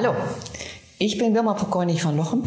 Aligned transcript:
Hallo, 0.00 0.14
ich 1.00 1.18
bin 1.18 1.34
Wilma 1.34 1.54
Pokornig 1.54 2.02
von 2.02 2.16
Lochen, 2.16 2.44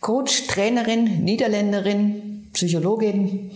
Coach, 0.00 0.46
Trainerin, 0.46 1.22
Niederländerin, 1.22 2.48
Psychologin 2.54 3.50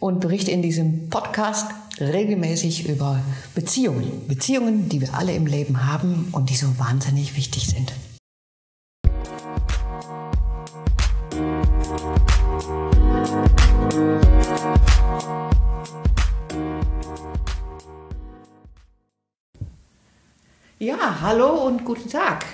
und 0.00 0.18
berichte 0.18 0.50
in 0.50 0.60
diesem 0.60 1.08
Podcast 1.08 1.70
regelmäßig 2.00 2.88
über 2.88 3.22
Beziehungen. 3.54 4.26
Beziehungen, 4.26 4.88
die 4.88 5.02
wir 5.02 5.14
alle 5.14 5.36
im 5.36 5.46
Leben 5.46 5.86
haben 5.86 6.30
und 6.32 6.50
die 6.50 6.56
so 6.56 6.66
wahnsinnig 6.80 7.36
wichtig 7.36 7.68
sind. 7.68 7.92
Ja, 20.78 21.22
hallo 21.22 21.66
und 21.66 21.86
guten 21.86 22.10
Tag. 22.10 22.44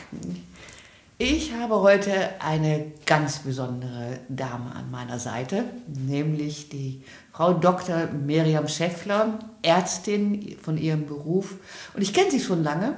Ich 1.19 1.53
habe 1.55 1.81
heute 1.81 2.41
eine 2.41 2.93
ganz 3.05 3.41
besondere 3.41 4.21
Dame 4.29 4.73
an 4.77 4.93
meiner 4.93 5.19
Seite, 5.19 5.65
nämlich 5.89 6.69
die 6.69 7.03
Frau 7.33 7.53
Dr. 7.53 8.07
Miriam 8.07 8.69
Schäffler, 8.69 9.41
Ärztin 9.63 10.57
von 10.63 10.79
ihrem 10.79 11.05
Beruf. 11.07 11.57
Und 11.95 12.03
ich 12.03 12.15
kenne 12.15 12.31
sie 12.31 12.39
schon 12.39 12.63
lange, 12.63 12.95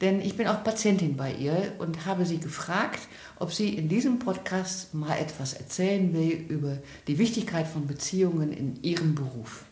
denn 0.00 0.20
ich 0.20 0.36
bin 0.36 0.48
auch 0.48 0.64
Patientin 0.64 1.16
bei 1.16 1.32
ihr 1.32 1.74
und 1.78 2.04
habe 2.04 2.26
sie 2.26 2.38
gefragt, 2.38 2.98
ob 3.38 3.52
sie 3.52 3.76
in 3.76 3.88
diesem 3.88 4.18
Podcast 4.18 4.92
mal 4.92 5.16
etwas 5.18 5.54
erzählen 5.54 6.12
will 6.12 6.46
über 6.48 6.78
die 7.06 7.18
Wichtigkeit 7.18 7.68
von 7.68 7.86
Beziehungen 7.86 8.52
in 8.52 8.82
ihrem 8.82 9.14
Beruf. 9.14 9.66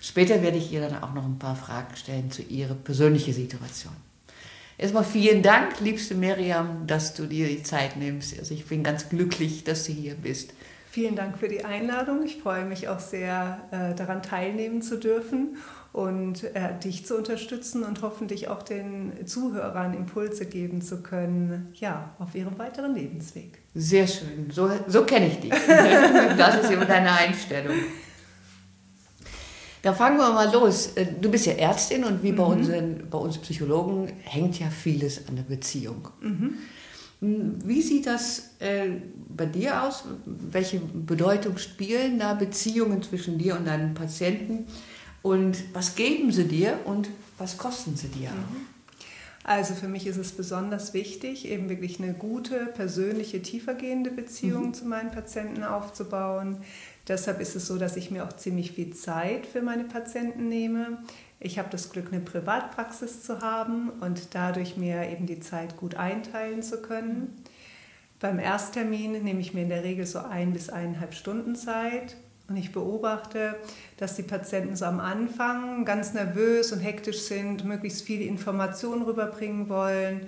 Später 0.00 0.42
werde 0.42 0.58
ich 0.58 0.72
ihr 0.72 0.88
dann 0.88 1.02
auch 1.02 1.12
noch 1.12 1.24
ein 1.24 1.40
paar 1.40 1.56
Fragen 1.56 1.96
stellen 1.96 2.30
zu 2.30 2.42
ihrer 2.42 2.74
persönlichen 2.74 3.34
Situation. 3.34 4.13
Erstmal 4.76 5.04
vielen 5.04 5.42
Dank, 5.42 5.80
liebste 5.80 6.14
Miriam, 6.14 6.86
dass 6.86 7.14
du 7.14 7.26
dir 7.26 7.46
die 7.46 7.62
Zeit 7.62 7.96
nimmst. 7.96 8.38
Also 8.38 8.54
ich 8.54 8.66
bin 8.66 8.82
ganz 8.82 9.08
glücklich, 9.08 9.64
dass 9.64 9.84
du 9.84 9.92
hier 9.92 10.14
bist. 10.14 10.52
Vielen 10.90 11.16
Dank 11.16 11.38
für 11.38 11.48
die 11.48 11.64
Einladung. 11.64 12.24
Ich 12.24 12.36
freue 12.36 12.64
mich 12.64 12.88
auch 12.88 13.00
sehr, 13.00 13.60
äh, 13.72 13.94
daran 13.96 14.22
teilnehmen 14.22 14.80
zu 14.80 14.96
dürfen 14.96 15.56
und 15.92 16.42
äh, 16.42 16.78
dich 16.82 17.06
zu 17.06 17.16
unterstützen 17.16 17.84
und 17.84 18.02
hoffentlich 18.02 18.48
auch 18.48 18.62
den 18.62 19.26
Zuhörern 19.26 19.94
Impulse 19.94 20.46
geben 20.46 20.82
zu 20.82 21.02
können, 21.02 21.72
ja, 21.74 22.14
auf 22.18 22.34
ihrem 22.34 22.58
weiteren 22.58 22.94
Lebensweg. 22.94 23.58
Sehr 23.74 24.06
schön. 24.06 24.50
So, 24.50 24.70
so 24.88 25.04
kenne 25.04 25.28
ich 25.28 25.40
dich. 25.40 25.50
das 26.36 26.62
ist 26.62 26.70
immer 26.70 26.84
deine 26.84 27.12
Einstellung. 27.12 27.74
Da 29.84 29.92
fangen 29.92 30.16
wir 30.16 30.32
mal 30.32 30.50
los. 30.50 30.92
Äh, 30.94 31.06
du 31.20 31.30
bist 31.30 31.44
ja 31.44 31.52
Ärztin 31.52 32.04
und 32.04 32.22
wie 32.22 32.32
bei, 32.32 32.42
mhm. 32.42 32.52
unseren, 32.52 33.10
bei 33.10 33.18
uns 33.18 33.36
Psychologen 33.36 34.10
hängt 34.22 34.58
ja 34.58 34.70
vieles 34.70 35.28
an 35.28 35.36
der 35.36 35.42
Beziehung. 35.42 36.08
Mhm. 36.22 36.54
Hm, 37.20 37.58
wie 37.66 37.82
sieht 37.82 38.06
das 38.06 38.52
äh, 38.60 38.92
bei 39.28 39.44
dir 39.44 39.82
aus? 39.82 40.04
Welche 40.24 40.78
Bedeutung 40.80 41.58
spielen 41.58 42.18
da 42.18 42.32
Beziehungen 42.32 43.02
zwischen 43.02 43.36
dir 43.36 43.56
und 43.56 43.66
deinen 43.66 43.92
Patienten? 43.92 44.66
Und 45.20 45.62
was 45.74 45.94
geben 45.94 46.32
sie 46.32 46.44
dir 46.44 46.78
und 46.86 47.10
was 47.36 47.58
kosten 47.58 47.94
sie 47.94 48.08
dir? 48.08 48.30
Mhm. 48.30 48.66
Also 49.46 49.74
für 49.74 49.88
mich 49.88 50.06
ist 50.06 50.16
es 50.16 50.32
besonders 50.32 50.94
wichtig, 50.94 51.46
eben 51.46 51.68
wirklich 51.68 52.02
eine 52.02 52.14
gute, 52.14 52.64
persönliche, 52.74 53.42
tiefergehende 53.42 54.10
Beziehung 54.10 54.68
mhm. 54.68 54.74
zu 54.74 54.86
meinen 54.86 55.10
Patienten 55.10 55.62
aufzubauen. 55.62 56.62
Deshalb 57.06 57.40
ist 57.40 57.54
es 57.54 57.66
so, 57.66 57.76
dass 57.76 57.96
ich 57.96 58.10
mir 58.10 58.24
auch 58.24 58.32
ziemlich 58.32 58.72
viel 58.72 58.94
Zeit 58.94 59.46
für 59.46 59.60
meine 59.60 59.84
Patienten 59.84 60.48
nehme. 60.48 60.98
Ich 61.38 61.58
habe 61.58 61.68
das 61.70 61.90
Glück, 61.90 62.08
eine 62.10 62.22
Privatpraxis 62.22 63.22
zu 63.22 63.40
haben 63.40 63.90
und 64.00 64.34
dadurch 64.34 64.76
mir 64.76 65.08
eben 65.08 65.26
die 65.26 65.40
Zeit 65.40 65.76
gut 65.76 65.96
einteilen 65.96 66.62
zu 66.62 66.80
können. 66.80 67.36
Beim 68.20 68.38
Ersttermin 68.38 69.22
nehme 69.22 69.40
ich 69.40 69.52
mir 69.52 69.62
in 69.62 69.68
der 69.68 69.84
Regel 69.84 70.06
so 70.06 70.20
ein 70.20 70.52
bis 70.54 70.70
eineinhalb 70.70 71.12
Stunden 71.12 71.56
Zeit 71.56 72.16
und 72.48 72.56
ich 72.56 72.72
beobachte, 72.72 73.56
dass 73.98 74.16
die 74.16 74.22
Patienten 74.22 74.76
so 74.76 74.86
am 74.86 75.00
Anfang 75.00 75.84
ganz 75.84 76.14
nervös 76.14 76.72
und 76.72 76.80
hektisch 76.80 77.22
sind, 77.22 77.64
möglichst 77.64 78.02
viele 78.02 78.24
Informationen 78.24 79.02
rüberbringen 79.02 79.68
wollen 79.68 80.26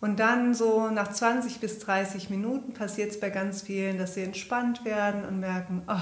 und 0.00 0.20
dann 0.20 0.54
so 0.54 0.90
nach 0.90 1.10
20 1.10 1.58
bis 1.60 1.80
30 1.80 2.30
Minuten 2.30 2.72
passiert 2.72 3.10
es 3.10 3.20
bei 3.20 3.30
ganz 3.30 3.62
vielen, 3.62 3.98
dass 3.98 4.14
sie 4.14 4.22
entspannt 4.22 4.84
werden 4.84 5.24
und 5.24 5.40
merken, 5.40 5.82
oh, 5.88 5.96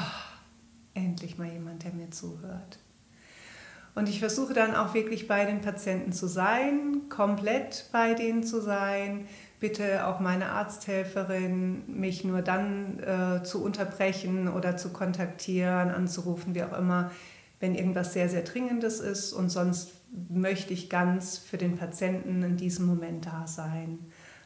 endlich 0.95 1.39
mal 1.39 1.49
jemand, 1.49 1.84
der 1.84 1.93
mir 1.93 2.11
zuhört. 2.11 2.79
Und 3.95 4.11
ich 4.11 4.21
versuche 4.21 4.53
dann 4.53 4.75
auch 4.75 4.93
wirklich 4.93 5.27
bei 5.27 5.47
den 5.47 5.62
Patienten 5.62 6.12
zu 6.12 6.27
sein, 6.27 7.09
komplett 7.09 7.87
bei 7.93 8.12
denen 8.12 8.45
zu 8.45 8.61
sein. 8.61 9.27
Bitte 9.59 10.07
auch 10.07 10.21
meine 10.21 10.51
Arzthelferin, 10.51 11.83
mich 11.87 12.23
nur 12.23 12.43
dann 12.43 12.99
äh, 12.99 13.43
zu 13.43 13.65
unterbrechen 13.65 14.49
oder 14.49 14.77
zu 14.77 14.91
kontaktieren, 14.91 15.91
anzurufen, 15.91 16.55
wie 16.55 16.63
auch 16.63 16.77
immer, 16.77 17.11
wenn 17.59 17.75
irgendwas 17.75 18.13
sehr, 18.13 18.28
sehr 18.28 18.43
Dringendes 18.43 19.01
ist. 19.01 19.33
Und 19.33 19.49
sonst 19.49 19.93
möchte 20.28 20.72
ich 20.72 20.88
ganz 20.88 21.38
für 21.38 21.59
den 21.59 21.77
Patienten 21.77 22.43
in 22.43 22.56
diesem 22.56 22.87
Moment 22.87 23.27
da 23.27 23.47
sein. 23.47 23.99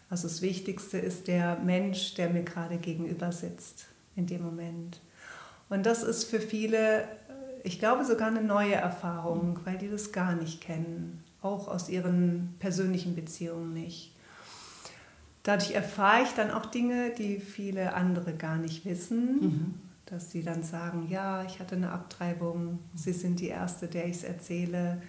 Also 0.08 0.26
das 0.26 0.42
Wichtigste 0.42 0.98
ist 0.98 1.28
der 1.28 1.56
Mensch, 1.56 2.14
der 2.14 2.30
mir 2.30 2.42
gerade 2.42 2.78
gegenüber 2.78 3.30
sitzt 3.30 3.86
in 4.16 4.26
dem 4.26 4.42
Moment. 4.42 5.00
Und 5.68 5.86
das 5.86 6.02
ist 6.02 6.24
für 6.24 6.40
viele, 6.40 7.04
ich 7.62 7.78
glaube, 7.78 8.04
sogar 8.04 8.28
eine 8.28 8.42
neue 8.42 8.74
Erfahrung, 8.74 9.60
weil 9.64 9.78
die 9.78 9.88
das 9.88 10.10
gar 10.10 10.34
nicht 10.34 10.60
kennen, 10.60 11.22
auch 11.42 11.68
aus 11.68 11.88
ihren 11.88 12.54
persönlichen 12.58 13.14
Beziehungen 13.14 13.72
nicht. 13.72 14.12
Dadurch 15.44 15.70
erfahre 15.70 16.24
ich 16.24 16.30
dann 16.30 16.50
auch 16.50 16.66
Dinge, 16.66 17.10
die 17.16 17.38
viele 17.38 17.94
andere 17.94 18.34
gar 18.34 18.56
nicht 18.56 18.84
wissen. 18.84 19.40
Mhm. 19.40 19.74
Dass 20.06 20.32
sie 20.32 20.42
dann 20.42 20.64
sagen, 20.64 21.06
ja, 21.08 21.44
ich 21.44 21.60
hatte 21.60 21.76
eine 21.76 21.92
Abtreibung, 21.92 22.80
Sie 22.96 23.12
sind 23.12 23.38
die 23.38 23.46
Erste, 23.46 23.86
der 23.86 24.06
ich 24.06 24.16
es 24.16 24.24
erzähle 24.24 25.00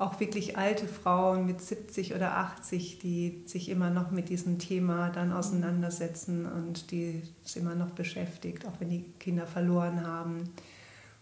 auch 0.00 0.18
wirklich 0.18 0.56
alte 0.56 0.88
Frauen 0.88 1.44
mit 1.44 1.60
70 1.60 2.14
oder 2.14 2.38
80, 2.38 2.98
die 3.00 3.42
sich 3.44 3.68
immer 3.68 3.90
noch 3.90 4.10
mit 4.10 4.30
diesem 4.30 4.58
Thema 4.58 5.10
dann 5.10 5.30
auseinandersetzen 5.30 6.46
und 6.46 6.90
die 6.90 7.22
es 7.44 7.56
immer 7.56 7.74
noch 7.74 7.90
beschäftigt, 7.90 8.66
auch 8.66 8.80
wenn 8.80 8.88
die 8.88 9.04
Kinder 9.18 9.46
verloren 9.46 10.06
haben 10.06 10.48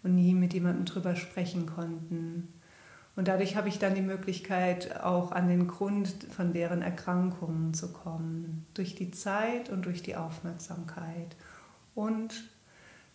und 0.05 0.15
nie 0.15 0.33
mit 0.33 0.55
jemandem 0.55 0.85
drüber 0.85 1.17
sprechen 1.17 1.67
konnten. 1.67 2.47
Und 3.17 3.27
dadurch 3.27 3.57
habe 3.57 3.69
ich 3.69 3.81
dann 3.81 3.97
die 3.97 4.01
Möglichkeit, 4.01 5.01
auch 5.03 5.33
an 5.33 5.49
den 5.49 5.67
Grund 5.67 6.15
von 6.31 6.53
deren 6.53 6.81
Erkrankungen 6.81 7.75
zu 7.75 7.93
kommen, 7.93 8.65
durch 8.75 8.95
die 8.95 9.11
Zeit 9.11 9.71
und 9.71 9.87
durch 9.87 10.05
die 10.05 10.15
Aufmerksamkeit. 10.15 11.35
Und 11.97 12.45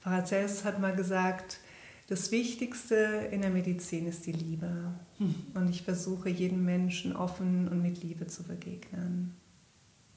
Paracelsus 0.02 0.66
hat 0.66 0.82
mal 0.82 0.94
gesagt, 0.94 1.60
das 2.08 2.32
Wichtigste 2.32 2.96
in 3.32 3.42
der 3.42 3.50
Medizin 3.50 4.08
ist 4.08 4.26
die 4.26 4.34
Liebe. 4.34 4.70
Hm. 5.18 5.36
Und 5.54 5.70
ich 5.70 5.84
versuche 5.84 6.30
jedem 6.30 6.66
Menschen 6.66 7.16
offen 7.16 7.68
und 7.68 7.82
mit 7.82 8.04
Liebe 8.04 8.28
zu 8.28 8.44
begegnen. 8.44 9.34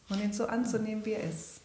Und 0.09 0.23
ihn 0.23 0.33
so 0.33 0.47
anzunehmen, 0.47 1.05
wie 1.05 1.13
er 1.13 1.29
ist. 1.29 1.61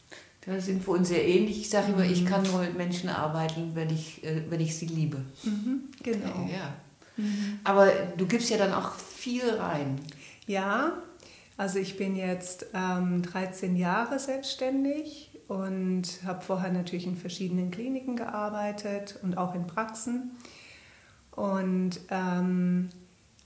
Da 0.46 0.60
sind 0.60 0.86
wir 0.88 0.94
uns 0.94 1.10
sehr 1.10 1.28
ähnlich. 1.28 1.62
Ich 1.62 1.70
sage 1.70 1.92
immer, 1.92 2.04
ich 2.04 2.24
mhm. 2.24 2.26
kann 2.26 2.44
nur 2.44 2.62
mit 2.62 2.76
Menschen 2.76 3.10
arbeiten, 3.10 3.72
wenn 3.76 3.92
ich, 3.92 4.24
äh, 4.24 4.42
wenn 4.50 4.60
ich 4.60 4.76
sie 4.76 4.88
liebe. 4.88 5.18
Mhm, 5.44 5.84
genau. 6.02 6.50
Ja. 6.52 6.74
Mhm. 7.18 7.60
Aber 7.64 7.92
du 8.18 8.26
gibst 8.26 8.50
ja 8.50 8.58
dann 8.58 8.74
auch 8.74 8.96
viel 8.96 9.48
rein. 9.48 10.00
Ja, 10.48 10.94
also 11.58 11.78
ich 11.78 11.96
bin 11.96 12.16
jetzt 12.16 12.66
ähm, 12.74 13.22
13 13.22 13.76
Jahre 13.76 14.18
selbstständig 14.18 15.31
und 15.52 16.04
habe 16.26 16.42
vorher 16.42 16.72
natürlich 16.72 17.06
in 17.06 17.18
verschiedenen 17.18 17.72
Kliniken 17.72 18.16
gearbeitet 18.16 19.20
und 19.22 19.38
auch 19.38 19.54
in 19.54 19.68
Praxen. 19.68 20.32
Und 21.32 22.00
ähm, 22.10 22.88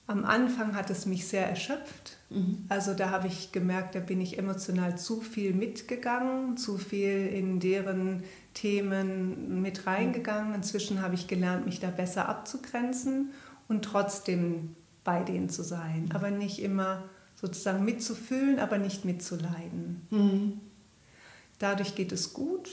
am 0.06 0.24
Anfang 0.24 0.75
hat 0.75 0.92
es 0.92 1.07
mich 1.07 1.28
sehr 1.28 1.50
erschöpft. 1.50 2.18
Mhm. 2.30 2.66
Also 2.69 2.94
da 2.94 3.10
habe 3.10 3.25
ich 3.25 3.52
gemerkt, 3.52 3.96
da 3.96 4.02
bin 4.02 4.22
ich 4.22 4.38
emotional 4.38 5.00
zu 5.00 5.19
viel 5.19 5.56
mitgegangen, 5.56 6.57
zu 6.57 6.78
viel 6.78 7.25
in 7.25 7.60
deren 7.60 8.22
Themen 8.54 9.63
mit 9.63 9.88
reingegangen. 9.88 10.54
Inzwischen 10.54 11.02
habe 11.02 11.16
ich 11.16 11.25
gelernt, 11.25 11.66
mich 11.66 11.80
da 11.80 11.90
besser 11.90 12.30
abzugrenzen 12.30 13.31
und 13.68 13.84
trotzdem 13.84 14.75
bei 15.04 15.24
denen 15.24 15.50
zu 15.50 15.63
sein, 15.63 16.12
aber 16.13 16.30
nicht 16.30 16.62
immer 16.62 17.02
sozusagen 17.36 17.84
mitzufühlen, 17.84 18.60
aber 18.60 18.78
nicht 18.78 19.06
mitzuleiden. 19.06 20.06
Mhm. 20.12 20.62
Dadurch 21.60 21.96
geht 21.96 22.12
es 22.12 22.34
gut. 22.34 22.69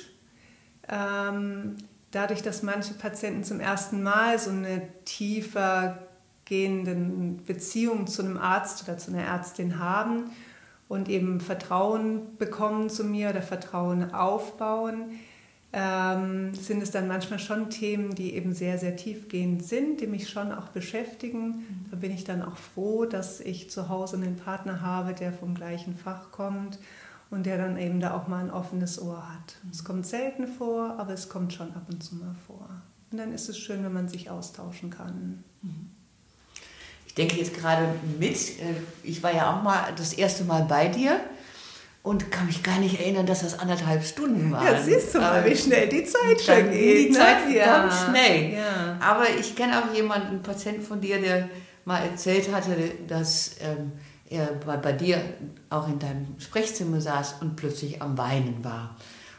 Ähm, 0.89 1.77
dadurch, 2.11 2.43
dass 2.43 2.63
manche 2.63 2.95
Patienten 2.95 3.45
zum 3.45 3.61
ersten 3.61 4.03
Mal 4.03 4.39
so 4.39 4.51
eine 4.51 4.83
tiefer 5.05 5.99
gehende 6.45 6.95
Beziehung 7.47 8.07
zu 8.07 8.23
einem 8.23 8.37
Arzt 8.37 8.85
oder 8.85 8.99
zu 8.99 9.13
einer 9.13 9.23
Ärztin 9.23 9.79
haben 9.79 10.31
und 10.89 11.09
eben 11.09 11.41
Vertrauen 11.41 12.37
bekommen 12.37 12.91
zu 12.91 13.05
mir 13.05 13.31
oder 13.31 13.43
Vertrauen 13.43 14.13
aufbauen, 14.13 15.19
ähm, 15.73 16.53
sind 16.55 16.83
es 16.83 16.91
dann 16.91 17.09
manchmal 17.09 17.39
schon 17.39 17.71
Themen, 17.71 18.15
die 18.15 18.35
eben 18.35 18.53
sehr, 18.53 18.77
sehr 18.77 18.97
tiefgehend 18.97 19.65
sind, 19.65 20.03
die 20.03 20.07
mich 20.07 20.29
schon 20.29 20.53
auch 20.53 20.69
beschäftigen. 20.69 21.47
Mhm. 21.47 21.87
Da 21.91 21.97
bin 21.97 22.13
ich 22.13 22.25
dann 22.25 22.43
auch 22.43 22.59
froh, 22.59 23.07
dass 23.07 23.41
ich 23.41 23.71
zu 23.71 23.89
Hause 23.89 24.17
einen 24.17 24.37
Partner 24.37 24.83
habe, 24.83 25.15
der 25.15 25.33
vom 25.33 25.55
gleichen 25.55 25.97
Fach 25.97 26.31
kommt 26.31 26.79
und 27.33 27.45
der 27.45 27.57
dann 27.57 27.79
eben 27.79 27.99
da 27.99 28.15
auch 28.15 28.29
mal 28.29 28.45
ein 28.45 28.51
offenes 28.51 29.01
Ohr 29.01 29.27
hat. 29.27 29.57
Es 29.71 29.85
kommt 29.85 30.07
selten 30.07 30.47
vor, 30.47 30.97
aber 30.99 31.15
es 31.15 31.29
kommt 31.29 31.53
schon 31.53 31.69
ab 31.75 31.85
und 31.91 32.05
zu 32.05 32.17
mal 32.17 32.35
vor. 32.47 32.69
Und 33.11 33.19
dann 33.19 33.33
ist 33.33 33.49
es 33.49 33.59
schön, 33.59 33.83
wenn 33.83 33.93
man 33.93 34.09
sich 34.09 34.31
austauschen 34.31 34.91
kann. 34.91 35.43
Mhm. 35.63 35.91
Ich 37.07 37.15
denke 37.15 37.37
jetzt 37.37 37.55
gerade 37.55 37.89
mit, 38.19 38.37
äh, 38.37 38.75
ich 39.03 39.23
war 39.23 39.35
ja 39.35 39.53
auch 39.55 39.63
mal 39.63 39.93
das 39.97 40.13
erste 40.13 40.45
Mal 40.45 40.65
bei 40.65 40.89
dir 40.89 41.21
und 42.03 42.31
kann 42.31 42.47
mich 42.47 42.63
gar 42.63 42.79
nicht 42.79 43.01
erinnern, 43.01 43.27
dass 43.27 43.41
das 43.41 43.59
anderthalb 43.59 44.05
Stunden 44.05 44.53
waren. 44.53 44.65
Ja, 44.65 44.83
siehst 44.83 45.15
du 45.15 45.19
mal, 45.21 45.45
wie 45.45 45.57
schnell 45.57 45.89
die 45.89 46.05
Zeit 46.05 46.41
schon 46.41 46.71
geht. 46.71 47.09
Die 47.09 47.11
ne? 47.13 47.19
Zeit 47.19 47.49
ne? 47.49 47.57
ja. 47.57 47.83
ganz 47.83 48.05
schnell. 48.05 48.53
Ja. 48.55 48.99
Aber 49.01 49.25
ich 49.29 49.57
kenne 49.57 49.79
auch 49.79 49.95
jemanden, 49.95 50.29
einen 50.29 50.43
Patienten 50.43 50.83
von 50.83 51.01
dir, 51.01 51.21
der 51.21 51.49
mal 51.85 51.99
erzählt 51.99 52.53
hatte, 52.53 52.77
dass 53.09 53.57
ähm, 53.61 53.93
bei, 54.65 54.77
bei 54.77 54.93
dir 54.93 55.23
auch 55.71 55.89
in 55.89 55.99
deinem 55.99 56.27
Sprechzimmer 56.39 57.01
saß 57.01 57.37
und 57.41 57.57
plötzlich 57.57 58.03
am 58.03 58.17
Weinen 58.19 58.63
war. 58.65 58.97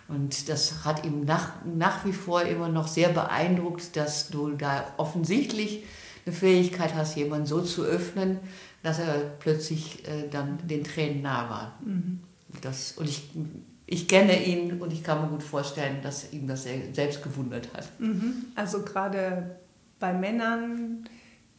Und 0.07 0.49
das 0.49 0.85
hat 0.85 1.05
ihm 1.05 1.25
nach, 1.25 1.53
nach 1.65 2.05
wie 2.05 2.13
vor 2.13 2.41
immer 2.43 2.69
noch 2.69 2.87
sehr 2.87 3.09
beeindruckt, 3.09 3.95
dass 3.95 4.29
du 4.29 4.51
da 4.51 4.85
offensichtlich 4.97 5.83
eine 6.25 6.35
Fähigkeit 6.35 6.93
hast, 6.95 7.15
jemanden 7.15 7.45
so 7.45 7.61
zu 7.61 7.83
öffnen, 7.83 8.39
dass 8.81 8.99
er 8.99 9.15
plötzlich 9.39 10.07
äh, 10.07 10.27
dann 10.29 10.59
den 10.67 10.83
Tränen 10.83 11.21
nah 11.21 11.49
war. 11.49 11.79
Mhm. 11.83 12.19
Das, 12.61 12.93
und 12.93 13.09
ich, 13.09 13.29
ich 13.85 14.07
kenne 14.07 14.45
ihn 14.45 14.81
und 14.81 14.93
ich 14.93 15.03
kann 15.03 15.21
mir 15.21 15.27
gut 15.29 15.43
vorstellen, 15.43 16.01
dass 16.01 16.31
ihm 16.31 16.47
das 16.47 16.63
selbst 16.63 17.23
gewundert 17.23 17.73
hat. 17.73 17.87
Mhm. 17.99 18.45
Also 18.55 18.83
gerade 18.83 19.55
bei 19.99 20.13
Männern, 20.13 21.07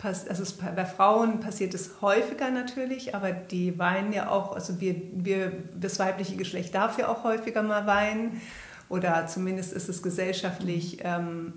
also 0.05 0.45
bei 0.75 0.85
Frauen 0.85 1.41
passiert 1.41 1.75
es 1.75 2.01
häufiger 2.01 2.51
natürlich, 2.51 3.15
aber 3.15 3.33
die 3.33 3.79
weinen 3.79 4.13
ja 4.13 4.31
auch, 4.31 4.53
also 4.53 4.81
wir, 4.81 4.97
wir, 5.15 5.53
das 5.79 5.99
weibliche 5.99 6.37
Geschlecht 6.37 6.75
darf 6.75 6.99
ja 6.99 7.09
auch 7.09 7.25
häufiger 7.25 7.63
mal 7.63 7.87
weinen 7.87 8.41
oder 8.89 9.27
zumindest 9.27 9.73
ist 9.73 9.89
es 9.89 10.03
gesellschaftlich 10.03 10.99
ähm, 11.03 11.55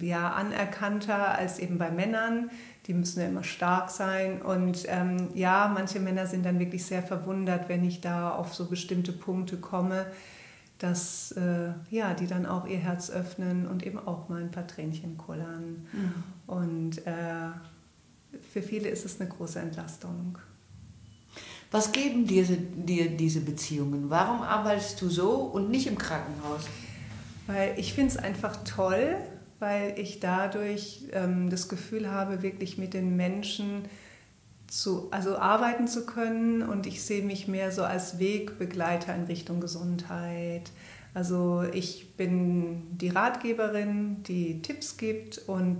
ja, 0.00 0.30
anerkannter 0.32 1.36
als 1.36 1.58
eben 1.58 1.78
bei 1.78 1.90
Männern 1.90 2.50
die 2.86 2.94
müssen 2.94 3.20
ja 3.20 3.26
immer 3.26 3.44
stark 3.44 3.90
sein. 3.90 4.42
Und 4.42 4.84
ähm, 4.86 5.28
ja, 5.34 5.70
manche 5.72 6.00
Männer 6.00 6.26
sind 6.26 6.46
dann 6.46 6.58
wirklich 6.58 6.84
sehr 6.84 7.02
verwundert, 7.02 7.68
wenn 7.68 7.84
ich 7.84 8.00
da 8.00 8.30
auf 8.30 8.54
so 8.54 8.66
bestimmte 8.66 9.12
Punkte 9.12 9.56
komme, 9.56 10.06
dass 10.78 11.32
äh, 11.32 11.70
ja, 11.90 12.14
die 12.14 12.26
dann 12.26 12.46
auch 12.46 12.66
ihr 12.66 12.78
Herz 12.78 13.10
öffnen 13.10 13.66
und 13.66 13.84
eben 13.84 13.98
auch 13.98 14.28
mal 14.28 14.40
ein 14.40 14.50
paar 14.50 14.66
Tränchen 14.66 15.16
kullern. 15.16 15.86
Mhm. 15.92 16.22
Und 16.46 17.06
äh, 17.06 17.50
für 18.52 18.62
viele 18.62 18.88
ist 18.88 19.04
es 19.04 19.20
eine 19.20 19.28
große 19.28 19.58
Entlastung. 19.58 20.38
Was 21.70 21.92
geben 21.92 22.26
dir, 22.26 22.44
dir 22.46 23.10
diese 23.10 23.40
Beziehungen? 23.40 24.08
Warum 24.08 24.42
arbeitest 24.42 25.00
du 25.02 25.08
so 25.08 25.32
und 25.32 25.70
nicht 25.70 25.86
im 25.86 25.98
Krankenhaus? 25.98 26.62
Weil 27.46 27.74
ich 27.76 27.92
finde 27.92 28.12
es 28.12 28.16
einfach 28.16 28.64
toll, 28.64 29.16
weil 29.58 29.98
ich 29.98 30.20
dadurch 30.20 31.04
ähm, 31.12 31.50
das 31.50 31.68
Gefühl 31.68 32.10
habe, 32.10 32.42
wirklich 32.42 32.78
mit 32.78 32.94
den 32.94 33.16
Menschen 33.16 33.84
zu, 34.68 35.08
also 35.10 35.36
arbeiten 35.38 35.86
zu 35.86 36.06
können 36.06 36.62
und 36.62 36.86
ich 36.86 37.02
sehe 37.02 37.22
mich 37.22 37.46
mehr 37.48 37.70
so 37.72 37.84
als 37.84 38.18
Wegbegleiter 38.18 39.14
in 39.14 39.24
Richtung 39.24 39.60
Gesundheit. 39.60 40.70
Also 41.14 41.64
ich 41.72 42.16
bin 42.16 42.82
die 42.98 43.08
Ratgeberin, 43.08 44.22
die 44.24 44.60
Tipps 44.62 44.96
gibt 44.96 45.38
und 45.46 45.78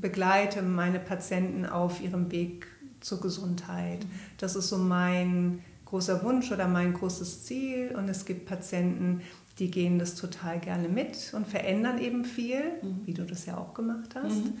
begleite 0.00 0.62
meine 0.62 0.98
Patienten 0.98 1.66
auf 1.66 2.00
ihrem 2.00 2.30
Weg 2.30 2.66
zur 3.00 3.20
Gesundheit. 3.20 4.06
Das 4.38 4.56
ist 4.56 4.68
so 4.68 4.78
mein 4.78 5.62
großer 5.84 6.22
Wunsch 6.22 6.52
oder 6.52 6.68
mein 6.68 6.92
großes 6.92 7.44
Ziel. 7.44 7.94
Und 7.96 8.08
es 8.08 8.24
gibt 8.24 8.46
Patienten, 8.46 9.22
die 9.58 9.70
gehen 9.70 9.98
das 9.98 10.14
total 10.14 10.60
gerne 10.60 10.88
mit 10.88 11.32
und 11.34 11.46
verändern 11.46 11.98
eben 11.98 12.24
viel, 12.24 12.60
mhm. 12.82 13.00
wie 13.06 13.14
du 13.14 13.24
das 13.24 13.46
ja 13.46 13.56
auch 13.56 13.74
gemacht 13.74 14.14
hast. 14.14 14.44
Mhm. 14.44 14.52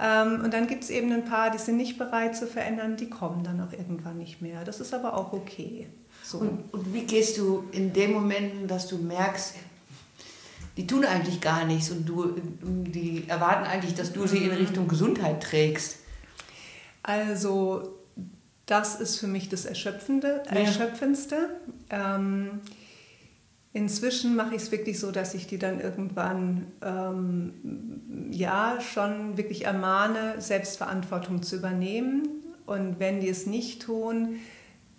Ähm, 0.00 0.40
und 0.44 0.52
dann 0.52 0.66
gibt 0.66 0.84
es 0.84 0.90
eben 0.90 1.12
ein 1.12 1.24
paar, 1.24 1.50
die 1.50 1.58
sind 1.58 1.76
nicht 1.76 1.98
bereit 1.98 2.36
zu 2.36 2.46
verändern, 2.46 2.96
die 2.96 3.08
kommen 3.08 3.44
dann 3.44 3.60
auch 3.60 3.72
irgendwann 3.72 4.18
nicht 4.18 4.42
mehr. 4.42 4.64
Das 4.64 4.80
ist 4.80 4.92
aber 4.92 5.16
auch 5.16 5.32
okay. 5.32 5.86
So. 6.24 6.38
Und, 6.38 6.72
und 6.72 6.92
wie 6.92 7.02
gehst 7.02 7.38
du 7.38 7.64
in 7.70 7.92
dem 7.92 8.12
Moment, 8.12 8.68
dass 8.68 8.88
du 8.88 8.98
merkst, 8.98 9.54
die 10.76 10.86
tun 10.86 11.04
eigentlich 11.04 11.40
gar 11.40 11.64
nichts 11.64 11.90
und 11.90 12.06
du, 12.06 12.34
die 12.62 13.24
erwarten 13.28 13.64
eigentlich, 13.64 13.94
dass 13.94 14.12
du 14.12 14.26
sie 14.26 14.38
in 14.38 14.50
mhm. 14.50 14.58
Richtung 14.58 14.88
Gesundheit 14.88 15.42
trägst? 15.42 15.98
Also 17.02 17.94
das 18.66 19.00
ist 19.00 19.18
für 19.18 19.26
mich 19.26 19.48
das 19.48 19.66
Erschöpfende, 19.66 20.42
ja. 20.46 20.52
Erschöpfendste. 20.52 21.50
Ähm, 21.90 22.60
Inzwischen 23.76 24.36
mache 24.36 24.54
ich 24.54 24.62
es 24.62 24.70
wirklich 24.70 25.00
so, 25.00 25.10
dass 25.10 25.34
ich 25.34 25.48
die 25.48 25.58
dann 25.58 25.80
irgendwann 25.80 26.68
ähm, 26.80 28.30
ja 28.30 28.78
schon 28.80 29.36
wirklich 29.36 29.64
ermahne, 29.64 30.40
Selbstverantwortung 30.40 31.42
zu 31.42 31.56
übernehmen. 31.56 32.28
Und 32.66 33.00
wenn 33.00 33.20
die 33.20 33.28
es 33.28 33.46
nicht 33.46 33.82
tun, 33.82 34.36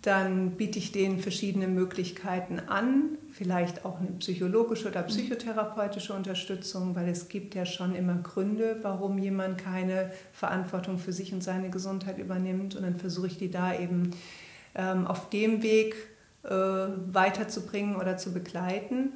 dann 0.06 0.52
biete 0.52 0.78
ich 0.78 0.92
denen 0.92 1.18
verschiedene 1.18 1.66
Möglichkeiten 1.66 2.60
an, 2.60 3.18
vielleicht 3.32 3.84
auch 3.84 3.98
eine 3.98 4.12
psychologische 4.12 4.88
oder 4.88 5.02
psychotherapeutische 5.02 6.12
Unterstützung, 6.12 6.94
weil 6.94 7.08
es 7.08 7.28
gibt 7.28 7.56
ja 7.56 7.66
schon 7.66 7.94
immer 7.96 8.14
Gründe, 8.14 8.78
warum 8.82 9.18
jemand 9.18 9.58
keine 9.58 10.12
Verantwortung 10.32 10.98
für 10.98 11.12
sich 11.12 11.32
und 11.32 11.42
seine 11.42 11.70
Gesundheit 11.70 12.18
übernimmt. 12.18 12.76
Und 12.76 12.82
dann 12.82 12.94
versuche 12.94 13.26
ich 13.26 13.36
die 13.36 13.50
da 13.50 13.76
eben 13.76 14.12
ähm, 14.76 15.08
auf 15.08 15.28
dem 15.30 15.64
Weg 15.64 15.96
äh, 16.44 16.50
weiterzubringen 16.50 17.96
oder 17.96 18.16
zu 18.16 18.32
begleiten. 18.32 19.14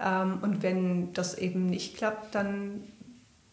Ähm, 0.00 0.38
und 0.40 0.62
wenn 0.62 1.12
das 1.12 1.36
eben 1.36 1.66
nicht 1.66 1.98
klappt, 1.98 2.34
dann 2.34 2.80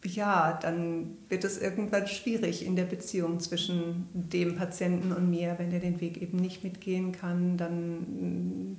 ja, 0.03 0.57
dann 0.61 1.17
wird 1.27 1.43
es 1.43 1.57
irgendwann 1.57 2.07
schwierig 2.07 2.65
in 2.65 2.75
der 2.75 2.85
Beziehung 2.85 3.39
zwischen 3.39 4.07
dem 4.13 4.55
Patienten 4.55 5.11
und 5.11 5.29
mir. 5.29 5.55
Wenn 5.57 5.71
der 5.71 5.79
den 5.79 5.99
Weg 5.99 6.21
eben 6.21 6.37
nicht 6.37 6.63
mitgehen 6.63 7.11
kann, 7.11 7.57
dann 7.57 8.77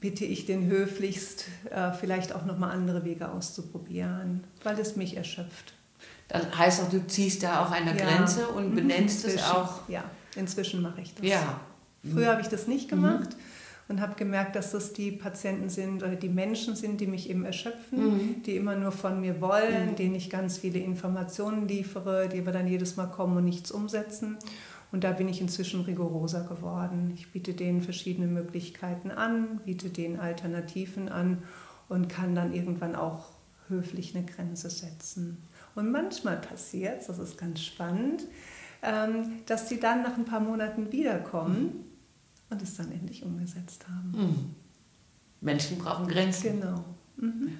bitte 0.00 0.26
ich 0.26 0.44
den 0.44 0.66
höflichst, 0.66 1.46
äh, 1.70 1.92
vielleicht 1.92 2.34
auch 2.34 2.44
nochmal 2.44 2.72
andere 2.72 3.04
Wege 3.04 3.30
auszuprobieren, 3.30 4.44
weil 4.62 4.78
es 4.78 4.96
mich 4.96 5.16
erschöpft. 5.16 5.72
Das 6.28 6.56
heißt 6.56 6.82
auch, 6.82 6.90
du 6.90 7.06
ziehst 7.06 7.42
da 7.42 7.64
auch 7.64 7.70
eine 7.70 7.96
ja. 7.96 8.04
Grenze 8.04 8.48
und 8.48 8.70
mhm. 8.70 8.74
benennst 8.74 9.24
es 9.24 9.42
auch. 9.42 9.88
Ja, 9.88 10.04
inzwischen 10.36 10.82
mache 10.82 11.00
ich 11.00 11.14
das. 11.14 11.26
Ja, 11.26 11.60
Früher 12.12 12.28
habe 12.28 12.42
ich 12.42 12.48
das 12.48 12.66
nicht 12.66 12.86
mhm. 12.86 12.96
gemacht 12.96 13.30
mhm. 13.30 13.42
Und 13.88 14.00
habe 14.00 14.14
gemerkt, 14.14 14.56
dass 14.56 14.72
das 14.72 14.92
die 14.92 15.12
Patienten 15.12 15.68
sind 15.68 16.02
oder 16.02 16.16
die 16.16 16.28
Menschen 16.28 16.74
sind, 16.74 17.00
die 17.00 17.06
mich 17.06 17.28
eben 17.28 17.44
erschöpfen, 17.44 17.98
mhm. 17.98 18.42
die 18.42 18.56
immer 18.56 18.76
nur 18.76 18.92
von 18.92 19.20
mir 19.20 19.40
wollen, 19.40 19.90
mhm. 19.90 19.96
denen 19.96 20.14
ich 20.14 20.30
ganz 20.30 20.58
viele 20.58 20.78
Informationen 20.78 21.68
liefere, 21.68 22.28
die 22.28 22.40
aber 22.40 22.52
dann 22.52 22.66
jedes 22.66 22.96
Mal 22.96 23.06
kommen 23.06 23.36
und 23.36 23.44
nichts 23.44 23.70
umsetzen. 23.70 24.38
Und 24.90 25.04
da 25.04 25.12
bin 25.12 25.28
ich 25.28 25.40
inzwischen 25.40 25.82
rigoroser 25.82 26.44
geworden. 26.44 27.12
Ich 27.14 27.32
biete 27.32 27.52
denen 27.52 27.82
verschiedene 27.82 28.28
Möglichkeiten 28.28 29.10
an, 29.10 29.60
biete 29.64 29.90
denen 29.90 30.18
Alternativen 30.18 31.08
an 31.08 31.42
und 31.88 32.08
kann 32.08 32.34
dann 32.34 32.54
irgendwann 32.54 32.94
auch 32.94 33.32
höflich 33.68 34.14
eine 34.14 34.24
Grenze 34.24 34.70
setzen. 34.70 35.38
Und 35.74 35.90
manchmal 35.90 36.36
passiert 36.36 37.00
es, 37.00 37.08
das 37.08 37.18
ist 37.18 37.36
ganz 37.36 37.60
spannend, 37.62 38.22
ähm, 38.82 39.40
dass 39.46 39.68
sie 39.68 39.80
dann 39.80 40.02
nach 40.02 40.16
ein 40.16 40.24
paar 40.24 40.40
Monaten 40.40 40.92
wiederkommen 40.92 41.62
mhm 41.62 41.93
und 42.50 42.62
es 42.62 42.76
dann 42.76 42.92
endlich 42.92 43.22
umgesetzt 43.22 43.84
haben. 43.88 44.12
Mhm. 44.12 44.54
Menschen 45.40 45.78
brauchen 45.78 46.06
Grenzen. 46.06 46.60
Genau. 46.60 46.84
Mhm. 47.16 47.58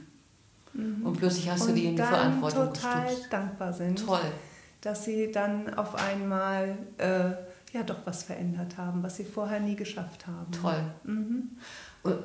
Mhm. 0.73 1.07
Und 1.07 1.19
plötzlich 1.19 1.49
hast 1.49 1.63
und 1.63 1.69
du 1.69 1.75
die 1.75 1.87
in 1.87 1.97
die 1.97 2.03
Verantwortung 2.03 2.73
total 2.73 3.07
gestutzt. 3.07 3.33
dankbar 3.33 3.73
sind, 3.73 4.05
Toll. 4.05 4.33
dass 4.81 5.05
sie 5.05 5.31
dann 5.31 5.73
auf 5.75 5.95
einmal 5.95 6.77
äh, 6.99 7.31
ja 7.73 7.83
doch 7.85 7.99
was 8.05 8.25
verändert 8.25 8.77
haben, 8.77 9.03
was 9.03 9.17
sie 9.17 9.25
vorher 9.25 9.61
nie 9.61 9.77
geschafft 9.77 10.27
haben. 10.27 10.51
Toll. 10.53 10.83
Mhm. 11.05 11.51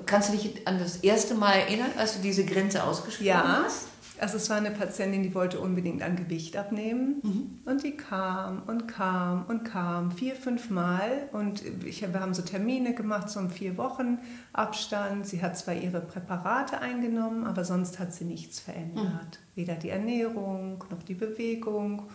kannst 0.06 0.30
du 0.30 0.34
dich 0.34 0.68
an 0.68 0.80
das 0.80 0.98
erste 0.98 1.36
Mal 1.36 1.54
erinnern, 1.54 1.92
als 1.98 2.16
du 2.16 2.22
diese 2.22 2.46
Grenze 2.46 2.84
ausgesprochen 2.84 3.28
ja. 3.28 3.64
hast? 3.66 3.88
Also 4.20 4.38
es 4.38 4.50
war 4.50 4.58
eine 4.58 4.72
Patientin, 4.72 5.24
die 5.24 5.34
wollte 5.34 5.60
unbedingt 5.60 6.04
an 6.04 6.16
Gewicht 6.16 6.58
abnehmen 6.58 7.22
mhm. 7.24 7.60
und 7.66 7.84
die 7.84 7.96
kam 7.96 8.64
und 8.68 8.88
kam 8.88 9.46
und 9.48 9.64
kam 9.64 10.12
vier, 10.12 10.36
fünf 10.36 10.70
Mal 10.70 11.30
und 11.32 11.64
ich, 11.86 12.02
wir 12.02 12.20
haben 12.20 12.34
so 12.34 12.42
Termine 12.42 12.94
gemacht, 12.94 13.30
so 13.30 13.40
um 13.40 13.50
vier 13.50 13.78
Wochen 13.78 14.20
Abstand. 14.54 15.26
Sie 15.26 15.42
hat 15.42 15.58
zwar 15.58 15.76
ihre 15.76 16.02
Präparate 16.02 16.80
eingenommen, 16.80 17.46
aber 17.46 17.64
sonst 17.64 18.00
hat 18.00 18.14
sie 18.14 18.26
nichts 18.26 18.60
verändert. 18.60 19.06
Mhm. 19.06 19.56
Weder 19.56 19.76
die 19.76 19.90
Ernährung 19.90 20.84
noch 20.90 21.04
die 21.04 21.16
Bewegung. 21.16 22.10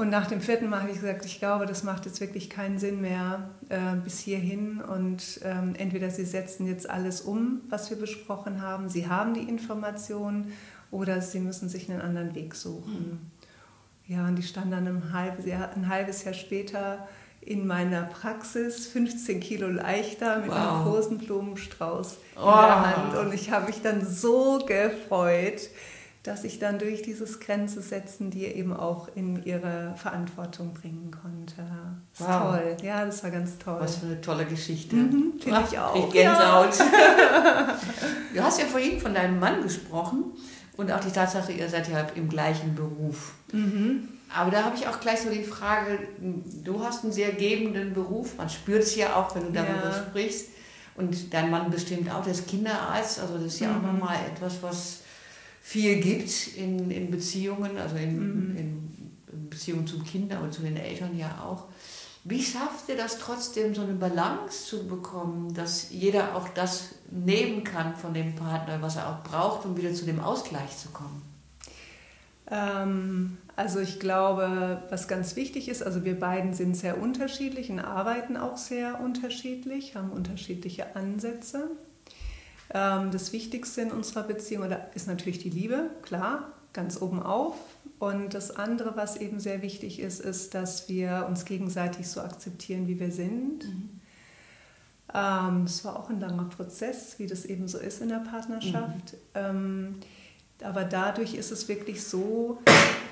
Und 0.00 0.08
nach 0.08 0.26
dem 0.26 0.40
vierten 0.40 0.70
Mal 0.70 0.80
habe 0.80 0.92
ich 0.92 1.00
gesagt, 1.00 1.26
ich 1.26 1.40
glaube, 1.40 1.66
das 1.66 1.82
macht 1.82 2.06
jetzt 2.06 2.22
wirklich 2.22 2.48
keinen 2.48 2.78
Sinn 2.78 3.02
mehr 3.02 3.50
äh, 3.68 3.96
bis 4.02 4.18
hierhin. 4.18 4.80
Und 4.80 5.40
ähm, 5.44 5.74
entweder 5.76 6.08
Sie 6.08 6.24
setzen 6.24 6.66
jetzt 6.66 6.88
alles 6.88 7.20
um, 7.20 7.60
was 7.68 7.90
wir 7.90 7.98
besprochen 7.98 8.62
haben, 8.62 8.88
Sie 8.88 9.08
haben 9.08 9.34
die 9.34 9.42
Informationen, 9.42 10.52
oder 10.90 11.20
Sie 11.20 11.40
müssen 11.40 11.68
sich 11.68 11.90
einen 11.90 12.00
anderen 12.00 12.34
Weg 12.34 12.54
suchen. 12.54 13.20
Mhm. 14.06 14.12
Ja, 14.12 14.26
und 14.26 14.36
die 14.36 14.42
stand 14.42 14.72
dann 14.72 14.86
ein 14.86 15.12
halbes 15.12 15.46
Jahr, 15.46 15.70
ein 15.74 15.88
halbes 15.88 16.24
Jahr 16.24 16.34
später 16.34 17.06
in 17.40 17.66
meiner 17.66 18.02
Praxis, 18.02 18.88
15 18.88 19.40
Kilo 19.40 19.68
leichter, 19.68 20.40
mit 20.40 20.50
wow. 20.50 20.56
einem 20.56 20.84
großen 20.84 21.18
Blumenstrauß 21.18 22.16
oh. 22.36 22.40
in 22.40 22.44
der 22.44 22.96
Hand. 22.96 23.16
Und 23.16 23.32
ich 23.32 23.50
habe 23.50 23.66
mich 23.66 23.80
dann 23.82 24.04
so 24.04 24.58
gefreut 24.66 25.70
dass 26.22 26.44
ich 26.44 26.58
dann 26.58 26.78
durch 26.78 27.00
dieses 27.00 27.40
Grenze 27.40 27.80
setzen 27.80 28.30
die 28.30 28.44
eben 28.44 28.74
auch 28.74 29.08
in 29.14 29.42
ihre 29.44 29.94
Verantwortung 29.96 30.74
bringen 30.74 31.10
konnte. 31.10 31.66
Das 32.18 32.28
wow. 32.28 32.42
toll. 32.42 32.76
Ja, 32.82 33.06
das 33.06 33.24
war 33.24 33.30
ganz 33.30 33.58
toll. 33.58 33.78
Was 33.80 33.96
für 33.96 34.06
eine 34.06 34.20
tolle 34.20 34.44
Geschichte. 34.44 34.96
Mhm, 34.96 35.40
Finde 35.40 35.64
ich 35.70 35.78
auch. 35.78 35.96
Ich 35.96 36.12
Gänsehaut. 36.12 36.78
Ja. 36.78 37.78
du 38.34 38.42
hast 38.42 38.60
ja 38.60 38.66
vorhin 38.66 39.00
von 39.00 39.14
deinem 39.14 39.40
Mann 39.40 39.62
gesprochen 39.62 40.32
und 40.80 40.90
auch 40.90 41.00
die 41.00 41.10
Tatsache, 41.10 41.52
ihr 41.52 41.68
seid 41.68 41.90
ja 41.90 42.00
im 42.14 42.28
gleichen 42.28 42.74
Beruf. 42.74 43.34
Mhm. 43.52 44.08
Aber 44.34 44.50
da 44.50 44.64
habe 44.64 44.76
ich 44.76 44.86
auch 44.86 44.98
gleich 44.98 45.20
so 45.20 45.30
die 45.30 45.42
Frage, 45.42 45.98
du 46.64 46.82
hast 46.82 47.04
einen 47.04 47.12
sehr 47.12 47.32
gebenden 47.32 47.92
Beruf, 47.92 48.38
man 48.38 48.48
spürt 48.48 48.84
es 48.84 48.96
ja 48.96 49.16
auch, 49.16 49.34
wenn 49.34 49.46
du 49.46 49.52
darüber 49.52 49.90
ja. 49.90 50.06
sprichst. 50.08 50.48
Und 50.94 51.32
dein 51.34 51.50
Mann 51.50 51.70
bestimmt 51.70 52.10
auch, 52.10 52.22
der 52.22 52.32
ist 52.32 52.48
Kinderarzt, 52.48 53.20
also 53.20 53.34
das 53.34 53.54
ist 53.54 53.60
ja 53.60 53.68
mhm. 53.68 53.76
auch 53.76 53.92
nochmal 53.92 54.16
etwas, 54.34 54.62
was 54.62 55.00
viel 55.60 56.00
gibt 56.00 56.56
in, 56.56 56.90
in 56.90 57.10
Beziehungen, 57.10 57.76
also 57.76 57.96
in, 57.96 58.16
mhm. 58.16 58.56
in 58.56 59.48
Beziehungen 59.50 59.86
zum 59.86 60.02
Kind, 60.04 60.32
aber 60.32 60.50
zu 60.50 60.62
den 60.62 60.76
Eltern 60.76 61.16
ja 61.16 61.42
auch. 61.44 61.66
Wie 62.24 62.42
schafft 62.42 62.88
ihr 62.88 62.96
das 62.96 63.18
trotzdem, 63.18 63.74
so 63.74 63.80
eine 63.80 63.94
Balance 63.94 64.66
zu 64.66 64.86
bekommen, 64.86 65.54
dass 65.54 65.90
jeder 65.90 66.36
auch 66.36 66.48
das 66.48 66.90
nehmen 67.10 67.64
kann 67.64 67.96
von 67.96 68.12
dem 68.12 68.34
Partner, 68.34 68.82
was 68.82 68.96
er 68.96 69.08
auch 69.08 69.22
braucht, 69.22 69.64
um 69.64 69.76
wieder 69.76 69.94
zu 69.94 70.04
dem 70.04 70.20
Ausgleich 70.20 70.76
zu 70.76 70.90
kommen? 70.90 71.22
Ähm, 72.50 73.38
also 73.56 73.80
ich 73.80 74.00
glaube, 74.00 74.82
was 74.90 75.08
ganz 75.08 75.34
wichtig 75.34 75.68
ist, 75.68 75.82
also 75.82 76.04
wir 76.04 76.18
beiden 76.18 76.52
sind 76.52 76.76
sehr 76.76 77.00
unterschiedlich 77.00 77.70
und 77.70 77.80
arbeiten 77.80 78.36
auch 78.36 78.58
sehr 78.58 79.00
unterschiedlich, 79.00 79.96
haben 79.96 80.10
unterschiedliche 80.10 80.96
Ansätze. 80.96 81.70
Ähm, 82.74 83.10
das 83.12 83.32
Wichtigste 83.32 83.80
in 83.80 83.92
unserer 83.92 84.24
Beziehung 84.24 84.70
ist 84.94 85.06
natürlich 85.06 85.38
die 85.38 85.50
Liebe, 85.50 85.90
klar, 86.02 86.52
ganz 86.72 87.00
oben 87.00 87.22
auf. 87.22 87.56
Und 87.98 88.34
das 88.34 88.56
andere, 88.56 88.96
was 88.96 89.16
eben 89.16 89.40
sehr 89.40 89.62
wichtig 89.62 90.00
ist, 90.00 90.20
ist, 90.20 90.54
dass 90.54 90.88
wir 90.88 91.26
uns 91.28 91.44
gegenseitig 91.44 92.08
so 92.08 92.20
akzeptieren, 92.20 92.88
wie 92.88 92.98
wir 92.98 93.12
sind. 93.12 93.64
Mhm. 93.64 94.00
Ähm, 95.14 95.64
das 95.64 95.84
war 95.84 95.98
auch 95.98 96.08
ein 96.08 96.20
langer 96.20 96.44
Prozess, 96.44 97.18
wie 97.18 97.26
das 97.26 97.44
eben 97.44 97.68
so 97.68 97.78
ist 97.78 98.00
in 98.00 98.08
der 98.08 98.20
Partnerschaft. 98.20 99.12
Mhm. 99.12 99.18
Ähm, 99.34 99.94
aber 100.62 100.84
dadurch 100.84 101.34
ist 101.34 101.50
es 101.52 101.68
wirklich 101.68 102.04
so, 102.04 102.58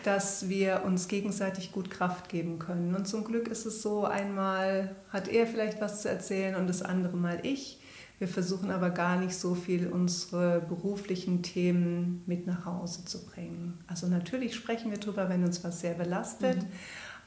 dass 0.04 0.48
wir 0.48 0.82
uns 0.84 1.08
gegenseitig 1.08 1.72
gut 1.72 1.90
Kraft 1.90 2.28
geben 2.28 2.58
können. 2.58 2.94
Und 2.94 3.08
zum 3.08 3.24
Glück 3.24 3.48
ist 3.48 3.66
es 3.66 3.82
so, 3.82 4.04
einmal 4.04 4.94
hat 5.10 5.28
er 5.28 5.46
vielleicht 5.46 5.80
was 5.80 6.02
zu 6.02 6.08
erzählen 6.08 6.56
und 6.56 6.66
das 6.66 6.82
andere 6.82 7.16
mal 7.16 7.40
ich. 7.42 7.80
Wir 8.18 8.26
versuchen 8.26 8.70
aber 8.70 8.90
gar 8.90 9.18
nicht 9.18 9.34
so 9.34 9.54
viel 9.54 9.86
unsere 9.86 10.60
beruflichen 10.60 11.42
Themen 11.42 12.22
mit 12.26 12.46
nach 12.46 12.64
Hause 12.64 13.04
zu 13.04 13.24
bringen. 13.26 13.78
Also 13.86 14.08
natürlich 14.08 14.56
sprechen 14.56 14.90
wir 14.90 14.98
darüber, 14.98 15.28
wenn 15.28 15.44
uns 15.44 15.62
was 15.62 15.80
sehr 15.80 15.94
belastet, 15.94 16.62
mhm. 16.62 16.68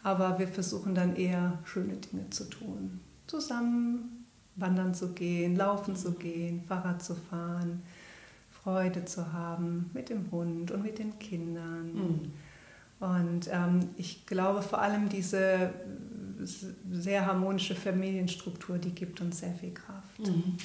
aber 0.03 0.37
wir 0.37 0.49
versuchen 0.49 0.93
dann 0.93 1.15
eher 1.15 1.59
schöne 1.63 1.95
Dinge 1.95 2.29
zu 2.29 2.43
tun. 2.49 2.99
Zusammen 3.27 4.25
wandern 4.57 4.93
zu 4.93 5.13
gehen, 5.13 5.55
laufen 5.55 5.95
zu 5.95 6.11
gehen, 6.11 6.61
Fahrrad 6.67 7.01
zu 7.01 7.15
fahren, 7.15 7.81
Freude 8.51 9.05
zu 9.05 9.31
haben 9.31 9.89
mit 9.93 10.09
dem 10.09 10.29
Hund 10.29 10.71
und 10.71 10.83
mit 10.83 10.99
den 10.99 11.17
Kindern. 11.19 11.93
Mhm. 11.93 12.31
Und 12.99 13.49
ähm, 13.51 13.89
ich 13.97 14.25
glaube 14.25 14.61
vor 14.61 14.81
allem 14.81 15.07
diese 15.07 15.71
sehr 16.91 17.25
harmonische 17.25 17.75
Familienstruktur, 17.75 18.77
die 18.77 18.91
gibt 18.91 19.21
uns 19.21 19.39
sehr 19.39 19.53
viel 19.53 19.73
Kraft. 19.73 20.19
Mhm. 20.19 20.57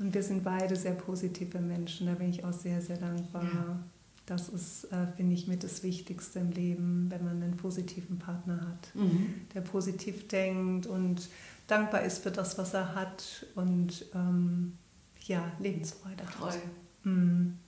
Und 0.00 0.14
wir 0.14 0.22
sind 0.22 0.42
beide 0.42 0.74
sehr 0.76 0.94
positive 0.94 1.58
Menschen. 1.60 2.06
Da 2.06 2.14
bin 2.14 2.30
ich 2.30 2.42
auch 2.42 2.54
sehr, 2.54 2.80
sehr 2.80 2.96
dankbar. 2.96 3.44
Ja. 3.44 3.78
Das 4.24 4.48
ist, 4.48 4.84
äh, 4.84 5.06
finde 5.16 5.34
ich, 5.34 5.46
mit 5.46 5.62
das 5.62 5.82
Wichtigste 5.82 6.38
im 6.38 6.52
Leben, 6.52 7.06
wenn 7.10 7.24
man 7.24 7.42
einen 7.42 7.56
positiven 7.56 8.18
Partner 8.18 8.60
hat, 8.60 8.94
mhm. 8.94 9.34
der 9.54 9.60
positiv 9.60 10.26
denkt 10.28 10.86
und 10.86 11.28
dankbar 11.66 12.02
ist 12.02 12.22
für 12.22 12.30
das, 12.30 12.56
was 12.56 12.72
er 12.74 12.94
hat 12.94 13.44
und 13.56 14.06
ähm, 14.14 14.78
ja, 15.26 15.52
Lebensfreude 15.58 16.24
hat. 16.24 16.38
Toll. 16.38 16.62
Mhm. 17.04 17.58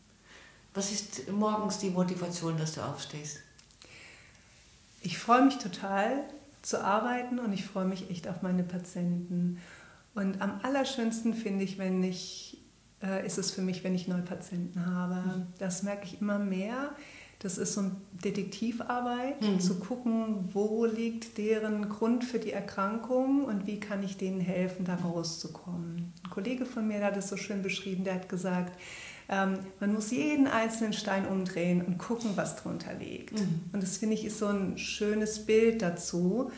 Was 0.73 0.91
ist 0.91 1.31
morgens 1.31 1.79
die 1.79 1.91
Motivation, 1.91 2.57
dass 2.57 2.75
du 2.75 2.81
aufstehst? 2.81 3.41
Ich 5.03 5.19
freue 5.19 5.45
mich 5.45 5.59
total 5.59 6.23
zu 6.63 6.83
arbeiten 6.83 7.41
und 7.41 7.53
ich 7.53 7.65
freue 7.65 7.85
mich 7.85 8.09
echt 8.09 8.29
auf 8.29 8.41
meine 8.41 8.63
Patienten. 8.63 9.59
Und 10.15 10.41
am 10.43 10.61
allerschönsten 10.63 11.35
finde 11.35 11.65
ich, 11.65 11.79
wenn 11.79 12.03
ich, 12.03 12.59
äh, 13.03 13.27
ist 13.27 13.39
es 13.39 13.51
für 13.51 13.63
mich, 13.63 13.83
wenn 13.85 13.95
ich 13.95 14.09
neue 14.09 14.23
Patienten 14.23 14.87
habe. 14.87 15.15
Mhm. 15.15 15.47
Das 15.59 15.83
merke 15.83 16.05
ich 16.05 16.21
immer 16.21 16.39
mehr. 16.39 16.91
Das 17.39 17.59
ist 17.59 17.73
so 17.75 17.81
eine 17.81 17.97
Detektivarbeit, 18.25 19.43
mhm. 19.43 19.59
zu 19.59 19.81
gucken, 19.81 20.51
wo 20.53 20.85
liegt 20.85 21.39
deren 21.39 21.89
Grund 21.89 22.25
für 22.25 22.39
die 22.39 22.53
Erkrankung 22.53 23.45
und 23.45 23.67
wie 23.67 23.81
kann 23.81 24.05
ich 24.05 24.17
denen 24.17 24.41
helfen, 24.41 24.85
da 24.85 24.95
rauszukommen. 24.95 26.13
Ein 26.23 26.31
Kollege 26.31 26.67
von 26.67 26.87
mir 26.87 27.05
hat 27.05 27.17
es 27.17 27.29
so 27.29 27.37
schön 27.37 27.63
beschrieben, 27.63 28.05
der 28.05 28.15
hat 28.15 28.29
gesagt, 28.29 28.79
ähm, 29.29 29.59
man 29.81 29.93
muss 29.93 30.13
jeden 30.13 30.47
einzelnen 30.47 30.93
Stein 30.93 31.27
umdrehen 31.27 31.83
und 31.83 31.99
gucken, 31.99 32.31
was 32.37 32.55
drunter 32.57 32.95
liegt. 32.95 33.41
Mhm. 33.41 33.63
Und 33.73 33.83
das 33.83 33.97
finde 33.97 34.15
ich 34.15 34.25
ist 34.25 34.39
so 34.39 34.47
ein 34.47 34.79
schönes 34.79 35.45
Bild 35.45 35.83
dazu. 35.83 36.53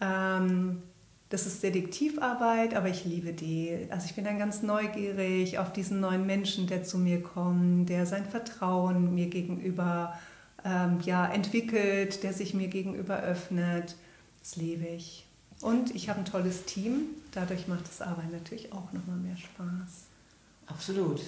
Ja. 0.00 0.36
Ähm, 0.36 0.82
das 1.30 1.46
ist 1.46 1.62
Detektivarbeit, 1.62 2.74
aber 2.74 2.88
ich 2.88 3.04
liebe 3.04 3.32
die. 3.32 3.86
Also 3.90 4.06
ich 4.06 4.14
bin 4.14 4.24
dann 4.24 4.38
ganz 4.38 4.62
neugierig 4.62 5.58
auf 5.58 5.72
diesen 5.72 6.00
neuen 6.00 6.26
Menschen, 6.26 6.66
der 6.66 6.84
zu 6.84 6.98
mir 6.98 7.22
kommt, 7.22 7.88
der 7.88 8.06
sein 8.06 8.26
Vertrauen 8.26 9.14
mir 9.14 9.26
gegenüber 9.26 10.18
ähm, 10.64 11.00
ja, 11.04 11.26
entwickelt, 11.26 12.22
der 12.22 12.32
sich 12.32 12.54
mir 12.54 12.68
gegenüber 12.68 13.20
öffnet. 13.20 13.96
Das 14.40 14.56
liebe 14.56 14.86
ich. 14.86 15.26
Und 15.60 15.94
ich 15.94 16.08
habe 16.08 16.20
ein 16.20 16.24
tolles 16.24 16.64
Team. 16.64 17.06
Dadurch 17.32 17.68
macht 17.68 17.88
das 17.88 18.02
Arbeiten 18.02 18.32
natürlich 18.32 18.72
auch 18.72 18.92
nochmal 18.92 19.16
mehr 19.16 19.36
Spaß. 19.36 20.06
Absolut. 20.66 21.20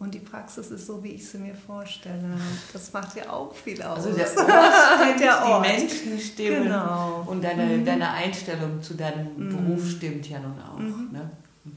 Und 0.00 0.14
die 0.14 0.20
Praxis 0.20 0.70
ist 0.70 0.86
so, 0.86 1.04
wie 1.04 1.10
ich 1.10 1.28
sie 1.28 1.36
mir 1.36 1.54
vorstelle. 1.54 2.34
Das 2.72 2.90
macht 2.94 3.14
ja 3.16 3.30
auch 3.30 3.54
viel 3.54 3.82
aus. 3.82 4.06
Also 4.06 4.16
der 4.16 4.26
Ort 4.38 4.72
stimmt, 4.96 5.20
der 5.20 5.44
Ort. 5.44 5.66
die 5.66 5.68
Menschen 5.68 6.18
stimmen 6.18 6.62
genau. 6.62 7.22
und 7.26 7.44
deine, 7.44 7.64
mhm. 7.64 7.84
deine 7.84 8.10
Einstellung 8.10 8.82
zu 8.82 8.94
deinem 8.94 9.28
mhm. 9.36 9.50
Beruf 9.50 9.90
stimmt 9.90 10.26
ja 10.30 10.40
nun 10.40 10.54
auch. 10.58 10.78
Mhm. 10.78 11.10
Ne? 11.12 11.30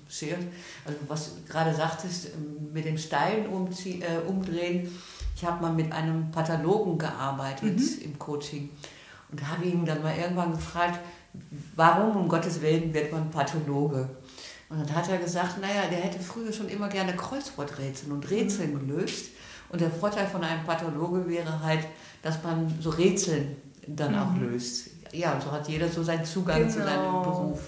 Sehr. 0.07 0.37
Also 0.85 0.99
was 1.09 1.35
du 1.35 1.51
gerade 1.51 1.75
sagtest, 1.75 2.29
mit 2.73 2.85
dem 2.85 2.97
Stein 2.97 3.45
umzie 3.47 4.01
äh, 4.01 4.25
umdrehen. 4.25 4.89
Ich 5.35 5.43
habe 5.43 5.61
mal 5.61 5.73
mit 5.73 5.91
einem 5.91 6.31
Pathologen 6.31 6.97
gearbeitet 6.97 7.77
mhm. 7.77 8.01
im 8.05 8.17
Coaching 8.17 8.69
und 9.31 9.45
habe 9.45 9.65
ihn 9.65 9.83
dann 9.83 10.01
mal 10.01 10.15
irgendwann 10.15 10.53
gefragt, 10.53 10.99
warum 11.75 12.15
um 12.15 12.29
Gottes 12.29 12.61
Willen 12.61 12.93
wird 12.93 13.11
man 13.11 13.29
Pathologe? 13.31 14.07
Und 14.69 14.79
dann 14.79 14.95
hat 14.95 15.09
er 15.09 15.17
gesagt, 15.17 15.61
naja, 15.61 15.83
der 15.89 15.99
hätte 15.99 16.19
früher 16.19 16.51
schon 16.51 16.69
immer 16.69 16.87
gerne 16.87 17.15
Kreuzworträtsel 17.15 18.11
und 18.11 18.29
Rätsel 18.29 18.67
mhm. 18.67 18.87
gelöst. 18.87 19.27
Und 19.69 19.81
der 19.81 19.91
Vorteil 19.91 20.27
von 20.27 20.43
einem 20.43 20.63
Pathologe 20.63 21.27
wäre 21.27 21.61
halt, 21.61 21.85
dass 22.21 22.43
man 22.43 22.73
so 22.79 22.89
Rätsel 22.91 23.55
dann 23.87 24.13
mhm. 24.13 24.19
auch 24.19 24.37
löst. 24.39 24.89
Ja, 25.11 25.33
und 25.33 25.43
so 25.43 25.51
hat 25.51 25.67
jeder 25.67 25.87
so 25.89 26.03
seinen 26.03 26.25
Zugang 26.25 26.59
genau. 26.59 26.71
zu 26.71 26.79
seinem. 26.79 27.23
Beruf. 27.23 27.59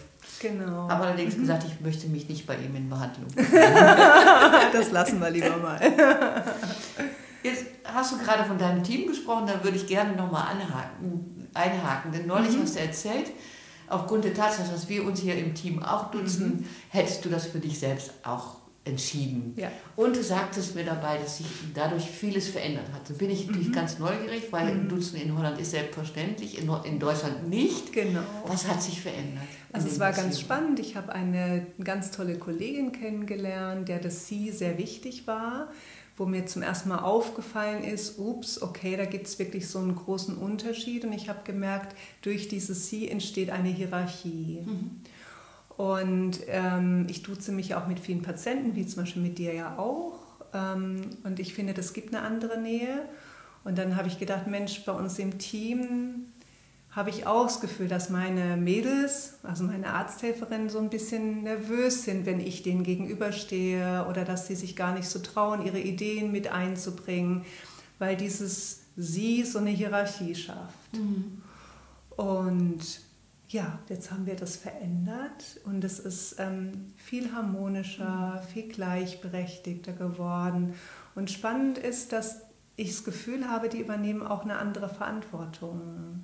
Genau. 0.41 0.87
Aber 0.89 1.05
allerdings 1.05 1.35
mhm. 1.35 1.41
gesagt, 1.41 1.65
ich 1.65 1.79
möchte 1.81 2.07
mich 2.07 2.27
nicht 2.27 2.45
bei 2.45 2.55
ihm 2.55 2.75
in 2.75 2.89
Behandlung. 2.89 3.27
das 4.73 4.91
lassen 4.91 5.19
wir 5.19 5.29
lieber 5.29 5.57
mal. 5.57 5.79
Jetzt 7.43 7.65
hast 7.83 8.13
du 8.13 8.17
gerade 8.17 8.43
von 8.43 8.57
deinem 8.57 8.83
Team 8.83 9.07
gesprochen, 9.07 9.45
da 9.47 9.63
würde 9.63 9.77
ich 9.77 9.85
gerne 9.85 10.15
nochmal 10.15 10.47
einhaken. 11.53 12.11
Denn 12.11 12.25
neulich 12.25 12.57
mhm. 12.57 12.63
hast 12.63 12.75
du 12.75 12.79
erzählt, 12.79 13.31
aufgrund 13.89 14.23
der 14.25 14.33
Tatsache, 14.33 14.71
dass 14.71 14.89
wir 14.89 15.03
uns 15.05 15.19
hier 15.21 15.35
im 15.37 15.53
Team 15.53 15.81
auch 15.83 16.11
duzen, 16.11 16.47
mhm. 16.47 16.65
hättest 16.89 17.23
du 17.25 17.29
das 17.29 17.45
für 17.45 17.59
dich 17.59 17.79
selbst 17.79 18.11
auch 18.23 18.57
entschieden. 18.87 19.55
Ja. 19.57 19.71
Und 19.95 20.15
du 20.15 20.23
sagtest 20.23 20.75
mir 20.75 20.83
dabei, 20.83 21.17
dass 21.17 21.37
sich 21.39 21.47
dadurch 21.73 22.03
vieles 22.03 22.47
verändert 22.49 22.85
hat. 22.93 23.09
Da 23.09 23.15
bin 23.15 23.31
ich 23.31 23.47
natürlich 23.47 23.69
Mhm. 23.69 23.73
ganz 23.73 23.97
neugierig, 23.97 24.43
weil 24.51 24.75
Mhm. 24.75 24.89
Duzen 24.89 25.15
in 25.19 25.35
Holland 25.35 25.59
ist 25.59 25.71
selbstverständlich, 25.71 26.59
in, 26.61 26.69
in 26.83 26.99
Deutschland 26.99 27.49
nicht. 27.49 27.91
Genau. 27.93 28.19
Was 28.45 28.67
hat 28.67 28.83
sich 28.83 29.01
verändert? 29.01 29.43
Also 29.73 29.87
es 29.87 29.99
war 29.99 30.11
ganz 30.11 30.25
Beziehungen? 30.37 30.45
spannend. 30.45 30.79
Ich 30.79 30.95
habe 30.95 31.11
eine 31.13 31.65
ganz 31.83 32.11
tolle 32.11 32.37
Kollegin 32.37 32.91
kennengelernt, 32.91 33.89
der 33.89 33.97
das 33.99 34.27
Sie 34.27 34.51
sehr 34.51 34.77
wichtig 34.77 35.25
war, 35.25 35.69
wo 36.17 36.25
mir 36.25 36.45
zum 36.45 36.61
ersten 36.61 36.89
Mal 36.89 36.99
aufgefallen 36.99 37.83
ist, 37.83 38.19
ups, 38.19 38.61
okay, 38.61 38.95
da 38.95 39.05
gibt 39.05 39.27
es 39.27 39.37
wirklich 39.37 39.67
so 39.67 39.79
einen 39.79 39.95
großen 39.95 40.37
Unterschied. 40.37 41.03
Und 41.03 41.13
ich 41.13 41.27
habe 41.27 41.39
gemerkt, 41.43 41.95
durch 42.21 42.47
dieses 42.47 42.87
Sie 42.87 43.09
entsteht 43.09 43.49
eine 43.49 43.69
Hierarchie. 43.69 44.61
Mhm. 44.65 45.01
Und 45.77 46.39
ähm, 46.47 47.05
ich 47.09 47.23
duze 47.23 47.51
mich 47.51 47.75
auch 47.75 47.87
mit 47.87 47.99
vielen 47.99 48.21
Patienten, 48.21 48.75
wie 48.75 48.85
zum 48.85 49.03
Beispiel 49.03 49.21
mit 49.21 49.37
dir 49.37 49.53
ja 49.53 49.77
auch. 49.77 50.19
Ähm, 50.53 51.01
und 51.23 51.39
ich 51.39 51.53
finde, 51.53 51.73
das 51.73 51.91
gibt 51.91 52.15
eine 52.15 52.25
andere 52.25 52.59
Nähe. 52.61 53.01
Und 53.65 53.77
dann 53.77 53.97
habe 53.97 54.07
ich 54.07 54.17
gedacht, 54.17 54.47
Mensch, 54.47 54.85
bei 54.85 54.93
uns 54.93 55.19
im 55.19 55.37
Team 55.37 56.27
habe 56.95 57.09
ich 57.09 57.27
auch 57.27 57.43
das 57.43 57.59
Gefühl, 57.59 57.89
dass 57.89 58.09
meine 58.09 58.55
Mädels, 58.55 59.33
also 59.43 59.65
meine 59.65 59.93
Arzthelferinnen, 59.93 60.69
so 60.69 60.79
ein 60.79 60.89
bisschen 60.89 61.43
nervös 61.43 62.03
sind, 62.03 62.25
wenn 62.25 62.39
ich 62.39 62.63
denen 62.63 62.83
gegenüberstehe 62.83 64.05
oder 64.09 64.23
dass 64.23 64.47
sie 64.47 64.55
sich 64.55 64.77
gar 64.77 64.93
nicht 64.93 65.09
so 65.09 65.19
trauen, 65.19 65.65
ihre 65.65 65.79
Ideen 65.79 66.31
mit 66.31 66.47
einzubringen, 66.47 67.43
weil 67.99 68.15
dieses 68.15 68.81
Sie 68.97 69.43
so 69.43 69.59
eine 69.59 69.71
Hierarchie 69.71 70.35
schafft. 70.35 70.93
Mhm. 70.93 71.41
Und 72.15 72.79
ja, 73.49 73.79
jetzt 73.89 74.09
haben 74.09 74.25
wir 74.25 74.37
das 74.37 74.55
verändert 74.55 75.59
und 75.65 75.83
es 75.83 75.99
ist 75.99 76.37
ähm, 76.39 76.93
viel 76.95 77.33
harmonischer, 77.33 78.41
viel 78.53 78.69
gleichberechtigter 78.69 79.91
geworden. 79.91 80.75
Und 81.13 81.29
spannend 81.29 81.77
ist, 81.77 82.13
dass 82.13 82.37
ich 82.77 82.91
das 82.91 83.03
Gefühl 83.03 83.49
habe, 83.49 83.67
die 83.67 83.79
übernehmen 83.79 84.25
auch 84.25 84.43
eine 84.43 84.57
andere 84.57 84.87
Verantwortung. 84.87 86.23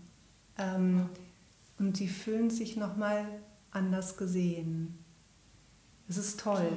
Ähm, 0.62 1.10
und 1.80 2.00
die 2.00 2.08
fühlen 2.08 2.50
sich 2.50 2.78
nochmal 2.78 3.26
anders 3.72 4.18
gesehen. 4.18 4.98
Es 6.08 6.18
ist 6.18 6.40
toll. 6.40 6.68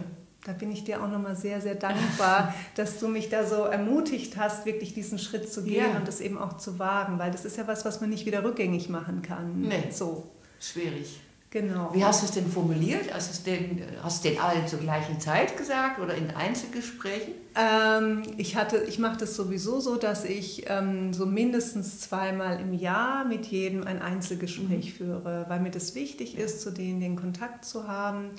Da 0.45 0.53
bin 0.53 0.71
ich 0.71 0.85
dir 0.85 1.03
auch 1.03 1.09
nochmal 1.09 1.35
sehr, 1.37 1.61
sehr 1.61 1.75
dankbar, 1.75 2.55
dass 2.77 2.99
du 3.01 3.09
mich 3.09 3.29
da 3.31 3.47
so 3.47 3.65
ermutigt 3.65 4.37
hast, 4.37 4.67
wirklich 4.67 4.93
diesen 4.95 5.19
Schritt 5.19 5.51
zu 5.53 5.65
gehen 5.65 5.91
Ja. 5.93 5.97
und 5.99 6.07
das 6.07 6.21
eben 6.21 6.39
auch 6.39 6.59
zu 6.59 6.79
wagen, 6.79 7.19
weil 7.19 7.31
das 7.31 7.45
ist 7.45 7.57
ja 7.57 7.67
was, 7.67 7.85
was 7.85 8.01
man 8.01 8.11
nicht 8.11 8.27
wieder 8.27 8.45
rückgängig 8.45 8.89
machen 8.89 9.23
kann. 9.23 9.63
Nee. 9.63 9.91
So, 9.91 10.31
Schwierig. 10.61 11.21
Genau. 11.55 11.89
Wie 11.95 12.05
hast 12.05 12.21
du 12.21 12.27
es 12.27 12.33
denn 12.33 12.47
formuliert? 12.47 13.15
Hast 13.15 13.29
du 13.29 13.33
es 13.33 13.43
denn, 13.45 13.83
hast 14.03 14.23
du 14.23 14.29
den 14.29 14.39
allen 14.39 14.67
zur 14.67 14.81
gleichen 14.81 15.19
Zeit 15.21 15.57
gesagt 15.57 15.99
oder 16.01 16.15
in 16.15 16.31
Einzelgesprächen? 16.33 17.33
Ähm, 17.55 18.23
ich 18.37 18.57
hatte, 18.57 18.79
ich 18.89 18.99
mache 18.99 19.17
das 19.19 19.37
sowieso 19.37 19.81
so, 19.81 19.97
dass 19.97 20.25
ich 20.25 20.65
ähm, 20.69 21.15
so 21.15 21.25
mindestens 21.25 22.01
zweimal 22.01 22.61
im 22.61 22.75
Jahr 22.75 23.25
mit 23.25 23.47
jedem 23.47 23.87
ein 23.87 24.03
Einzelgespräch 24.03 24.95
führe, 24.95 25.47
weil 25.49 25.61
mir 25.61 25.71
das 25.71 25.95
wichtig 25.95 26.37
ist, 26.37 26.61
zu 26.61 26.71
denen 26.71 27.01
den 27.01 27.17
Kontakt 27.17 27.65
zu 27.65 27.89
haben 27.89 28.31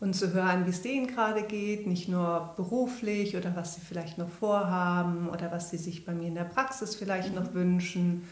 und 0.00 0.14
zu 0.14 0.34
hören, 0.34 0.66
wie 0.66 0.70
es 0.70 0.82
denen 0.82 1.06
gerade 1.06 1.42
geht, 1.44 1.86
nicht 1.86 2.08
nur 2.08 2.52
beruflich 2.56 3.36
oder 3.36 3.54
was 3.56 3.76
sie 3.76 3.80
vielleicht 3.80 4.18
noch 4.18 4.28
vorhaben 4.28 5.30
oder 5.30 5.50
was 5.52 5.70
sie 5.70 5.78
sich 5.78 6.04
bei 6.04 6.12
mir 6.12 6.28
in 6.28 6.34
der 6.34 6.44
Praxis 6.44 6.96
vielleicht 6.96 7.34
noch 7.34 7.54
wünschen, 7.54 8.24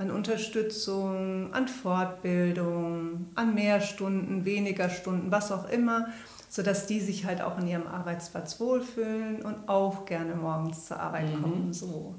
an 0.00 0.10
Unterstützung, 0.10 1.52
an 1.52 1.68
Fortbildung, 1.68 3.26
an 3.34 3.54
mehr 3.54 3.82
Stunden, 3.82 4.44
weniger 4.46 4.88
Stunden, 4.88 5.30
was 5.30 5.52
auch 5.52 5.68
immer, 5.68 6.08
sodass 6.48 6.86
die 6.86 7.00
sich 7.00 7.26
halt 7.26 7.42
auch 7.42 7.58
in 7.58 7.68
ihrem 7.68 7.86
Arbeitsplatz 7.86 8.58
wohlfühlen 8.60 9.42
und 9.42 9.68
auch 9.68 10.06
gerne 10.06 10.34
morgens 10.34 10.86
zur 10.86 11.00
Arbeit 11.00 11.28
Mhm. 11.36 11.42
kommen. 11.42 11.72
So. 11.74 12.14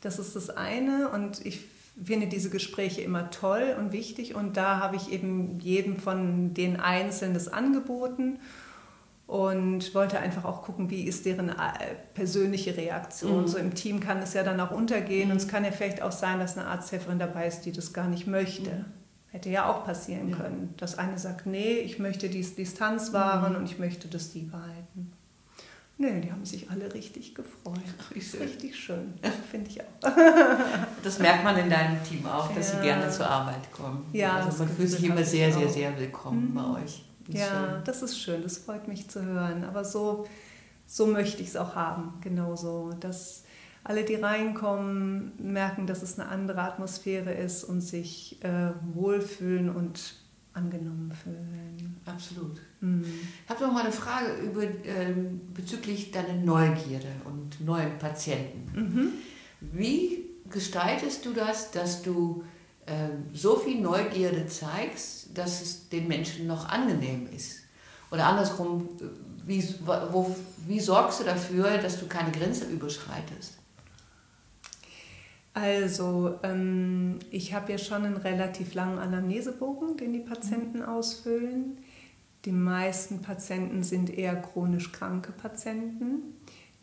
Das 0.00 0.18
ist 0.18 0.34
das 0.34 0.48
eine 0.48 1.10
und 1.10 1.44
ich 1.44 1.60
finde 2.02 2.26
diese 2.26 2.48
Gespräche 2.48 3.02
immer 3.02 3.30
toll 3.30 3.76
und 3.78 3.92
wichtig 3.92 4.34
und 4.34 4.56
da 4.56 4.80
habe 4.80 4.96
ich 4.96 5.12
eben 5.12 5.60
jedem 5.60 5.98
von 5.98 6.54
den 6.54 6.80
Einzelnen 6.80 7.34
das 7.34 7.48
angeboten 7.48 8.38
und 9.30 9.94
wollte 9.94 10.18
einfach 10.18 10.44
auch 10.44 10.62
gucken, 10.62 10.90
wie 10.90 11.04
ist 11.04 11.24
deren 11.24 11.50
äh, 11.50 11.54
persönliche 12.14 12.76
Reaktion. 12.76 13.42
Mhm. 13.42 13.46
So 13.48 13.58
im 13.58 13.74
Team 13.76 14.00
kann 14.00 14.18
es 14.18 14.34
ja 14.34 14.42
dann 14.42 14.58
auch 14.58 14.72
untergehen 14.72 15.30
und 15.30 15.36
es 15.36 15.46
kann 15.46 15.64
ja 15.64 15.70
vielleicht 15.70 16.02
auch 16.02 16.10
sein, 16.10 16.40
dass 16.40 16.58
eine 16.58 16.66
Arzthelferin 16.66 17.20
dabei 17.20 17.46
ist, 17.46 17.60
die 17.62 17.70
das 17.70 17.92
gar 17.92 18.08
nicht 18.08 18.26
möchte. 18.26 18.70
Mhm. 18.70 18.84
Hätte 19.30 19.48
ja 19.48 19.70
auch 19.70 19.84
passieren 19.84 20.30
Ja. 20.30 20.36
können, 20.36 20.74
dass 20.78 20.98
eine 20.98 21.16
sagt, 21.16 21.46
nee, 21.46 21.74
ich 21.78 22.00
möchte 22.00 22.28
die 22.28 22.42
Distanz 22.42 23.12
wahren 23.12 23.52
Mhm. 23.52 23.58
und 23.60 23.64
ich 23.66 23.78
möchte 23.78 24.08
das 24.08 24.32
die 24.32 24.40
behalten. 24.40 25.12
Nee, 25.96 26.20
die 26.22 26.32
haben 26.32 26.44
sich 26.46 26.68
alle 26.70 26.92
richtig 26.94 27.34
gefreut. 27.36 27.78
Ach, 28.00 28.10
ist 28.16 28.32
schön. 28.32 28.40
richtig 28.42 28.74
schön, 28.74 29.12
finde 29.50 29.70
ich 29.70 29.80
auch. 29.80 29.86
Das 31.04 31.18
merkt 31.20 31.44
man 31.44 31.56
in 31.56 31.70
deinem 31.70 32.02
Team 32.02 32.26
auch, 32.26 32.52
dass 32.54 32.72
Ja. 32.72 32.78
sie 32.78 32.82
gerne 32.84 33.08
zur 33.10 33.28
Arbeit 33.28 33.70
kommen. 33.70 34.06
Ja, 34.12 34.36
also 34.38 34.64
man 34.64 34.68
fühlt 34.74 34.88
sich 34.90 35.04
immer 35.04 35.22
sehr, 35.22 35.52
sehr, 35.52 35.68
sehr 35.68 35.96
willkommen 36.00 36.50
Mhm. 36.50 36.54
bei 36.54 36.82
euch. 36.82 37.04
Das 37.30 37.40
ist 37.40 37.48
Ja, 37.48 37.70
schön. 37.70 37.84
das 37.84 38.02
ist 38.02 38.18
schön, 38.20 38.42
das 38.42 38.58
freut 38.58 38.88
mich 38.88 39.08
zu 39.08 39.24
hören. 39.24 39.64
Aber 39.64 39.84
so, 39.84 40.26
so 40.86 41.06
möchte 41.06 41.42
ich 41.42 41.48
es 41.48 41.56
auch 41.56 41.74
haben, 41.74 42.14
genauso. 42.20 42.92
Dass 43.00 43.44
alle, 43.84 44.04
die 44.04 44.16
reinkommen, 44.16 45.32
merken, 45.38 45.86
dass 45.86 46.02
es 46.02 46.18
eine 46.18 46.28
andere 46.28 46.60
Atmosphäre 46.62 47.32
ist 47.32 47.64
und 47.64 47.80
sich 47.80 48.42
äh, 48.44 48.70
wohlfühlen 48.94 49.70
und 49.74 50.14
angenommen 50.52 51.12
fühlen. 51.22 51.96
Absolut. 52.04 52.60
Mhm. 52.80 53.04
Ich 53.44 53.50
habe 53.50 53.64
noch 53.64 53.72
mal 53.72 53.82
eine 53.84 53.92
Frage 53.92 54.32
über, 54.42 54.62
ähm, 54.84 55.40
bezüglich 55.54 56.10
deiner 56.10 56.34
Neugierde 56.34 57.06
und 57.24 57.64
neuen 57.64 57.98
Patienten. 57.98 58.70
Mhm. 58.74 59.12
Wie 59.60 60.24
gestaltest 60.50 61.24
du 61.24 61.32
das, 61.32 61.70
dass 61.70 62.02
du 62.02 62.42
so 63.32 63.56
viel 63.56 63.80
Neugierde 63.80 64.46
zeigst, 64.46 65.36
dass 65.36 65.62
es 65.62 65.88
den 65.88 66.08
Menschen 66.08 66.46
noch 66.46 66.68
angenehm 66.68 67.28
ist? 67.34 67.60
Oder 68.10 68.26
andersrum, 68.26 68.88
äh, 69.00 69.04
wie, 69.46 69.64
wo, 70.10 70.34
wie 70.66 70.80
sorgst 70.80 71.20
du 71.20 71.24
dafür, 71.24 71.78
dass 71.78 71.98
du 71.98 72.06
keine 72.06 72.30
Grenze 72.30 72.66
überschreitest? 72.66 73.54
Also, 75.52 76.38
ähm, 76.42 77.18
ich 77.30 77.54
habe 77.54 77.72
ja 77.72 77.78
schon 77.78 78.04
einen 78.04 78.16
relativ 78.16 78.74
langen 78.74 78.98
Anamnesebogen, 78.98 79.96
den 79.96 80.12
die 80.12 80.20
Patienten 80.20 80.82
ausfüllen. 80.82 81.78
Die 82.44 82.52
meisten 82.52 83.20
Patienten 83.20 83.82
sind 83.82 84.10
eher 84.10 84.36
chronisch 84.36 84.92
kranke 84.92 85.32
Patienten, 85.32 86.34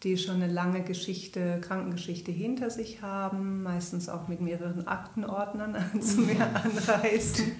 die 0.03 0.17
schon 0.17 0.35
eine 0.35 0.51
lange 0.51 0.83
Geschichte, 0.83 1.59
Krankengeschichte 1.61 2.31
hinter 2.31 2.69
sich 2.69 3.01
haben, 3.01 3.63
meistens 3.63 4.09
auch 4.09 4.27
mit 4.27 4.41
mehreren 4.41 4.87
Aktenordnern 4.87 5.75
zu 6.01 6.21
mir 6.21 6.45
anreisen. 6.55 7.53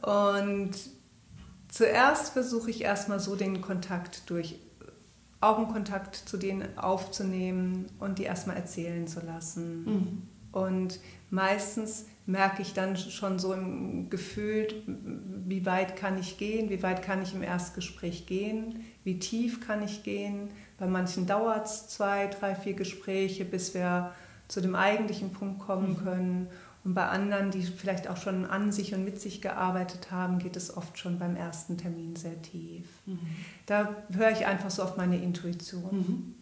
Und 0.00 0.70
zuerst 1.68 2.32
versuche 2.32 2.70
ich 2.70 2.82
erstmal 2.82 3.20
so 3.20 3.34
den 3.34 3.60
Kontakt 3.60 4.30
durch 4.30 4.60
Augenkontakt 5.40 6.16
zu 6.16 6.36
denen 6.36 6.78
aufzunehmen 6.78 7.86
und 8.00 8.18
die 8.18 8.24
erstmal 8.24 8.56
erzählen 8.56 9.06
zu 9.06 9.20
lassen. 9.20 9.84
Mhm. 9.84 10.22
Und 10.50 10.98
meistens 11.30 12.06
merke 12.26 12.62
ich 12.62 12.74
dann 12.74 12.96
schon 12.96 13.38
so 13.38 13.54
im 13.54 14.10
Gefühl, 14.10 14.66
wie 15.46 15.64
weit 15.64 15.96
kann 15.96 16.18
ich 16.18 16.38
gehen, 16.38 16.70
wie 16.70 16.82
weit 16.82 17.02
kann 17.02 17.22
ich 17.22 17.34
im 17.34 17.42
Erstgespräch 17.42 18.26
gehen, 18.26 18.84
wie 19.08 19.18
tief 19.18 19.66
kann 19.66 19.82
ich 19.82 20.02
gehen. 20.02 20.50
Bei 20.78 20.86
manchen 20.86 21.26
dauert 21.26 21.64
es 21.66 21.88
zwei, 21.88 22.26
drei, 22.26 22.54
vier 22.54 22.74
Gespräche, 22.74 23.46
bis 23.46 23.72
wir 23.72 24.12
zu 24.48 24.60
dem 24.60 24.74
eigentlichen 24.74 25.32
Punkt 25.32 25.60
kommen 25.60 25.92
Mhm. 25.92 26.04
können. 26.04 26.46
Und 26.84 26.92
bei 26.94 27.06
anderen, 27.06 27.50
die 27.50 27.62
vielleicht 27.62 28.06
auch 28.08 28.18
schon 28.18 28.44
an 28.44 28.70
sich 28.70 28.94
und 28.94 29.04
mit 29.04 29.18
sich 29.20 29.40
gearbeitet 29.40 30.10
haben, 30.10 30.38
geht 30.38 30.56
es 30.56 30.76
oft 30.76 30.98
schon 30.98 31.18
beim 31.18 31.36
ersten 31.36 31.78
Termin 31.78 32.16
sehr 32.16 32.40
tief. 32.42 32.84
Mhm. 33.06 33.18
Da 33.66 33.94
höre 34.12 34.30
ich 34.30 34.44
einfach 34.46 34.70
so 34.70 34.82
auf 34.82 34.96
meine 34.98 35.16
Intuition. 35.16 35.90
Mhm. 35.98 36.34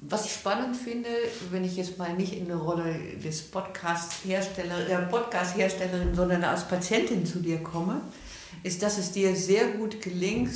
Was 0.00 0.24
ich 0.24 0.32
spannend 0.32 0.76
finde, 0.76 1.08
wenn 1.50 1.62
ich 1.64 1.76
jetzt 1.76 1.98
mal 1.98 2.14
nicht 2.14 2.32
in 2.32 2.46
der 2.46 2.56
Rolle 2.56 2.94
des 3.22 3.42
Podcast-Hersteller, 3.42 4.86
der 4.88 4.98
Podcast-Herstellerin, 5.02 6.14
sondern 6.14 6.42
als 6.42 6.66
Patientin 6.66 7.24
zu 7.26 7.38
dir 7.40 7.62
komme, 7.62 8.00
ist, 8.62 8.82
dass 8.82 8.98
es 8.98 9.12
dir 9.12 9.34
sehr 9.36 9.68
gut 9.68 10.00
gelingt, 10.02 10.50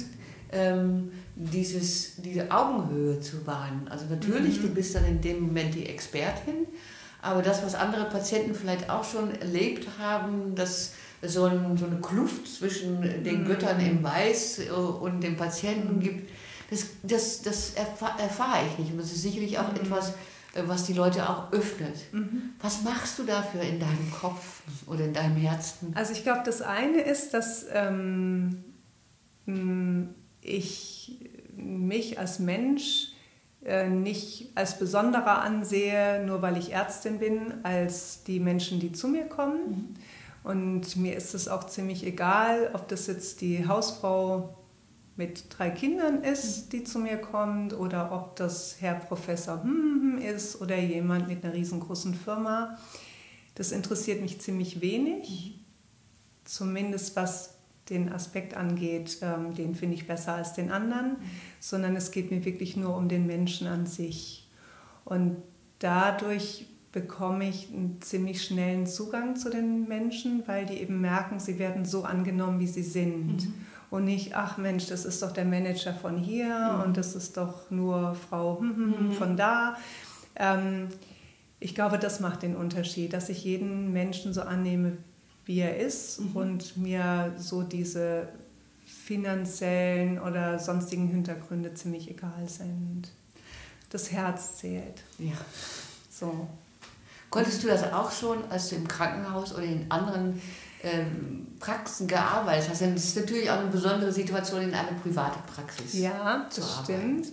ähm, 0.53 1.11
dieses, 1.37 2.17
diese 2.17 2.51
Augenhöhe 2.51 3.21
zu 3.21 3.47
wahren. 3.47 3.89
Also 3.91 4.05
natürlich, 4.07 4.59
Mhm. 4.59 4.63
du 4.63 4.69
bist 4.69 4.95
dann 4.95 5.05
in 5.05 5.21
dem 5.21 5.41
Moment 5.47 5.75
die 5.75 5.87
Expertin, 5.87 6.67
aber 7.23 7.43
das, 7.43 7.63
was 7.65 7.75
andere 7.75 8.05
Patienten 8.05 8.55
vielleicht 8.55 8.89
auch 8.91 9.03
schon 9.05 9.35
erlebt 9.41 9.87
haben, 9.99 10.55
dass 10.55 10.93
so, 11.23 11.45
ein, 11.45 11.77
so 11.77 11.87
eine 11.87 12.01
Kluft 12.01 12.47
zwischen 12.47 13.01
den 13.25 13.41
Mhm. 13.43 13.47
Göttern 13.47 13.81
im 13.81 14.03
Weiß 14.05 14.59
äh, 14.61 14.71
und 14.71 15.23
dem 15.23 15.37
Patienten 15.37 15.97
Mhm. 15.97 16.01
gibt, 16.01 16.31
das, 16.71 16.87
das, 17.03 17.43
das 17.43 17.71
erfa 17.75 18.17
erfahre 18.19 18.67
ich 18.71 18.79
nicht. 18.79 18.93
Und 18.93 18.99
das 19.01 19.13
ist 19.13 19.23
sicherlich 19.23 19.59
auch 19.59 19.71
Mhm. 19.73 19.77
etwas, 19.77 20.13
was 20.67 20.85
die 20.85 20.93
Leute 20.93 21.29
auch 21.29 21.53
öffnet. 21.53 21.97
Mhm. 22.13 22.51
Was 22.61 22.83
machst 22.83 23.19
du 23.19 23.25
dafür 23.25 23.63
in 23.63 23.81
deinem 23.81 24.11
Kopf 24.13 24.63
oder 24.87 25.05
in 25.05 25.13
deinem 25.13 25.37
Herzen? 25.37 25.93
Also 25.95 26.13
ich 26.13 26.23
glaube, 26.23 26.43
das 26.45 26.63
eine 26.63 27.01
ist, 27.01 27.35
dass 27.35 27.67
ähm, 27.73 28.63
mm, 29.47 30.05
ich 30.43 31.19
mich 31.57 32.19
als 32.19 32.39
Mensch 32.39 33.09
äh, 33.65 33.89
nicht 33.89 34.51
als 34.55 34.79
besonderer 34.79 35.43
ansehe, 35.43 36.25
nur 36.27 36.43
weil 36.43 36.57
ich 36.57 36.73
Ärztin 36.73 37.19
bin, 37.19 37.55
als 37.63 38.23
die 38.25 38.41
Menschen, 38.41 38.79
die 38.79 38.93
zu 38.93 39.09
mir 39.09 39.25
kommen. 39.25 39.59
Mhm. 39.69 39.95
Und 40.45 40.97
mir 40.97 41.17
ist 41.17 41.35
es 41.35 41.49
auch 41.49 41.65
ziemlich 41.65 42.07
egal, 42.07 42.71
ob 42.75 42.87
das 42.89 43.07
jetzt 43.07 43.41
die 43.41 43.67
Hausfrau 43.67 44.55
mit 45.17 45.47
drei 45.57 45.71
Kindern 45.71 46.23
ist, 46.23 46.73
die 46.73 46.83
zu 46.83 46.99
mir 46.99 47.19
kommt, 47.19 47.73
oder 47.73 48.11
ob 48.13 48.37
das 48.37 48.77
Herr 48.81 48.95
Professor 48.95 49.65
ist 50.21 50.61
oder 50.61 50.79
jemand 50.79 51.29
mit 51.29 51.45
einer 51.45 51.55
riesengroßen 51.55 52.15
Firma. 52.15 52.77
Das 53.55 53.71
interessiert 53.71 54.21
mich 54.23 54.41
ziemlich 54.41 54.81
wenig, 54.81 55.61
zumindest 56.45 57.15
was 57.15 57.55
den 57.91 58.13
Aspekt 58.13 58.57
angeht, 58.57 59.19
ähm, 59.21 59.55
den 59.55 59.75
finde 59.75 59.95
ich 59.95 60.07
besser 60.07 60.35
als 60.35 60.55
den 60.55 60.71
anderen, 60.71 61.17
sondern 61.61 61.95
es 61.97 62.11
geht 62.11 62.31
mir 62.31 62.45
wirklich 62.45 62.77
nur 62.77 62.97
um 62.97 63.09
den 63.09 63.27
Menschen 63.27 63.67
an 63.67 63.87
sich. 63.87 64.49
Und 65.05 65.37
dadurch 65.81 66.67
bekomme 66.93 67.49
ich 67.49 67.69
einen 67.73 68.01
ziemlich 68.01 68.43
schnellen 68.43 68.87
Zugang 68.87 69.37
zu 69.37 69.51
den 69.51 69.87
Menschen, 69.87 70.43
weil 70.47 70.65
die 70.65 70.81
eben 70.81 71.01
merken, 71.01 71.39
sie 71.39 71.59
werden 71.59 71.85
so 71.85 72.05
angenommen, 72.05 72.59
wie 72.59 72.67
sie 72.67 72.83
sind. 72.83 73.47
Mhm 73.47 73.55
und 73.95 74.05
nicht, 74.05 74.35
ach 74.35 74.59
Mensch, 74.59 74.87
das 74.87 75.05
ist 75.05 75.23
doch 75.23 75.31
der 75.31 75.45
Manager 75.45 75.95
von 75.95 76.19
hier 76.19 76.75
mhm. 76.75 76.83
und 76.83 76.97
das 76.97 77.15
ist 77.15 77.37
doch 77.37 77.71
nur 77.71 78.17
Frau 78.29 78.59
hm, 78.59 78.77
hm, 78.77 78.99
hm, 78.99 79.07
mhm. 79.07 79.13
von 79.13 79.37
da. 79.37 79.77
Ähm, 80.35 80.89
ich 81.61 81.77
glaube, 81.77 81.99
das 81.99 82.19
macht 82.19 82.43
den 82.43 82.57
Unterschied, 82.57 83.13
dass 83.13 83.29
ich 83.29 83.45
jeden 83.45 83.93
Menschen 83.93 84.35
so 84.35 84.43
annehme, 84.43 84.97
wie 85.45 85.61
er 85.61 85.79
ist 85.79 86.21
mhm. 86.21 86.37
und 86.37 86.77
mir 86.77 87.35
so 87.39 87.63
diese 87.63 88.29
finanziellen 88.85 90.19
oder 90.19 90.59
sonstigen 90.59 91.07
Hintergründe 91.07 91.73
ziemlich 91.75 92.11
egal 92.11 92.49
sind. 92.49 93.13
Das 93.91 94.11
Herz 94.11 94.57
zählt. 94.57 95.05
Ja. 95.21 95.37
So. 96.11 96.49
Konntest 97.31 97.63
du 97.63 97.69
das 97.69 97.93
auch 97.93 98.11
schon, 98.11 98.39
als 98.51 98.71
du 98.71 98.77
im 98.77 98.89
Krankenhaus 98.89 99.55
oder 99.55 99.65
in 99.65 99.89
anderen 99.89 100.41
Praxen 101.59 102.07
gearbeitet 102.07 102.71
hast. 102.71 102.81
Denn 102.81 102.95
es 102.95 103.05
ist 103.05 103.17
natürlich 103.17 103.51
auch 103.51 103.59
eine 103.59 103.71
besondere 103.71 104.13
Situation 104.13 104.63
in 104.63 104.75
einer 104.75 104.93
privaten 105.03 105.41
Praxis. 105.47 105.95
Ja, 105.95 106.47
das 106.55 106.81
stimmt. 106.83 107.29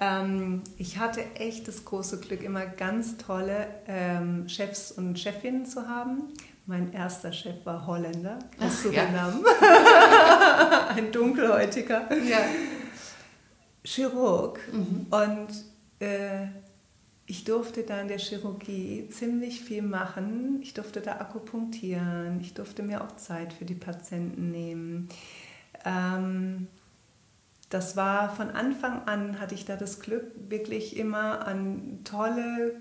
Ähm, 0.00 0.62
ich 0.76 0.98
hatte 0.98 1.24
echt 1.36 1.68
das 1.68 1.84
große 1.84 2.18
Glück, 2.20 2.42
immer 2.42 2.66
ganz 2.66 3.16
tolle 3.16 3.66
ähm, 3.86 4.48
Chefs 4.48 4.92
und 4.92 5.18
Chefinnen 5.18 5.66
zu 5.66 5.86
haben. 5.86 6.32
Mein 6.66 6.92
erster 6.92 7.32
Chef 7.32 7.64
war 7.64 7.86
Holländer 7.86 8.38
aus 8.58 8.82
Suriname. 8.82 9.40
Ja. 9.60 10.88
Ein 10.96 11.12
dunkelhäutiger 11.12 12.08
ja. 12.24 12.38
Chirurg. 13.84 14.58
Mhm. 14.72 15.06
Und 15.10 15.48
äh, 16.00 16.46
ich 17.26 17.44
durfte 17.44 17.82
da 17.84 18.00
in 18.00 18.08
der 18.08 18.18
Chirurgie 18.18 19.08
ziemlich 19.08 19.60
viel 19.62 19.82
machen. 19.82 20.58
Ich 20.62 20.74
durfte 20.74 21.00
da 21.00 21.12
akupunktieren. 21.12 22.40
Ich 22.40 22.52
durfte 22.52 22.82
mir 22.82 23.02
auch 23.02 23.16
Zeit 23.16 23.52
für 23.52 23.64
die 23.64 23.74
Patienten 23.74 24.50
nehmen. 24.50 25.08
Ähm, 25.84 26.66
das 27.70 27.96
war 27.96 28.34
von 28.34 28.50
Anfang 28.50 29.02
an, 29.06 29.40
hatte 29.40 29.54
ich 29.54 29.64
da 29.64 29.76
das 29.76 30.00
Glück, 30.00 30.30
wirklich 30.48 30.96
immer 30.96 31.46
an 31.46 32.00
tolle 32.04 32.80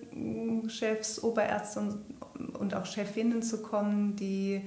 Chefs, 0.68 1.24
Oberärzte 1.24 1.80
und, 1.80 2.56
und 2.56 2.76
auch 2.76 2.86
Chefinnen 2.86 3.42
zu 3.42 3.62
kommen, 3.62 4.16
die 4.18 4.62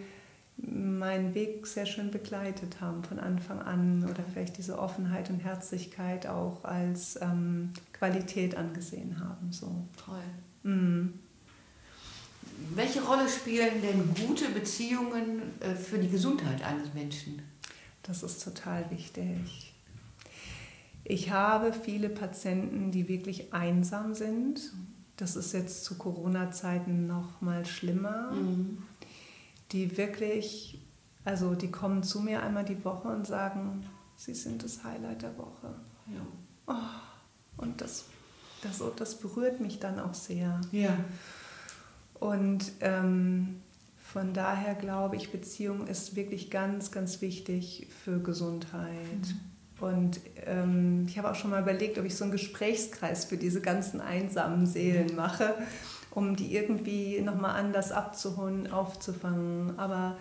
meinen 0.57 1.35
Weg 1.35 1.67
sehr 1.67 1.87
schön 1.87 2.11
begleitet 2.11 2.81
haben 2.81 3.05
von 3.05 3.19
Anfang 3.19 3.61
an 3.61 4.05
oder 4.05 4.25
vielleicht 4.33 4.57
diese 4.57 4.79
Offenheit 4.79 5.29
und 5.29 5.41
Herzlichkeit 5.41 6.27
auch 6.27 6.65
als 6.65 7.21
ähm, 7.21 7.73
Qualität 7.93 8.57
angesehen 8.57 9.21
haben. 9.21 9.53
So. 9.53 9.85
Toll. 10.03 10.23
Mhm. 10.63 11.15
Welche 12.75 13.03
Rolle 13.03 13.29
spielen 13.29 13.83
denn 13.83 14.15
gute 14.27 14.49
Beziehungen 14.49 15.43
äh, 15.61 15.75
für 15.75 15.99
die 15.99 16.09
Gesundheit 16.09 16.63
eines 16.63 16.95
Menschen? 16.95 17.43
Das 18.03 18.23
ist 18.23 18.43
total 18.43 18.91
wichtig. 18.91 19.75
Ich 21.05 21.31
habe 21.31 21.73
viele 21.73 22.09
Patienten, 22.09 22.91
die 22.93 23.09
wirklich 23.09 23.53
einsam 23.53 24.15
sind. 24.15 24.73
Das 25.19 25.37
ist 25.37 25.53
jetzt 25.53 25.85
zu 25.85 25.97
Corona-Zeiten 25.97 27.07
noch 27.07 27.43
mal 27.43 27.67
schlimmer. 27.67 28.33
Mhm 28.33 28.79
die 29.73 29.97
wirklich, 29.97 30.81
also 31.25 31.55
die 31.55 31.71
kommen 31.71 32.03
zu 32.03 32.21
mir 32.21 32.43
einmal 32.43 32.65
die 32.65 32.85
Woche 32.85 33.09
und 33.09 33.27
sagen, 33.27 33.85
sie 34.17 34.35
sind 34.35 34.63
das 34.63 34.85
Highlight 34.85 35.23
der 35.23 35.37
Woche. 35.39 35.75
Ja. 36.07 36.21
Oh, 36.69 37.63
und 37.63 37.81
das, 37.81 38.05
das, 38.63 38.83
das 38.97 39.19
berührt 39.19 39.61
mich 39.61 39.79
dann 39.79 39.99
auch 39.99 40.15
sehr. 40.15 40.61
Ja. 40.73 40.97
Und 42.15 42.73
ähm, 42.81 43.61
von 44.03 44.33
daher 44.33 44.75
glaube 44.75 45.17
ich, 45.17 45.31
Beziehung 45.31 45.87
ist 45.87 46.17
wirklich 46.17 46.51
ganz, 46.51 46.91
ganz 46.91 47.21
wichtig 47.21 47.89
für 48.05 48.21
Gesundheit. 48.21 48.93
Mhm. 49.21 49.41
Und 49.79 50.21
ähm, 50.47 51.05
ich 51.07 51.19
habe 51.19 51.31
auch 51.31 51.35
schon 51.35 51.51
mal 51.51 51.61
überlegt, 51.61 51.99
ob 51.99 52.07
ich 52.07 52.17
so 52.17 52.25
einen 52.25 52.33
Gesprächskreis 52.33 53.27
für 53.27 53.37
diese 53.37 53.61
ganzen 53.61 54.01
einsamen 54.01 54.67
Seelen 54.67 55.15
mache 55.17 55.55
um 56.17 56.35
die 56.35 56.57
irgendwie 56.57 57.21
nochmal 57.21 57.61
anders 57.61 57.93
abzuholen, 57.93 58.73
aufzufangen. 58.73 59.79
Aber 59.79 60.17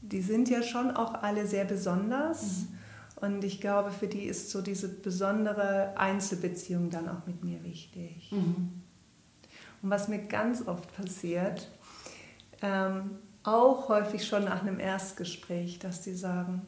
die 0.00 0.22
sind 0.22 0.48
ja 0.48 0.62
schon 0.62 0.92
auch 0.92 1.12
alle 1.24 1.44
sehr 1.44 1.64
besonders. 1.64 2.42
Mhm. 2.42 2.68
Und 3.16 3.44
ich 3.44 3.60
glaube, 3.60 3.90
für 3.90 4.06
die 4.06 4.22
ist 4.22 4.50
so 4.50 4.62
diese 4.62 4.88
besondere 4.88 5.92
Einzelbeziehung 5.96 6.88
dann 6.90 7.08
auch 7.08 7.26
mit 7.26 7.42
mir 7.42 7.64
wichtig. 7.64 8.30
Mhm. 8.30 8.80
Und 9.82 9.90
was 9.90 10.06
mir 10.06 10.20
ganz 10.20 10.68
oft 10.68 10.94
passiert, 10.96 11.68
ähm, 12.62 13.18
auch 13.42 13.88
häufig 13.88 14.28
schon 14.28 14.44
nach 14.44 14.62
einem 14.62 14.78
Erstgespräch, 14.78 15.80
dass 15.80 16.02
die 16.02 16.14
sagen, 16.14 16.62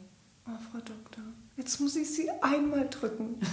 oh 0.48 0.58
Frau 0.72 0.78
Doktor, 0.78 1.22
Jetzt 1.62 1.78
muss 1.78 1.94
ich 1.94 2.12
sie 2.12 2.28
einmal 2.40 2.88
drücken. 2.90 3.36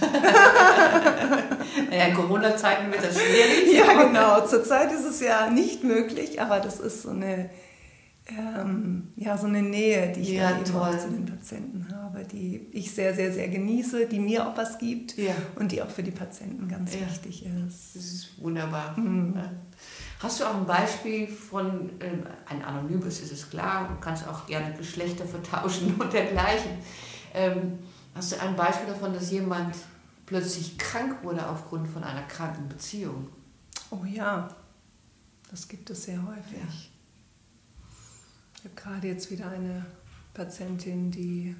naja, 1.90 2.06
in 2.06 2.14
Corona-Zeiten 2.14 2.90
wird 2.90 3.04
das 3.04 3.14
schwierig. 3.14 3.72
ja, 3.72 4.02
genau. 4.02 4.44
Zurzeit 4.44 4.90
ist 4.90 5.04
es 5.04 5.20
ja 5.20 5.48
nicht 5.48 5.84
möglich, 5.84 6.42
aber 6.42 6.58
das 6.58 6.80
ist 6.80 7.02
so 7.02 7.10
eine, 7.10 7.50
ähm, 8.26 9.12
ja, 9.14 9.38
so 9.38 9.46
eine 9.46 9.62
Nähe, 9.62 10.10
die 10.10 10.22
ich 10.22 10.30
ja, 10.30 10.50
dann 10.50 10.60
eben 10.60 10.74
auch 10.74 10.98
zu 10.98 11.08
den 11.08 11.24
Patienten 11.24 11.86
habe, 11.94 12.24
die 12.24 12.66
ich 12.72 12.92
sehr, 12.92 13.14
sehr, 13.14 13.32
sehr 13.32 13.46
genieße, 13.46 14.06
die 14.06 14.18
mir 14.18 14.44
auch 14.48 14.56
was 14.56 14.78
gibt 14.78 15.16
ja. 15.16 15.34
und 15.54 15.70
die 15.70 15.80
auch 15.80 15.90
für 15.90 16.02
die 16.02 16.10
Patienten 16.10 16.66
ganz 16.66 16.92
ja. 16.92 17.02
wichtig 17.02 17.46
ist. 17.46 17.94
Das 17.94 18.04
ist 18.04 18.42
wunderbar. 18.42 18.98
Mhm. 18.98 19.38
Hast 20.18 20.40
du 20.40 20.44
auch 20.46 20.56
ein 20.56 20.66
Beispiel 20.66 21.28
von, 21.28 21.90
ähm, 22.00 22.24
ein 22.46 22.64
anonymes 22.64 23.20
ist 23.20 23.30
es 23.30 23.48
klar, 23.48 23.86
du 23.88 24.00
kannst 24.00 24.26
auch 24.26 24.48
gerne 24.48 24.74
Geschlechter 24.74 25.26
vertauschen 25.26 25.94
und 26.00 26.12
dergleichen. 26.12 26.72
Ähm, 27.32 27.78
Hast 28.14 28.32
du 28.32 28.40
ein 28.40 28.56
Beispiel 28.56 28.86
davon, 28.86 29.14
dass 29.14 29.30
jemand 29.30 29.74
plötzlich 30.26 30.78
krank 30.78 31.22
wurde 31.22 31.48
aufgrund 31.48 31.88
von 31.88 32.04
einer 32.04 32.22
kranken 32.22 32.68
Beziehung? 32.68 33.28
Oh 33.90 34.04
ja, 34.04 34.54
das 35.50 35.68
gibt 35.68 35.90
es 35.90 36.04
sehr 36.04 36.22
häufig. 36.26 36.58
Ja. 36.58 36.90
Ich 38.56 38.64
habe 38.64 38.74
gerade 38.74 39.08
jetzt 39.08 39.30
wieder 39.30 39.48
eine 39.48 39.86
Patientin, 40.34 41.10
die 41.10 41.56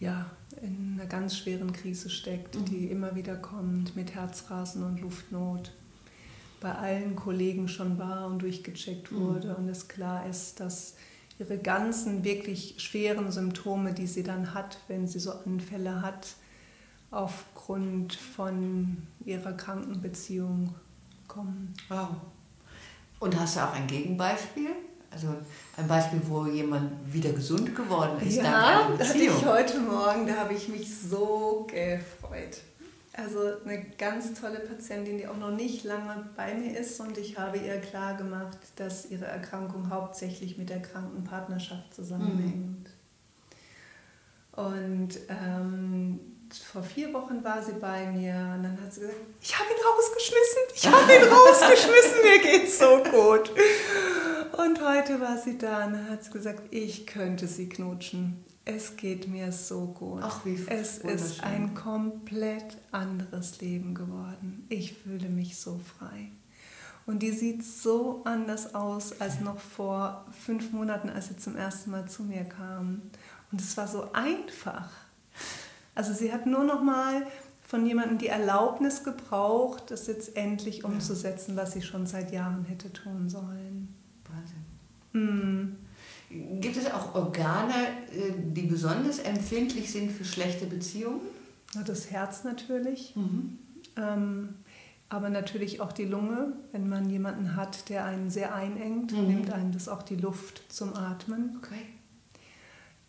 ja, 0.00 0.30
in 0.62 0.94
einer 0.94 1.08
ganz 1.08 1.36
schweren 1.36 1.72
Krise 1.72 2.10
steckt, 2.10 2.54
mhm. 2.54 2.64
die 2.66 2.86
immer 2.90 3.14
wieder 3.14 3.36
kommt 3.36 3.96
mit 3.96 4.14
Herzrasen 4.14 4.82
und 4.82 5.00
Luftnot. 5.00 5.72
Bei 6.60 6.74
allen 6.74 7.16
Kollegen 7.16 7.68
schon 7.68 7.98
war 7.98 8.26
und 8.26 8.40
durchgecheckt 8.40 9.12
mhm. 9.12 9.20
wurde 9.20 9.48
mhm. 9.48 9.54
und 9.56 9.68
es 9.68 9.88
klar 9.88 10.26
ist, 10.26 10.60
dass 10.60 10.94
ihre 11.38 11.58
ganzen 11.58 12.24
wirklich 12.24 12.76
schweren 12.78 13.32
Symptome, 13.32 13.92
die 13.92 14.06
sie 14.06 14.22
dann 14.22 14.54
hat, 14.54 14.78
wenn 14.88 15.08
sie 15.08 15.18
so 15.18 15.32
Anfälle 15.32 16.02
hat, 16.02 16.28
aufgrund 17.10 18.14
von 18.14 18.96
ihrer 19.24 19.52
Krankenbeziehung 19.52 20.74
kommen. 21.28 21.74
Wow. 21.88 22.08
Und 23.20 23.38
hast 23.38 23.56
du 23.56 23.60
auch 23.60 23.72
ein 23.72 23.86
Gegenbeispiel? 23.86 24.70
Also 25.10 25.28
ein 25.76 25.86
Beispiel, 25.86 26.20
wo 26.26 26.46
jemand 26.46 26.90
wieder 27.12 27.30
gesund 27.30 27.74
geworden 27.74 28.20
ist? 28.26 28.36
Ja, 28.36 28.90
das 28.98 29.10
hatte 29.10 29.18
ich 29.18 29.46
heute 29.46 29.78
Morgen, 29.78 30.26
da 30.26 30.34
habe 30.34 30.54
ich 30.54 30.68
mich 30.68 30.92
so 31.00 31.66
gefreut. 31.70 32.60
Also 33.16 33.38
eine 33.64 33.84
ganz 33.96 34.34
tolle 34.34 34.58
Patientin, 34.58 35.18
die 35.18 35.28
auch 35.28 35.36
noch 35.36 35.52
nicht 35.52 35.84
lange 35.84 36.28
bei 36.36 36.52
mir 36.54 36.76
ist 36.76 36.98
und 36.98 37.16
ich 37.16 37.38
habe 37.38 37.58
ihr 37.58 37.80
klar 37.80 38.16
gemacht, 38.16 38.58
dass 38.74 39.08
ihre 39.08 39.26
Erkrankung 39.26 39.88
hauptsächlich 39.88 40.58
mit 40.58 40.68
der 40.68 40.82
Krankenpartnerschaft 40.82 41.94
zusammenhängt. 41.94 42.88
Mhm. 44.56 44.64
Und 44.64 45.18
ähm, 45.28 46.18
vor 46.72 46.82
vier 46.82 47.12
Wochen 47.14 47.44
war 47.44 47.62
sie 47.62 47.74
bei 47.74 48.06
mir 48.06 48.34
und 48.56 48.64
dann 48.64 48.78
hat 48.82 48.92
sie 48.92 49.02
gesagt, 49.02 49.18
ich 49.40 49.58
habe 49.58 49.68
ihn 49.70 49.84
rausgeschmissen, 49.86 50.62
ich 50.74 50.86
habe 50.86 51.12
ihn 51.14 51.32
rausgeschmissen, 51.32 52.22
mir 52.22 52.38
geht's 52.40 52.78
so 52.80 52.96
gut. 52.98 53.52
Und 54.58 54.80
heute 54.82 55.20
war 55.20 55.38
sie 55.38 55.56
da 55.56 55.86
und 55.86 55.92
dann 55.92 56.10
hat 56.10 56.24
sie 56.24 56.30
gesagt, 56.32 56.62
ich 56.72 57.06
könnte 57.06 57.46
sie 57.46 57.68
knutschen 57.68 58.43
Es 58.66 58.96
geht 58.96 59.28
mir 59.28 59.52
so 59.52 59.86
gut. 59.86 60.22
Ach, 60.22 60.44
wie 60.44 60.58
es 60.68 60.98
ist 60.98 61.42
ein 61.42 61.74
komplett 61.74 62.78
anderes 62.92 63.60
Leben 63.60 63.94
geworden. 63.94 64.64
Ich 64.70 64.94
fühle 64.94 65.28
mich 65.28 65.56
so 65.58 65.78
frei. 65.98 66.30
Und 67.06 67.22
die 67.22 67.32
sieht 67.32 67.62
so 67.62 68.22
anders 68.24 68.74
aus 68.74 69.20
als 69.20 69.40
noch 69.40 69.60
vor 69.60 70.24
fünf 70.46 70.72
Monaten, 70.72 71.10
als 71.10 71.28
sie 71.28 71.36
zum 71.36 71.56
ersten 71.56 71.90
Mal 71.90 72.08
zu 72.08 72.22
mir 72.22 72.44
kam. 72.44 73.02
Und 73.52 73.60
es 73.60 73.76
war 73.76 73.86
so 73.86 74.10
einfach. 74.14 74.88
Also 75.94 76.14
sie 76.14 76.32
hat 76.32 76.46
nur 76.46 76.64
noch 76.64 76.82
mal 76.82 77.26
von 77.66 77.84
jemandem 77.86 78.18
die 78.18 78.28
Erlaubnis 78.28 79.04
gebraucht, 79.04 79.90
das 79.90 80.06
jetzt 80.06 80.36
endlich 80.36 80.84
umzusetzen, 80.84 81.56
was 81.56 81.72
sie 81.72 81.82
schon 81.82 82.06
seit 82.06 82.32
Jahren 82.32 82.64
hätte 82.64 82.92
tun 82.92 83.28
sollen. 83.28 83.94
Wahnsinn. 84.30 84.64
Mm. 85.12 85.76
Gibt 86.60 86.76
es 86.76 86.90
auch 86.90 87.14
Organe, 87.14 87.72
äh, 88.10 88.32
die 88.36 88.62
besonders 88.62 89.20
empfindlich 89.20 89.92
sind 89.92 90.10
für 90.10 90.24
schlechte 90.24 90.66
Beziehungen? 90.66 91.20
Das 91.86 92.10
Herz 92.10 92.44
natürlich, 92.44 93.14
mhm. 93.14 93.58
ähm, 93.96 94.54
aber 95.08 95.30
natürlich 95.30 95.80
auch 95.80 95.92
die 95.92 96.04
Lunge. 96.04 96.52
Wenn 96.72 96.88
man 96.88 97.08
jemanden 97.08 97.56
hat, 97.56 97.88
der 97.88 98.04
einen 98.04 98.30
sehr 98.30 98.54
einengt, 98.54 99.12
mhm. 99.12 99.26
nimmt 99.26 99.52
einem 99.52 99.72
das 99.72 99.88
auch 99.88 100.02
die 100.02 100.16
Luft 100.16 100.62
zum 100.72 100.94
Atmen. 100.94 101.58
Okay. 101.58 101.82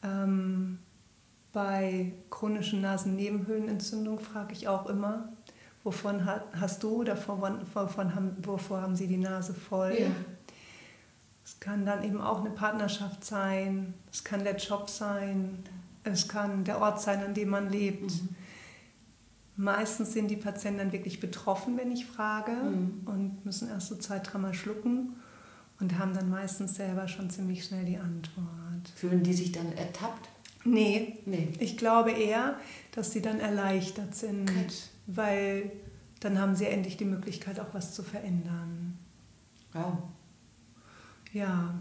Ähm, 0.04 0.80
bei 1.52 2.12
chronischen 2.30 2.82
Nasennebenhöhlenentzündung 2.82 4.20
frage 4.20 4.54
ich 4.54 4.68
auch 4.68 4.88
immer, 4.88 5.30
wovon 5.84 6.26
hast 6.26 6.84
du 6.84 6.98
oder 6.98 7.16
wovon, 7.16 7.60
wovon 7.74 8.14
haben, 8.14 8.36
wovor 8.42 8.82
haben 8.82 8.96
sie 8.96 9.08
die 9.08 9.18
Nase 9.18 9.54
voll? 9.54 9.96
Ja. 9.98 10.08
Es 11.46 11.60
kann 11.60 11.86
dann 11.86 12.04
eben 12.04 12.20
auch 12.20 12.40
eine 12.40 12.50
Partnerschaft 12.50 13.24
sein, 13.24 13.94
es 14.12 14.24
kann 14.24 14.44
der 14.44 14.56
Job 14.56 14.90
sein, 14.90 15.64
es 16.04 16.28
kann 16.28 16.64
der 16.64 16.82
Ort 16.82 17.00
sein, 17.02 17.24
an 17.24 17.36
dem 17.36 17.50
man 17.50 17.70
lebt. 17.70 18.12
Mhm. 18.12 18.30
Meistens 19.58 20.14
sind 20.14 20.30
die 20.30 20.36
Patienten 20.36 20.80
dann 20.80 20.92
wirklich 20.92 21.20
betroffen, 21.20 21.78
wenn 21.78 21.92
ich 21.92 22.06
frage 22.06 22.52
mhm. 22.52 23.02
und 23.06 23.46
müssen 23.46 23.70
erst 23.70 23.88
so 23.88 23.96
zwei, 23.96 24.20
dreimal 24.20 24.56
schlucken 24.56 25.16
und 25.80 26.00
haben 26.00 26.14
dann 26.14 26.30
meistens 26.30 26.76
selber 26.76 27.08
schon 27.08 27.30
ziemlich 27.30 27.64
schnell 27.64 27.86
die 27.86 27.98
Antwort. 27.98 28.90
Fühlen 28.96 29.24
die 29.24 29.34
sich 29.34 29.52
dann 29.52 29.72
ertappt? 29.74 30.30
Nee, 30.64 31.20
nee. 31.28 31.50
ich 31.60 31.78
glaube 31.78 32.12
eher, 32.12 32.56
dass 32.92 33.12
sie 33.12 33.22
dann 33.22 33.40
erleichtert 33.40 34.16
sind, 34.16 34.50
okay. 34.50 34.68
weil 35.06 35.72
dann 36.22 36.40
haben 36.40 36.56
sie 36.56 36.66
endlich 36.66 36.98
die 36.98 37.06
Möglichkeit, 37.06 37.60
auch 37.60 37.74
was 37.74 37.94
zu 37.94 38.02
verändern. 38.02 38.98
Wow. 39.74 40.00
Ja, 41.36 41.74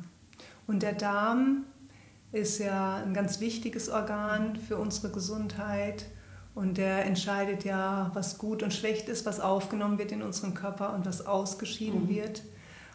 und 0.66 0.82
der 0.82 0.94
Darm 0.94 1.64
ist 2.32 2.58
ja 2.58 2.96
ein 2.96 3.14
ganz 3.14 3.38
wichtiges 3.38 3.88
Organ 3.88 4.56
für 4.56 4.76
unsere 4.78 5.12
Gesundheit 5.12 6.06
und 6.56 6.76
der 6.76 7.04
entscheidet 7.04 7.64
ja, 7.64 8.10
was 8.14 8.38
gut 8.38 8.64
und 8.64 8.74
schlecht 8.74 9.08
ist, 9.08 9.26
was 9.26 9.38
aufgenommen 9.38 9.96
wird 9.98 10.10
in 10.10 10.22
unserem 10.22 10.54
Körper 10.54 10.92
und 10.92 11.06
was 11.06 11.24
ausgeschieden 11.24 12.06
mhm. 12.06 12.08
wird. 12.08 12.42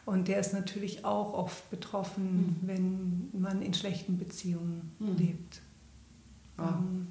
Und 0.06 0.28
der 0.28 0.42
ist 0.42 0.52
natürlich 0.52 1.06
auch 1.06 1.34
oft 1.34 1.70
betroffen, 1.70 2.58
mhm. 2.62 2.68
wenn 2.68 3.30
man 3.40 3.62
in 3.62 3.74
schlechten 3.74 4.18
Beziehungen 4.18 4.92
mhm. 5.00 5.16
lebt. 5.16 5.62
Ja. 6.58 6.78
Ähm, 6.78 7.08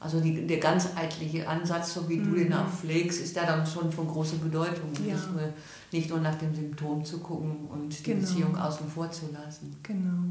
also 0.00 0.20
die, 0.20 0.46
der 0.46 0.58
ganzheitliche 0.58 1.48
Ansatz, 1.48 1.94
so 1.94 2.08
wie 2.08 2.18
mhm. 2.18 2.30
du 2.30 2.36
den 2.36 2.52
auch 2.52 2.68
pflegst, 2.68 3.20
ist 3.20 3.36
da 3.36 3.44
dann 3.44 3.66
schon 3.66 3.90
von 3.90 4.06
großer 4.06 4.36
Bedeutung. 4.36 4.92
Ja. 5.04 5.14
Nicht, 5.14 5.32
nur, 5.32 5.52
nicht 5.90 6.10
nur 6.10 6.20
nach 6.20 6.36
dem 6.36 6.54
Symptom 6.54 7.04
zu 7.04 7.18
gucken 7.18 7.66
und 7.68 7.98
die 7.98 8.02
genau. 8.02 8.20
Beziehung 8.20 8.56
außen 8.56 8.88
vor 8.88 9.10
zu 9.10 9.26
lassen. 9.32 9.76
Genau. 9.82 10.22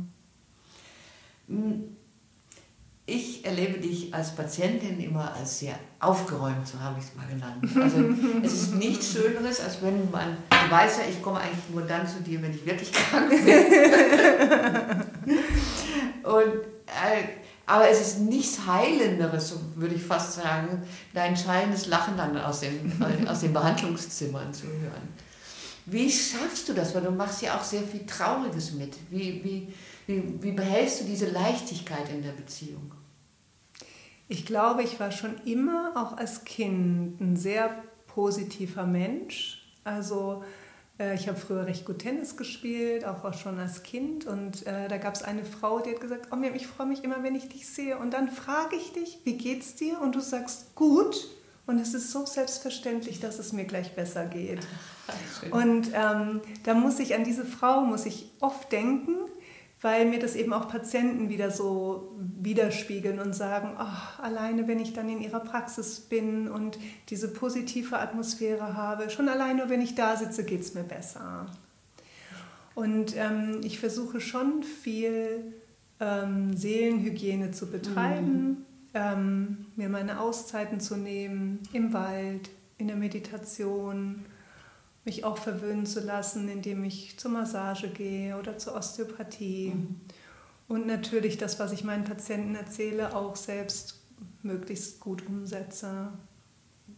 Hm, 1.49 1.84
ich 3.10 3.45
erlebe 3.45 3.80
dich 3.80 4.13
als 4.13 4.36
Patientin 4.36 4.99
immer 4.99 5.34
als 5.34 5.60
sehr 5.60 5.80
aufgeräumt, 5.99 6.67
so 6.67 6.77
habe 6.77 6.99
ich 6.99 7.06
es 7.06 7.15
mal 7.15 7.25
genannt. 7.25 7.63
Also 7.82 8.03
es 8.43 8.53
ist 8.53 8.75
nichts 8.75 9.13
Schöneres, 9.13 9.62
als 9.62 9.82
wenn 9.82 10.12
man, 10.12 10.36
du 10.49 10.71
weißt 10.71 10.99
ja, 10.99 11.06
ich 11.10 11.21
komme 11.21 11.39
eigentlich 11.39 11.69
nur 11.71 11.84
dann 11.84 12.06
zu 12.06 12.21
dir, 12.21 12.41
wenn 12.41 12.51
ich 12.51 12.65
wirklich 12.65 12.91
krank 12.91 13.30
bin. 13.45 13.45
und 16.23 16.53
äh, 16.86 17.46
aber 17.67 17.89
es 17.89 17.99
ist 17.99 18.19
nichts 18.19 18.65
Heilenderes, 18.65 19.49
so 19.49 19.60
würde 19.75 19.95
ich 19.95 20.01
fast 20.01 20.36
sagen, 20.36 20.82
dein 21.13 21.36
schallendes 21.36 21.88
Lachen 21.88 22.15
dann 22.15 22.38
aus 22.38 22.62
den, 22.62 23.27
aus 23.27 23.41
den 23.41 23.51
Behandlungszimmern 23.53 24.53
zu 24.53 24.67
hören. 24.67 25.27
Wie 25.86 26.10
schaffst 26.10 26.67
du 26.69 26.73
das? 26.73 26.95
Weil 26.95 27.03
du 27.03 27.12
machst 27.12 27.41
ja 27.41 27.58
auch 27.58 27.63
sehr 27.63 27.84
viel 27.84 28.06
Trauriges 28.06 28.71
mit. 28.71 28.95
Wie, 29.10 29.43
wie, 29.43 29.73
wie, 30.08 30.41
wie 30.41 30.51
behältst 30.53 31.01
du 31.01 31.06
diese 31.06 31.30
Leichtigkeit 31.30 32.10
in 32.10 32.23
der 32.23 32.32
Beziehung? 32.32 32.93
Ich 34.30 34.45
glaube, 34.45 34.84
ich 34.84 34.99
war 34.99 35.12
schon 35.12 35.36
immer 35.45 35.91
auch 35.95 36.17
als 36.17 36.45
Kind 36.45 37.19
ein 37.19 37.36
sehr 37.36 37.84
positiver 38.08 38.86
Mensch. 38.86 39.65
Also 39.84 40.43
äh, 40.43 40.66
ich 41.13 41.27
habe 41.27 41.38
früher 41.38 41.65
recht 41.65 41.86
gut 41.86 41.99
Tennis 41.99 42.38
gespielt, 42.38 43.05
auch 43.05 43.33
schon 43.33 43.60
als 43.60 43.83
Kind. 43.83 44.25
Und 44.25 44.65
äh, 44.65 44.88
da 44.88 44.97
gab 44.97 45.13
es 45.13 45.21
eine 45.21 45.45
Frau, 45.45 45.79
die 45.79 45.91
hat 45.91 46.01
gesagt, 46.01 46.29
oh, 46.31 46.38
ich 46.53 46.67
freue 46.67 46.88
mich 46.88 47.03
immer, 47.03 47.21
wenn 47.23 47.36
ich 47.36 47.49
dich 47.49 47.67
sehe. 47.67 47.97
Und 47.97 48.13
dann 48.13 48.29
frage 48.29 48.75
ich 48.75 48.93
dich, 48.93 49.19
wie 49.23 49.38
geht's 49.38 49.75
dir? 49.75 50.01
Und 50.01 50.15
du 50.15 50.19
sagst, 50.19 50.75
gut. 50.75 51.29
Und 51.67 51.79
es 51.79 51.93
ist 51.93 52.12
so 52.12 52.25
selbstverständlich, 52.25 53.19
dass 53.19 53.39
es 53.39 53.51
mir 53.51 53.65
gleich 53.65 53.93
besser 53.93 54.25
geht. 54.25 54.60
Und 55.51 55.91
ähm, 55.93 56.41
da 56.63 56.73
muss 56.73 56.99
ich 56.99 57.13
an 57.13 57.23
diese 57.23 57.45
Frau, 57.45 57.81
muss 57.81 58.05
ich 58.05 58.31
oft 58.39 58.71
denken 58.71 59.15
weil 59.81 60.05
mir 60.05 60.19
das 60.19 60.35
eben 60.35 60.53
auch 60.53 60.69
Patienten 60.69 61.29
wieder 61.29 61.51
so 61.51 62.15
widerspiegeln 62.19 63.19
und 63.19 63.33
sagen, 63.33 63.75
oh, 63.79 64.21
alleine 64.21 64.67
wenn 64.67 64.79
ich 64.79 64.93
dann 64.93 65.07
in 65.07 65.21
ihrer 65.21 65.39
Praxis 65.39 65.99
bin 65.99 66.47
und 66.47 66.79
diese 67.09 67.27
positive 67.27 67.99
Atmosphäre 67.99 68.75
habe, 68.75 69.09
schon 69.09 69.29
alleine 69.29 69.69
wenn 69.69 69.81
ich 69.81 69.93
da 69.93 70.15
sitze, 70.15 70.43
geht 70.43 70.61
es 70.61 70.73
mir 70.73 70.83
besser. 70.83 71.45
Und 72.73 73.15
ähm, 73.15 73.61
ich 73.63 73.79
versuche 73.79 74.19
schon 74.19 74.63
viel 74.63 75.53
ähm, 75.99 76.55
Seelenhygiene 76.55 77.51
zu 77.51 77.69
betreiben, 77.69 78.49
mhm. 78.49 78.57
ähm, 78.93 79.65
mir 79.75 79.89
meine 79.89 80.19
Auszeiten 80.19 80.79
zu 80.79 80.95
nehmen, 80.95 81.59
im 81.73 81.93
Wald, 81.93 82.49
in 82.77 82.87
der 82.87 82.95
Meditation 82.95 84.25
mich 85.08 85.24
auch 85.24 85.38
verwöhnen 85.38 85.86
zu 85.86 86.02
lassen, 86.02 86.50
indem 86.50 86.84
ich 86.84 87.17
zur 87.17 87.32
Massage 87.32 87.88
gehe 87.88 88.38
oder 88.38 88.58
zur 88.58 88.76
Osteopathie. 88.76 89.72
Mhm. 89.74 89.96
Und 90.67 90.86
natürlich 90.86 91.38
das, 91.38 91.60
was 91.60 91.72
ich 91.72 91.86
meinen 91.86 92.04
Patienten 92.04 92.56
erzähle, 92.56 93.15
auch 93.15 93.38
selbst 93.38 94.02
möglichst 94.43 95.00
gut 95.00 95.26
umsetze. 95.26 96.10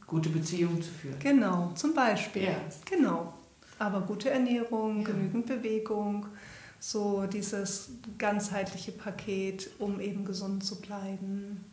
Gute 0.07 0.29
Beziehungen 0.29 0.81
zu 0.81 0.89
führen. 0.89 1.19
Genau, 1.19 1.71
zum 1.75 1.93
Beispiel. 1.93 2.45
Ja. 2.45 2.61
Genau. 2.89 3.33
Aber 3.77 4.01
gute 4.01 4.31
Ernährung, 4.31 5.01
ja. 5.01 5.03
genügend 5.03 5.45
Bewegung, 5.45 6.25
so 6.79 7.27
dieses 7.27 7.91
ganzheitliche 8.17 8.91
Paket, 8.91 9.69
um 9.77 9.99
eben 9.99 10.25
gesund 10.25 10.63
zu 10.63 10.81
bleiben. 10.81 11.63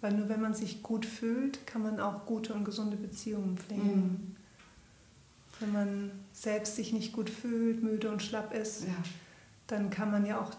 Weil 0.00 0.12
nur 0.12 0.28
wenn 0.28 0.40
man 0.40 0.54
sich 0.54 0.84
gut 0.84 1.04
fühlt, 1.04 1.66
kann 1.66 1.82
man 1.82 1.98
auch 1.98 2.26
gute 2.26 2.54
und 2.54 2.64
gesunde 2.64 2.96
Beziehungen 2.96 3.58
pflegen. 3.58 3.96
Mhm. 3.96 4.36
Wenn 5.60 5.72
man 5.72 6.10
selbst 6.32 6.76
sich 6.76 6.92
nicht 6.92 7.12
gut 7.12 7.30
fühlt, 7.30 7.82
müde 7.82 8.10
und 8.10 8.22
schlapp 8.22 8.54
ist, 8.54 8.84
ja. 8.84 8.94
dann 9.66 9.90
kann 9.90 10.10
man 10.10 10.26
ja 10.26 10.40
auch 10.40 10.50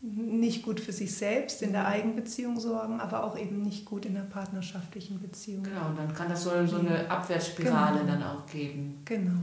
nicht 0.00 0.62
gut 0.62 0.78
für 0.78 0.92
sich 0.92 1.14
selbst 1.14 1.60
in 1.62 1.72
der 1.72 1.82
mhm. 1.82 1.88
Eigenbeziehung 1.88 2.60
sorgen, 2.60 3.00
aber 3.00 3.24
auch 3.24 3.36
eben 3.36 3.62
nicht 3.62 3.84
gut 3.84 4.06
in 4.06 4.14
der 4.14 4.22
partnerschaftlichen 4.22 5.20
Beziehung. 5.20 5.64
Genau, 5.64 5.90
dann 5.96 6.14
kann 6.14 6.28
das 6.28 6.44
so, 6.44 6.66
so 6.66 6.78
eine 6.78 7.10
Abwärtsspirale 7.10 8.00
genau. 8.00 8.12
dann 8.12 8.22
auch 8.22 8.46
geben. 8.46 9.02
Genau. 9.04 9.40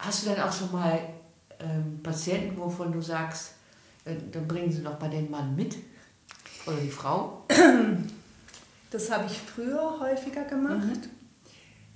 Hast 0.00 0.26
du 0.26 0.30
dann 0.30 0.40
auch 0.40 0.52
schon 0.52 0.72
mal 0.72 0.98
ähm, 1.60 2.00
Patienten, 2.02 2.56
wovon 2.56 2.92
du 2.92 3.00
sagst, 3.00 3.52
äh, 4.04 4.14
dann 4.32 4.48
bringen 4.48 4.72
sie 4.72 4.82
doch 4.82 4.96
bei 4.96 5.08
den 5.08 5.30
Mann 5.30 5.54
mit? 5.54 5.76
Oder 6.66 6.76
die 6.76 6.90
Frau? 6.90 7.44
Das 8.90 9.10
habe 9.10 9.26
ich 9.26 9.38
früher 9.38 10.00
häufiger 10.00 10.44
gemacht. 10.44 10.86
Mhm. 10.86 11.10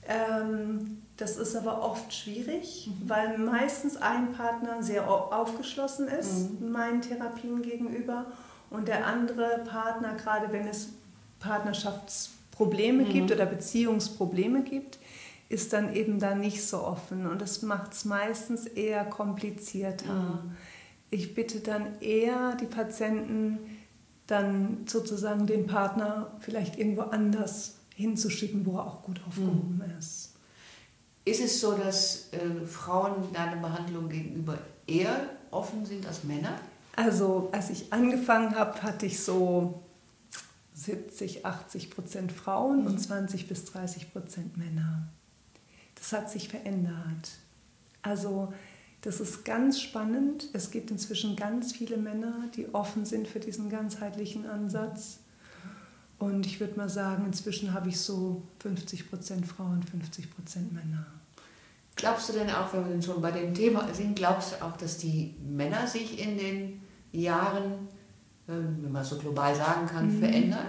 Ähm, 0.06 1.01
das 1.22 1.36
ist 1.36 1.54
aber 1.54 1.82
oft 1.82 2.12
schwierig, 2.12 2.88
mhm. 2.88 3.08
weil 3.08 3.38
meistens 3.38 3.96
ein 3.96 4.32
Partner 4.32 4.82
sehr 4.82 5.08
aufgeschlossen 5.08 6.08
ist 6.08 6.60
mhm. 6.60 6.72
meinen 6.72 7.00
Therapien 7.00 7.62
gegenüber 7.62 8.26
und 8.70 8.88
der 8.88 9.06
andere 9.06 9.62
Partner, 9.64 10.14
gerade 10.16 10.52
wenn 10.52 10.66
es 10.66 10.88
Partnerschaftsprobleme 11.38 13.04
mhm. 13.04 13.08
gibt 13.08 13.30
oder 13.30 13.46
Beziehungsprobleme 13.46 14.64
gibt, 14.64 14.98
ist 15.48 15.72
dann 15.72 15.94
eben 15.94 16.18
da 16.18 16.34
nicht 16.34 16.66
so 16.66 16.82
offen 16.82 17.26
und 17.28 17.40
das 17.40 17.62
macht 17.62 17.92
es 17.92 18.04
meistens 18.04 18.66
eher 18.66 19.04
komplizierter. 19.04 20.12
Mhm. 20.12 20.56
Ich 21.10 21.34
bitte 21.34 21.60
dann 21.60 22.00
eher 22.00 22.56
die 22.56 22.66
Patienten, 22.66 23.58
dann 24.26 24.86
sozusagen 24.86 25.46
den 25.46 25.68
Partner 25.68 26.32
vielleicht 26.40 26.78
irgendwo 26.78 27.02
anders 27.02 27.76
hinzuschicken, 27.94 28.66
wo 28.66 28.78
er 28.78 28.86
auch 28.86 29.02
gut 29.02 29.20
aufgehoben 29.28 29.82
mhm. 29.84 29.98
ist. 29.98 30.31
Ist 31.24 31.40
es 31.40 31.60
so, 31.60 31.72
dass 31.72 32.32
äh, 32.32 32.66
Frauen 32.66 33.32
deiner 33.32 33.56
Behandlung 33.56 34.08
gegenüber 34.08 34.58
eher 34.86 35.30
offen 35.50 35.86
sind 35.86 36.06
als 36.06 36.24
Männer? 36.24 36.58
Also 36.96 37.48
als 37.52 37.70
ich 37.70 37.92
angefangen 37.92 38.56
habe, 38.56 38.82
hatte 38.82 39.06
ich 39.06 39.20
so 39.20 39.80
70, 40.74 41.46
80 41.46 41.90
Prozent 41.90 42.32
Frauen 42.32 42.86
und 42.86 42.98
20 42.98 43.48
bis 43.48 43.64
30 43.66 44.12
Prozent 44.12 44.56
Männer. 44.56 45.08
Das 45.94 46.12
hat 46.12 46.30
sich 46.30 46.48
verändert. 46.48 47.30
Also 48.02 48.52
das 49.02 49.20
ist 49.20 49.44
ganz 49.44 49.80
spannend. 49.80 50.48
Es 50.52 50.70
gibt 50.70 50.90
inzwischen 50.90 51.36
ganz 51.36 51.72
viele 51.72 51.96
Männer, 51.96 52.48
die 52.56 52.74
offen 52.74 53.04
sind 53.04 53.28
für 53.28 53.40
diesen 53.40 53.70
ganzheitlichen 53.70 54.46
Ansatz. 54.46 55.18
Und 56.22 56.46
ich 56.46 56.60
würde 56.60 56.76
mal 56.76 56.88
sagen, 56.88 57.26
inzwischen 57.26 57.74
habe 57.74 57.88
ich 57.88 57.98
so 57.98 58.42
50 58.60 59.10
Prozent 59.10 59.44
Frauen, 59.44 59.82
50 59.82 60.32
Prozent 60.32 60.72
Männer. 60.72 61.04
Glaubst 61.96 62.28
du 62.28 62.32
denn 62.34 62.48
auch, 62.48 62.72
wenn 62.72 62.88
wir 62.88 63.02
schon 63.02 63.20
bei 63.20 63.32
dem 63.32 63.52
Thema 63.52 63.92
sind, 63.92 64.14
glaubst 64.14 64.52
du 64.52 64.64
auch, 64.64 64.76
dass 64.76 64.98
die 64.98 65.34
Männer 65.44 65.84
sich 65.84 66.24
in 66.24 66.38
den 66.38 66.80
Jahren, 67.10 67.88
ähm, 68.48 68.78
wenn 68.82 68.92
man 68.92 69.04
so 69.04 69.18
global 69.18 69.52
sagen 69.56 69.84
kann, 69.88 70.14
mhm. 70.14 70.20
verändern? 70.20 70.68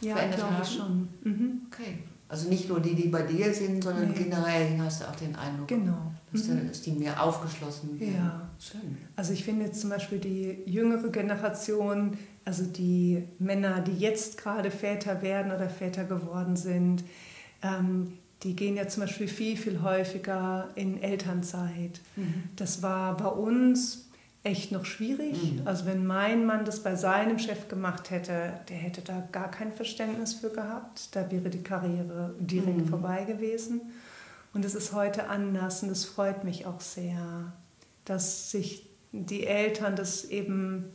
Ja, 0.00 0.14
glaube 0.14 0.54
ich 0.62 0.70
schon. 0.70 1.08
Mhm. 1.22 1.60
Okay. 1.70 1.98
Also 2.30 2.48
nicht 2.48 2.70
nur 2.70 2.80
die, 2.80 2.94
die 2.94 3.08
bei 3.08 3.22
dir 3.24 3.52
sind, 3.52 3.84
sondern 3.84 4.08
nee. 4.08 4.18
generell 4.18 4.78
hast 4.78 5.02
du 5.02 5.04
auch 5.04 5.16
den 5.16 5.36
Eindruck, 5.36 5.68
genau. 5.68 6.12
dass, 6.32 6.48
mhm. 6.48 6.70
die 6.82 6.92
mehr 6.92 7.22
aufgeschlossen 7.22 8.00
werden. 8.00 8.14
Ja. 8.14 8.48
Schön. 8.58 8.96
Also 9.16 9.34
ich 9.34 9.44
finde 9.44 9.66
jetzt 9.66 9.82
zum 9.82 9.90
Beispiel 9.90 10.18
die 10.18 10.62
jüngere 10.64 11.10
Generation, 11.10 12.16
also 12.44 12.64
die 12.64 13.24
Männer, 13.38 13.80
die 13.80 13.96
jetzt 13.96 14.38
gerade 14.38 14.70
Väter 14.70 15.22
werden 15.22 15.52
oder 15.52 15.68
Väter 15.68 16.04
geworden 16.04 16.56
sind, 16.56 17.04
ähm, 17.62 18.18
die 18.42 18.54
gehen 18.54 18.76
ja 18.76 18.86
zum 18.88 19.04
Beispiel 19.04 19.28
viel, 19.28 19.56
viel 19.56 19.80
häufiger 19.82 20.68
in 20.74 21.02
Elternzeit. 21.02 22.00
Mhm. 22.16 22.44
Das 22.56 22.82
war 22.82 23.16
bei 23.16 23.28
uns 23.28 24.04
echt 24.42 24.72
noch 24.72 24.84
schwierig. 24.84 25.54
Mhm. 25.54 25.62
Also 25.66 25.86
wenn 25.86 26.06
mein 26.06 26.44
Mann 26.44 26.66
das 26.66 26.82
bei 26.82 26.94
seinem 26.94 27.38
Chef 27.38 27.68
gemacht 27.68 28.10
hätte, 28.10 28.52
der 28.68 28.76
hätte 28.76 29.00
da 29.00 29.26
gar 29.32 29.50
kein 29.50 29.72
Verständnis 29.72 30.34
für 30.34 30.50
gehabt. 30.50 31.16
Da 31.16 31.30
wäre 31.30 31.48
die 31.48 31.62
Karriere 31.62 32.34
direkt 32.38 32.78
mhm. 32.78 32.88
vorbei 32.88 33.24
gewesen. 33.24 33.80
Und 34.52 34.64
es 34.64 34.74
ist 34.74 34.92
heute 34.92 35.28
anders 35.28 35.82
und 35.82 35.90
es 35.90 36.04
freut 36.04 36.44
mich 36.44 36.66
auch 36.66 36.80
sehr, 36.80 37.52
dass 38.04 38.50
sich 38.50 38.86
die 39.12 39.46
Eltern 39.46 39.96
das 39.96 40.26
eben 40.26 40.90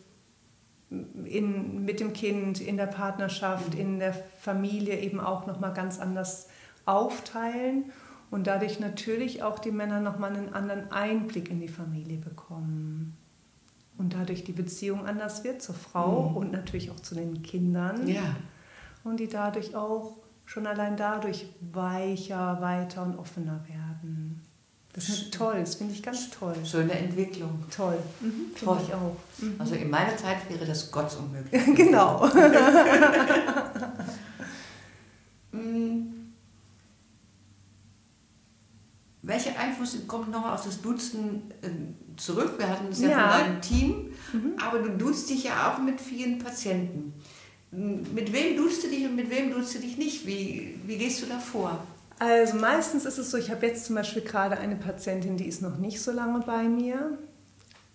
in, 0.89 1.85
mit 1.85 1.99
dem 1.99 2.13
Kind, 2.13 2.61
in 2.61 2.77
der 2.77 2.87
Partnerschaft, 2.87 3.73
mhm. 3.73 3.79
in 3.79 3.99
der 3.99 4.13
Familie 4.13 4.99
eben 4.99 5.19
auch 5.19 5.45
nochmal 5.45 5.73
ganz 5.73 5.99
anders 5.99 6.47
aufteilen 6.85 7.91
und 8.31 8.47
dadurch 8.47 8.79
natürlich 8.79 9.43
auch 9.43 9.59
die 9.59 9.71
Männer 9.71 9.99
nochmal 9.99 10.35
einen 10.35 10.53
anderen 10.53 10.91
Einblick 10.91 11.49
in 11.49 11.59
die 11.59 11.67
Familie 11.67 12.17
bekommen. 12.17 13.15
Und 13.97 14.13
dadurch 14.13 14.43
die 14.43 14.53
Beziehung 14.53 15.05
anders 15.05 15.43
wird 15.43 15.61
zur 15.61 15.75
Frau 15.75 16.29
mhm. 16.29 16.37
und 16.37 16.51
natürlich 16.51 16.89
auch 16.89 16.99
zu 16.99 17.15
den 17.15 17.43
Kindern. 17.43 18.07
Ja. 18.07 18.35
Und 19.03 19.19
die 19.19 19.27
dadurch 19.27 19.75
auch 19.75 20.15
schon 20.45 20.65
allein 20.65 20.95
dadurch 20.95 21.47
weicher, 21.59 22.61
weiter 22.61 23.03
und 23.03 23.17
offener 23.17 23.61
werden. 23.67 24.28
Das 24.93 25.07
ist 25.07 25.33
toll, 25.33 25.57
das 25.59 25.75
finde 25.75 25.93
ich 25.93 26.01
ganz 26.01 26.29
toll. 26.31 26.55
Schöne 26.65 26.93
Entwicklung. 26.93 27.63
Toll. 27.75 27.99
Mhm, 28.21 28.55
toll. 28.59 28.79
ich 28.83 28.93
auch. 28.93 29.15
Mhm. 29.37 29.55
Also 29.59 29.75
in 29.75 29.89
meiner 29.89 30.17
Zeit 30.17 30.49
wäre 30.49 30.65
das 30.65 30.91
gottsunmöglich. 30.91 31.63
genau. 31.75 32.29
Mm. 35.51 36.19
Welche 39.23 39.57
Einflüsse 39.57 40.05
kommt 40.05 40.29
noch 40.29 40.45
auf 40.45 40.63
das 40.63 40.79
Duzen 40.79 41.51
äh, 41.63 41.69
zurück? 42.17 42.53
Wir 42.57 42.69
hatten 42.69 42.89
es 42.91 43.01
ja, 43.01 43.09
ja. 43.09 43.29
von 43.29 43.39
deinem 43.39 43.61
Team, 43.61 44.11
mhm. 44.31 44.53
aber 44.63 44.79
du 44.79 44.89
duzt 44.91 45.27
dich 45.29 45.45
ja 45.45 45.73
auch 45.73 45.81
mit 45.81 45.99
vielen 45.99 46.37
Patienten. 46.37 47.13
Mit 47.71 48.31
wem 48.31 48.57
duzt 48.57 48.83
du 48.83 48.89
dich 48.89 49.05
und 49.05 49.15
mit 49.15 49.29
wem 49.29 49.51
duzt 49.51 49.75
du 49.75 49.79
dich 49.79 49.97
nicht? 49.97 50.25
Wie, 50.25 50.79
wie 50.85 50.97
gehst 50.97 51.21
du 51.21 51.25
da 51.25 51.39
vor? 51.39 51.83
Also 52.19 52.57
meistens 52.57 53.05
ist 53.05 53.17
es 53.17 53.31
so, 53.31 53.37
ich 53.37 53.49
habe 53.49 53.65
jetzt 53.65 53.85
zum 53.85 53.95
Beispiel 53.95 54.21
gerade 54.21 54.57
eine 54.57 54.75
Patientin, 54.75 55.37
die 55.37 55.47
ist 55.47 55.61
noch 55.61 55.77
nicht 55.77 56.01
so 56.01 56.11
lange 56.11 56.41
bei 56.45 56.63
mir. 56.63 57.17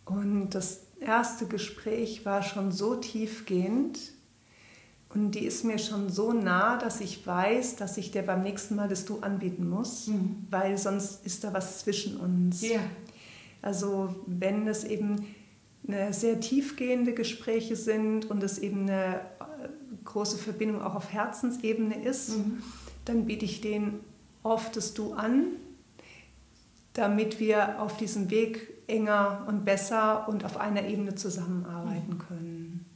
Und 0.07 0.51
das 0.51 0.81
erste 1.01 1.47
Gespräch 1.47 2.25
war 2.25 2.43
schon 2.43 2.73
so 2.73 2.97
tiefgehend, 2.97 3.99
und 5.15 5.33
die 5.37 5.47
ist 5.47 5.65
mir 5.65 5.79
schon 5.79 6.11
so 6.11 6.33
nah, 6.33 6.77
dass 6.77 7.01
ich 7.01 7.25
weiß, 7.25 7.77
dass 7.77 7.97
ich 7.99 8.11
dir 8.11 8.23
beim 8.23 8.43
nächsten 8.43 8.75
Mal 8.75 8.89
das 8.89 9.05
Du 9.05 9.21
anbieten 9.21 9.69
muss, 9.69 10.09
mhm. 10.09 10.45
weil 10.51 10.77
sonst 10.77 11.25
ist 11.25 11.45
da 11.45 11.55
was 11.55 11.79
zwischen 11.79 12.17
uns. 12.17 12.63
Ja. 12.63 12.81
Also 13.63 14.15
wenn 14.27 14.67
es 14.67 14.83
eben 14.83 15.25
sehr 16.11 16.41
tiefgehende 16.41 17.13
Gespräche 17.13 17.77
sind 17.77 18.29
und 18.29 18.43
es 18.43 18.59
eben 18.59 18.83
eine 18.83 19.17
äh, 19.17 19.21
große 20.05 20.39
Verbindung 20.39 20.83
auch 20.83 20.95
auf 20.95 21.13
Herzensebene 21.13 22.03
ist, 22.03 22.31
mhm. 22.31 22.63
dann 23.05 23.27
biete 23.27 23.45
ich 23.45 23.61
denen 23.61 24.01
oft 24.45 24.77
das 24.77 24.95
Du 24.95 25.15
an, 25.15 25.47
damit 26.93 27.41
wir 27.41 27.83
auf 27.83 27.97
diesem 27.97 28.31
Weg 28.31 28.69
enger 28.87 29.45
und 29.49 29.65
besser 29.65 30.29
und 30.29 30.45
auf 30.45 30.57
einer 30.57 30.87
Ebene 30.87 31.17
zusammenarbeiten 31.17 32.15
mhm. 32.15 32.19
können. 32.19 32.87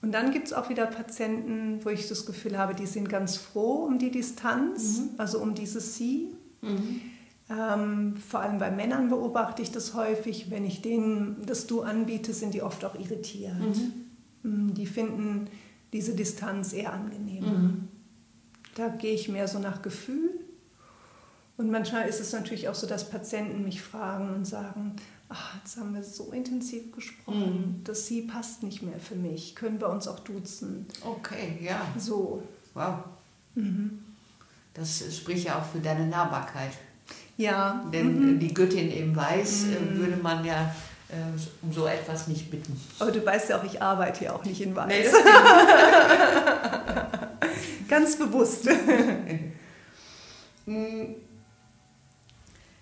Und 0.00 0.12
dann 0.12 0.32
gibt 0.32 0.46
es 0.46 0.52
auch 0.52 0.68
wieder 0.68 0.86
Patienten, 0.86 1.84
wo 1.84 1.88
ich 1.88 2.08
das 2.08 2.26
Gefühl 2.26 2.58
habe, 2.58 2.74
die 2.74 2.86
sind 2.86 3.08
ganz 3.08 3.36
froh 3.36 3.84
um 3.84 3.98
die 3.98 4.10
Distanz, 4.10 4.98
mhm. 4.98 5.08
also 5.18 5.38
um 5.40 5.54
dieses 5.54 5.96
Sie. 5.96 6.28
Mhm. 6.62 7.00
Ähm, 7.50 8.16
vor 8.16 8.40
allem 8.40 8.58
bei 8.58 8.70
Männern 8.70 9.08
beobachte 9.08 9.62
ich 9.62 9.70
das 9.70 9.94
häufig. 9.94 10.50
Wenn 10.50 10.64
ich 10.64 10.82
denen 10.82 11.44
das 11.46 11.66
Du 11.66 11.82
anbiete, 11.82 12.32
sind 12.32 12.54
die 12.54 12.62
oft 12.62 12.84
auch 12.84 12.94
irritiert. 12.94 13.54
Mhm. 13.58 14.68
Mm, 14.68 14.74
die 14.74 14.86
finden 14.86 15.48
diese 15.92 16.14
Distanz 16.14 16.72
eher 16.72 16.92
angenehmer. 16.92 17.46
Mhm. 17.46 17.88
Da 18.74 18.88
gehe 18.88 19.14
ich 19.14 19.28
mehr 19.28 19.48
so 19.48 19.58
nach 19.58 19.82
Gefühl. 19.82 20.30
Und 21.56 21.70
manchmal 21.70 22.08
ist 22.08 22.20
es 22.20 22.32
natürlich 22.32 22.68
auch 22.68 22.74
so, 22.74 22.86
dass 22.86 23.08
Patienten 23.08 23.62
mich 23.62 23.80
fragen 23.80 24.34
und 24.34 24.44
sagen, 24.44 24.96
ach, 25.28 25.56
jetzt 25.56 25.76
haben 25.76 25.94
wir 25.94 26.02
so 26.02 26.32
intensiv 26.32 26.92
gesprochen, 26.92 27.78
mhm. 27.78 27.84
das 27.84 28.06
Sie 28.06 28.22
passt 28.22 28.62
nicht 28.62 28.82
mehr 28.82 28.98
für 28.98 29.14
mich. 29.14 29.54
Können 29.54 29.80
wir 29.80 29.88
uns 29.88 30.08
auch 30.08 30.18
duzen? 30.20 30.86
Okay, 31.04 31.58
ja. 31.62 31.80
So. 31.96 32.42
Wow. 32.74 32.96
Mhm. 33.54 34.00
Das 34.74 35.04
spricht 35.16 35.46
ja 35.46 35.60
auch 35.60 35.64
für 35.64 35.78
deine 35.78 36.06
Nahbarkeit. 36.06 36.72
Ja. 37.36 37.84
Denn 37.92 38.34
mhm. 38.34 38.40
die 38.40 38.52
Göttin 38.52 38.90
eben 38.90 39.14
weiß, 39.14 39.64
äh, 39.64 39.80
mhm. 39.80 39.98
würde 39.98 40.16
man 40.16 40.44
ja 40.44 40.74
äh, 41.08 41.14
um 41.62 41.72
so 41.72 41.86
etwas 41.86 42.26
nicht 42.26 42.50
bitten. 42.50 42.80
Aber 42.98 43.12
du 43.12 43.24
weißt 43.24 43.50
ja 43.50 43.60
auch, 43.60 43.64
ich 43.64 43.80
arbeite 43.80 44.24
ja 44.24 44.34
auch 44.34 44.44
nicht 44.44 44.60
in 44.60 44.74
Weiß. 44.74 44.88
Nee, 44.88 45.04
Ganz 47.88 48.18
bewusst. 48.18 48.68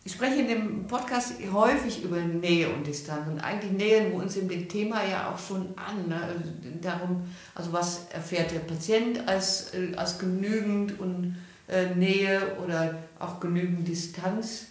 Ich 0.05 0.13
spreche 0.13 0.41
in 0.41 0.49
dem 0.49 0.87
Podcast 0.89 1.35
häufig 1.53 2.03
über 2.03 2.17
Nähe 2.21 2.69
und 2.71 2.85
Distanz 2.85 3.29
und 3.29 3.39
eigentlich 3.39 3.71
nähern 3.71 4.11
wir 4.11 4.19
uns 4.19 4.37
in 4.37 4.49
dem 4.49 4.69
Thema 4.69 5.05
ja 5.05 5.31
auch 5.31 5.39
schon 5.39 5.75
an. 5.77 6.09
Ne? 6.09 6.21
Also 6.21 6.41
darum, 6.81 7.23
also 7.55 7.73
was 7.73 8.07
erfährt 8.11 8.51
der 8.51 8.61
Patient 8.61 9.29
als, 9.29 9.73
äh, 9.75 9.95
als 9.95 10.19
genügend 10.19 10.99
und 10.99 11.37
äh, 11.69 11.95
Nähe 11.95 12.57
oder 12.65 12.99
auch 13.21 13.39
genügend 13.39 13.87
Distanz? 13.87 14.67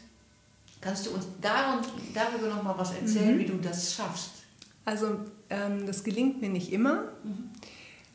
Kannst 0.82 1.06
du 1.06 1.12
uns 1.12 1.26
darum, 1.40 1.80
darüber 2.14 2.54
noch 2.54 2.64
mal 2.64 2.78
was 2.78 2.94
erzählen, 2.94 3.36
mhm. 3.36 3.40
wie 3.40 3.46
du 3.46 3.58
das 3.58 3.94
schaffst? 3.94 4.32
Also 4.84 5.20
ähm, 5.50 5.86
das 5.86 6.04
gelingt 6.04 6.42
mir 6.42 6.50
nicht 6.50 6.74
immer. 6.74 7.04
Mhm. 7.24 7.50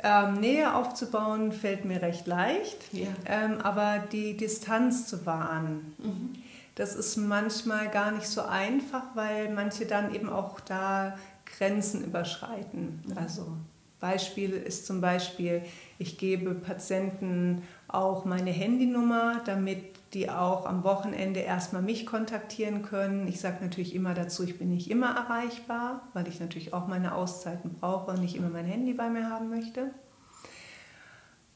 Ähm, 0.00 0.34
Nähe 0.34 0.74
aufzubauen 0.74 1.52
fällt 1.52 1.86
mir 1.86 2.02
recht 2.02 2.26
leicht, 2.26 2.92
ja. 2.92 3.06
ähm, 3.24 3.58
aber 3.62 4.04
die 4.12 4.36
Distanz 4.36 5.06
zu 5.06 5.24
wahren. 5.24 5.94
Mhm 5.96 6.42
das 6.76 6.94
ist 6.94 7.16
manchmal 7.16 7.88
gar 7.88 8.12
nicht 8.12 8.28
so 8.28 8.42
einfach, 8.42 9.02
weil 9.14 9.52
manche 9.52 9.86
dann 9.86 10.14
eben 10.14 10.28
auch 10.28 10.60
da 10.60 11.18
Grenzen 11.46 12.04
überschreiten. 12.04 13.02
Also 13.16 13.46
Beispiel 13.98 14.52
ist 14.52 14.86
zum 14.86 15.00
Beispiel, 15.00 15.62
ich 15.98 16.18
gebe 16.18 16.54
Patienten 16.54 17.62
auch 17.88 18.26
meine 18.26 18.50
Handynummer, 18.50 19.40
damit 19.46 19.96
die 20.12 20.30
auch 20.30 20.66
am 20.66 20.84
Wochenende 20.84 21.40
erstmal 21.40 21.82
mich 21.82 22.04
kontaktieren 22.04 22.82
können. 22.82 23.26
Ich 23.26 23.40
sage 23.40 23.56
natürlich 23.62 23.94
immer 23.94 24.12
dazu, 24.12 24.44
ich 24.44 24.58
bin 24.58 24.68
nicht 24.68 24.90
immer 24.90 25.16
erreichbar, 25.16 26.02
weil 26.12 26.28
ich 26.28 26.40
natürlich 26.40 26.74
auch 26.74 26.86
meine 26.86 27.14
Auszeiten 27.14 27.74
brauche 27.80 28.10
und 28.12 28.20
nicht 28.20 28.36
immer 28.36 28.50
mein 28.50 28.66
Handy 28.66 28.92
bei 28.92 29.08
mir 29.08 29.30
haben 29.30 29.48
möchte. 29.48 29.90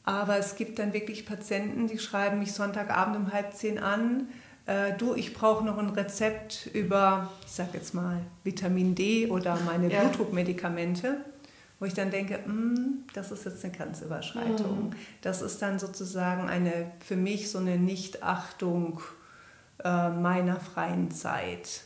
Aber 0.03 0.37
es 0.37 0.55
gibt 0.55 0.79
dann 0.79 0.93
wirklich 0.93 1.27
Patienten, 1.27 1.87
die 1.87 1.99
schreiben 1.99 2.39
mich 2.39 2.53
Sonntagabend 2.53 3.15
um 3.15 3.31
halb 3.31 3.53
zehn 3.53 3.77
an 3.77 4.27
äh, 4.71 4.97
du, 4.97 5.15
ich 5.15 5.33
brauche 5.33 5.65
noch 5.65 5.77
ein 5.77 5.89
Rezept 5.89 6.67
über, 6.73 7.29
ich 7.45 7.51
sag 7.51 7.73
jetzt 7.73 7.93
mal, 7.93 8.21
Vitamin 8.43 8.95
D 8.95 9.27
oder 9.27 9.57
meine 9.65 9.91
ja. 9.91 10.01
Blutdruckmedikamente, 10.01 11.17
wo 11.79 11.85
ich 11.85 11.93
dann 11.93 12.09
denke, 12.09 12.37
mm, 12.37 13.05
das 13.13 13.31
ist 13.31 13.45
jetzt 13.45 13.65
eine 13.65 13.73
Grenzüberschreitung. 13.73 14.89
Mhm. 14.89 14.95
Das 15.21 15.41
ist 15.41 15.61
dann 15.61 15.79
sozusagen 15.79 16.47
eine, 16.47 16.91
für 17.05 17.17
mich 17.17 17.51
so 17.51 17.57
eine 17.57 17.77
Nichtachtung 17.77 19.01
äh, 19.83 20.09
meiner 20.09 20.59
freien 20.59 21.11
Zeit. 21.11 21.81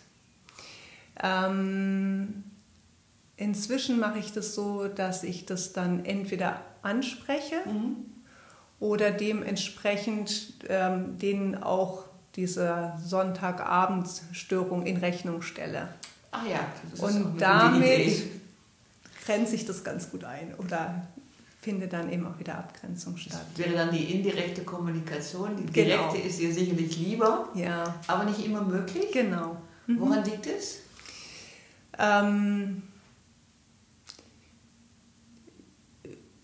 Ähm, 1.24 2.44
inzwischen 3.38 4.00
mache 4.00 4.20
ich 4.20 4.32
das 4.34 4.54
so, 4.54 4.88
dass 4.88 5.24
ich 5.24 5.46
das 5.46 5.74
dann 5.74 6.06
entweder 6.06 6.60
anspreche 6.84 7.56
mhm. 7.66 7.96
oder 8.80 9.12
dementsprechend 9.12 10.56
ähm, 10.68 11.18
denen 11.18 11.56
auch 11.56 12.04
diese 12.36 12.94
Sonntagabendstörung 13.04 14.86
in 14.86 14.98
Rechnung 14.98 15.42
stelle. 15.42 15.90
Ach 16.32 16.46
ja, 16.48 16.60
das 16.92 17.00
ist 17.00 17.16
und 17.16 17.42
damit 17.42 18.24
grenze 19.26 19.56
ich 19.56 19.66
das 19.66 19.84
ganz 19.84 20.12
gut 20.12 20.24
ein 20.24 20.54
oder 20.56 21.08
finde 21.62 21.88
dann 21.88 22.12
eben 22.12 22.28
auch 22.28 22.38
wieder 22.38 22.60
Abgrenzung 22.60 23.18
statt. 23.18 23.42
Das 23.56 23.66
wäre 23.66 23.76
dann 23.76 23.92
die 23.92 24.14
indirekte 24.14 24.64
Kommunikation. 24.64 25.58
Die 25.58 25.66
direkte 25.66 26.18
genau. 26.18 26.28
ist 26.28 26.40
dir 26.40 26.54
sicherlich 26.54 26.96
lieber, 26.98 27.50
ja. 27.56 27.96
aber 28.06 28.26
nicht 28.26 28.46
immer 28.46 28.62
möglich. 28.62 29.12
Genau. 29.12 29.58
Mhm. 29.88 30.00
Woran 30.00 30.24
liegt 30.26 30.46
es? 30.46 30.82
Ähm, 31.98 32.84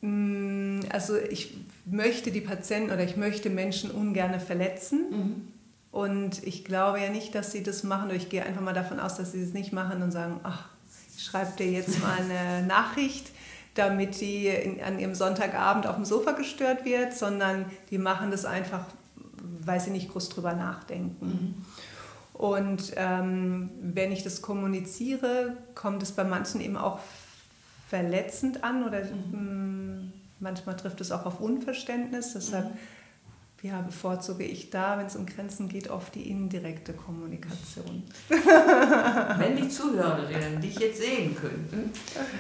mm, 0.02 0.80
also 0.90 1.18
ich 1.18 1.56
möchte 1.86 2.32
die 2.32 2.42
Patienten 2.42 2.92
oder 2.92 3.04
ich 3.04 3.16
möchte 3.16 3.52
Menschen 3.52 3.92
ungern 3.92 4.40
verletzen. 4.40 5.00
Mhm. 5.12 5.51
Und 5.92 6.46
ich 6.46 6.64
glaube 6.64 7.02
ja 7.02 7.10
nicht, 7.10 7.36
dass 7.36 7.52
sie 7.52 7.64
das 7.64 7.84
machen. 7.84 8.08
Oder 8.08 8.16
ich 8.16 8.30
gehe 8.30 8.46
einfach 8.46 8.62
mal 8.62 8.74
davon 8.74 9.00
aus, 9.00 9.18
dass 9.18 9.34
sie 9.34 9.42
es 9.42 9.54
nicht 9.54 9.74
machen 9.74 10.02
und 10.02 10.12
sagen, 10.12 10.40
ach, 10.44 10.70
ich 11.16 11.24
schreibe 11.24 11.52
dir 11.58 11.70
jetzt 11.70 12.02
mal 12.02 12.18
eine 12.18 12.66
Nachricht, 12.68 13.32
damit 13.76 14.20
die 14.22 14.48
in, 14.48 14.82
an 14.82 15.00
ihrem 15.00 15.16
Sonntagabend 15.16 15.88
auf 15.88 15.96
dem 15.96 16.06
Sofa 16.06 16.32
gestört 16.32 16.86
wird, 16.86 17.14
sondern 17.14 17.66
die 17.90 17.98
machen 17.98 18.32
das 18.32 18.46
einfach, 18.46 18.86
weil 19.64 19.80
sie 19.80 19.92
nicht 19.92 20.10
groß 20.12 20.30
drüber 20.30 20.54
nachdenken. 20.54 21.26
Mhm. 21.26 21.66
Und 22.34 22.94
ähm, 22.96 23.70
wenn 23.82 24.12
ich 24.12 24.24
das 24.24 24.42
kommuniziere, 24.42 25.58
kommt 25.76 26.02
es 26.02 26.12
bei 26.12 26.24
manchen 26.24 26.62
eben 26.62 26.78
auch 26.78 27.00
verletzend 27.88 28.64
an 28.64 28.84
oder 28.84 29.04
mhm. 29.04 30.00
Mm, 30.00 30.14
manchmal 30.40 30.78
trifft 30.78 31.02
es 31.02 31.12
auch 31.12 31.26
auf 31.26 31.42
Unverständnis. 31.42 32.34
Deshalb 32.34 32.72
mhm. 32.72 32.78
Ja, 33.64 33.80
bevorzuge 33.82 34.44
ich 34.44 34.72
da, 34.72 34.98
wenn 34.98 35.06
es 35.06 35.16
um 35.16 35.28
Grenzen 35.28 35.70
geht, 35.70 35.90
oft 35.90 36.16
die 36.16 36.30
indirekte 36.30 36.94
Kommunikation. 36.94 38.04
Wenn 38.28 39.56
die 39.56 39.70
Zuhörerinnen 39.70 40.60
dich 40.60 40.80
jetzt 40.80 41.00
sehen 41.00 41.36
könnten, 41.36 41.92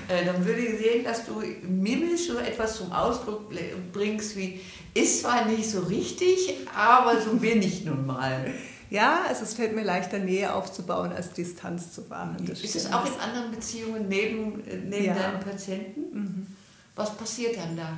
äh, 0.07 0.26
dann 0.26 0.43
würde 0.43 0.61
ich 0.61 0.80
sehen, 0.80 1.03
dass 1.03 1.26
du 1.26 1.43
mimisch 1.61 2.28
so 2.28 2.39
etwas 2.39 2.78
zum 2.78 2.91
Ausdruck 2.91 3.51
bringst 3.93 4.36
wie, 4.36 4.61
ist 4.95 5.22
zwar 5.22 5.45
nicht 5.45 5.69
so 5.69 5.82
richtig, 5.82 6.55
aber 6.76 7.22
so 7.22 7.36
bin 7.36 7.61
ich 7.61 7.86
nun 7.86 8.07
mal. 8.07 8.51
Ja, 8.89 9.22
also 9.28 9.43
es 9.43 9.53
fällt 9.53 9.76
mir 9.76 9.84
leichter, 9.84 10.17
Nähe 10.17 10.53
aufzubauen, 10.53 11.13
als 11.13 11.34
Distanz 11.34 11.93
zu 11.93 12.09
wahren. 12.09 12.36
Das 12.45 12.61
ist 12.61 12.76
es 12.76 12.91
auch 12.91 13.05
in 13.05 13.13
anderen 13.19 13.51
Beziehungen 13.51 14.09
neben, 14.09 14.67
äh, 14.67 14.78
neben 14.78 15.05
ja. 15.05 15.13
deinen 15.13 15.39
Patienten? 15.39 16.01
Mhm. 16.13 16.47
Was 16.95 17.15
passiert 17.15 17.57
dann 17.57 17.78
da? 17.78 17.97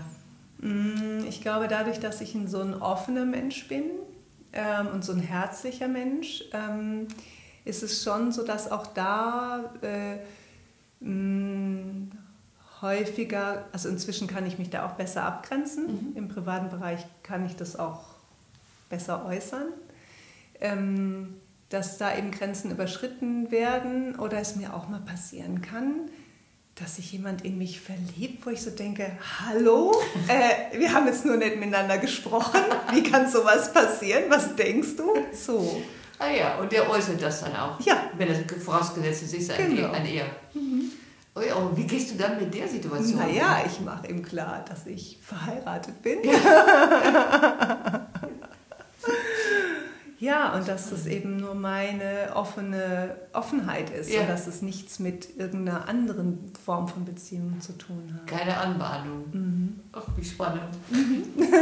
Mm, 0.63 1.25
ich 1.27 1.41
glaube, 1.41 1.67
dadurch, 1.67 1.99
dass 1.99 2.21
ich 2.21 2.33
ein 2.35 2.47
so 2.47 2.61
ein 2.61 2.81
offener 2.81 3.25
Mensch 3.25 3.67
bin 3.67 3.83
ähm, 4.53 4.87
und 4.93 5.05
so 5.05 5.13
ein 5.13 5.19
herzlicher 5.19 5.87
Mensch, 5.87 6.43
ähm, 6.53 7.07
ist 7.65 7.83
es 7.83 8.03
schon 8.03 8.31
so, 8.31 8.43
dass 8.43 8.71
auch 8.71 8.87
da 8.87 9.71
äh, 9.81 10.15
mh, 10.99 11.09
mm, 11.09 12.11
häufiger, 12.81 13.65
also 13.71 13.87
inzwischen 13.87 14.27
kann 14.27 14.45
ich 14.45 14.59
mich 14.59 14.69
da 14.69 14.85
auch 14.85 14.93
besser 14.93 15.23
abgrenzen. 15.23 15.85
Mhm. 15.85 16.17
Im 16.17 16.27
privaten 16.27 16.69
Bereich 16.69 17.05
kann 17.23 17.45
ich 17.45 17.55
das 17.55 17.77
auch 17.77 18.03
besser 18.89 19.25
äußern 19.25 19.67
ähm, 20.63 21.35
dass 21.69 21.97
da 21.97 22.15
eben 22.15 22.31
Grenzen 22.31 22.71
überschritten 22.71 23.51
werden 23.51 24.15
oder 24.17 24.39
es 24.39 24.55
mir 24.55 24.73
auch 24.73 24.87
mal 24.89 25.01
passieren 25.01 25.61
kann, 25.61 26.09
dass 26.75 26.95
sich 26.95 27.11
jemand 27.11 27.45
in 27.45 27.57
mich 27.57 27.79
verliebt, 27.79 28.45
wo 28.45 28.49
ich 28.49 28.61
so 28.61 28.71
denke, 28.71 29.11
hallo, 29.39 29.93
äh, 30.27 30.77
wir 30.77 30.91
haben 30.91 31.05
jetzt 31.05 31.23
nur 31.23 31.37
nicht 31.37 31.57
miteinander 31.57 31.99
gesprochen, 31.99 32.61
wie 32.91 33.03
kann 33.03 33.29
sowas 33.29 33.71
passieren, 33.71 34.23
was 34.29 34.55
denkst 34.55 34.95
du? 34.97 35.13
So. 35.33 35.83
Ah 36.17 36.31
ja, 36.31 36.57
und 36.57 36.71
der 36.71 36.89
äußert 36.89 37.21
das 37.21 37.41
dann 37.41 37.55
auch, 37.55 37.79
ja. 37.81 38.09
wenn 38.17 38.27
es 38.29 38.39
vorausgesetzt 38.63 39.33
ist, 39.33 39.51
ein, 39.51 39.75
genau. 39.75 39.91
ein 39.91 40.05
Er. 40.05 40.25
Mhm. 40.53 40.91
Oh 41.35 41.41
ja, 41.41 41.55
und 41.55 41.75
wie 41.75 41.85
gehst 41.85 42.11
du 42.11 42.15
dann 42.15 42.39
mit 42.39 42.53
der 42.53 42.67
Situation? 42.67 43.17
Naja, 43.17 43.63
ich 43.65 43.79
mache 43.81 44.07
ihm 44.07 44.23
klar, 44.23 44.63
dass 44.67 44.85
ich 44.85 45.17
verheiratet 45.21 46.01
bin. 46.01 46.19
Ja. 46.23 48.02
Ja, 50.23 50.55
und 50.55 50.65
dass 50.69 50.89
das 50.89 51.05
eben 51.05 51.35
nur 51.35 51.53
meine 51.53 52.33
offene 52.33 53.13
Offenheit 53.33 53.89
ist 53.89 54.09
ja. 54.09 54.21
und 54.21 54.29
dass 54.29 54.47
es 54.47 54.61
nichts 54.61 54.99
mit 54.99 55.37
irgendeiner 55.37 55.89
anderen 55.89 56.49
Form 56.63 56.87
von 56.87 57.03
Beziehung 57.03 57.59
zu 57.59 57.77
tun 57.77 58.09
hat. 58.13 58.25
Keine 58.25 58.55
Anbahnung. 58.57 59.25
Mhm. 59.33 59.79
Ach, 59.91 60.03
wie 60.15 60.23
spannend. 60.23 60.61
Mhm. 60.89 61.25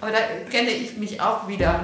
Aber 0.00 0.12
da 0.12 0.18
kenne 0.48 0.70
ich 0.70 0.98
mich 0.98 1.20
auch 1.20 1.48
wieder. 1.48 1.80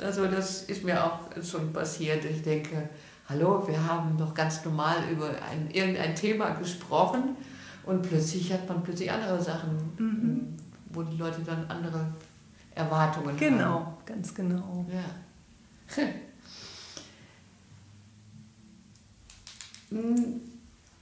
Also 0.00 0.26
das 0.26 0.62
ist 0.62 0.84
mir 0.84 1.04
auch 1.04 1.18
schon 1.42 1.72
passiert. 1.72 2.24
Ich 2.26 2.42
denke, 2.42 2.88
hallo, 3.28 3.66
wir 3.66 3.84
haben 3.84 4.16
doch 4.16 4.32
ganz 4.32 4.64
normal 4.64 4.98
über 5.10 5.30
ein, 5.50 5.68
irgendein 5.72 6.14
Thema 6.14 6.50
gesprochen 6.50 7.36
und 7.86 8.02
plötzlich 8.02 8.52
hat 8.52 8.68
man 8.68 8.84
plötzlich 8.84 9.10
andere 9.10 9.42
Sachen, 9.42 9.70
mhm. 9.98 10.56
wo 10.90 11.02
die 11.02 11.16
Leute 11.16 11.40
dann 11.44 11.66
andere 11.68 12.06
Erwartungen 12.72 13.36
genau, 13.36 13.64
haben. 13.64 13.68
Genau, 13.72 13.98
ganz 14.06 14.32
genau. 14.32 14.86
Ja. 14.88 15.02
Hm, 19.90 20.40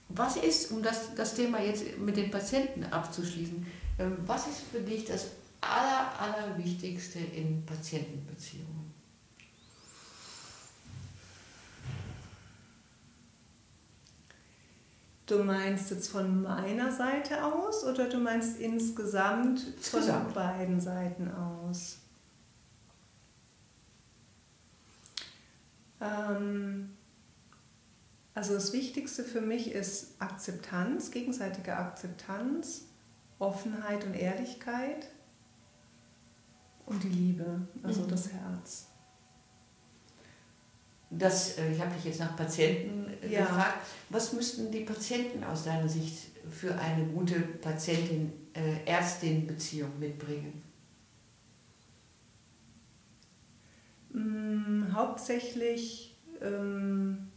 was 0.09 0.37
ist, 0.39 0.71
um 0.71 0.83
das, 0.83 1.15
das 1.15 1.35
Thema 1.35 1.61
jetzt 1.61 1.99
mit 1.99 2.17
den 2.17 2.31
Patienten 2.31 2.85
abzuschließen, 2.85 3.67
ähm, 3.99 4.17
was 4.27 4.47
ist 4.47 4.61
für 4.73 4.81
dich 4.81 5.05
das 5.05 5.27
Aller, 5.61 6.19
Allerwichtigste 6.19 7.19
in 7.19 7.67
Patientenbeziehungen? 7.67 8.89
Du 15.27 15.45
meinst 15.45 15.91
jetzt 15.91 16.09
von 16.09 16.43
meiner 16.43 16.91
Seite 16.91 17.45
aus 17.45 17.85
oder 17.85 18.09
du 18.09 18.17
meinst 18.17 18.59
insgesamt 18.61 19.61
von 19.61 19.75
insgesamt. 19.75 20.35
beiden 20.35 20.81
Seiten 20.81 21.31
aus? 21.31 21.99
Ähm, 26.01 26.91
also 28.35 28.55
das 28.55 28.73
Wichtigste 28.73 29.25
für 29.25 29.41
mich 29.41 29.73
ist 29.73 30.21
Akzeptanz, 30.21 31.11
gegenseitige 31.11 31.77
Akzeptanz, 31.77 32.83
Offenheit 33.39 34.05
und 34.05 34.15
Ehrlichkeit 34.15 35.09
und 36.87 37.03
die 37.03 37.09
Liebe, 37.09 37.63
also 37.83 38.03
mhm. 38.03 38.09
das 38.09 38.33
Herz. 38.33 38.87
Das, 41.11 41.57
äh, 41.59 41.73
ich 41.73 41.81
habe 41.81 41.93
dich 41.95 42.05
jetzt 42.05 42.21
nach 42.21 42.37
Patienten 42.37 43.13
äh, 43.23 43.33
ja. 43.33 43.41
gefragt. 43.41 43.85
Was 44.11 44.33
müssten 44.33 44.71
die 44.71 44.85
Patienten 44.85 45.43
aus 45.43 45.65
deiner 45.65 45.89
Sicht 45.89 46.29
für 46.51 46.79
eine 46.79 47.07
gute 47.07 47.41
Patientin-Ärztin-Beziehung 47.41 49.99
mitbringen? 49.99 50.63
Mm, 54.11 54.93
hauptsächlich 54.93 56.15
ähm, 56.41 57.29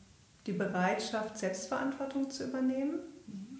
die 0.46 0.54
Bereitschaft, 0.54 1.38
Selbstverantwortung 1.38 2.30
zu 2.30 2.46
übernehmen 2.46 3.00
mhm. 3.28 3.58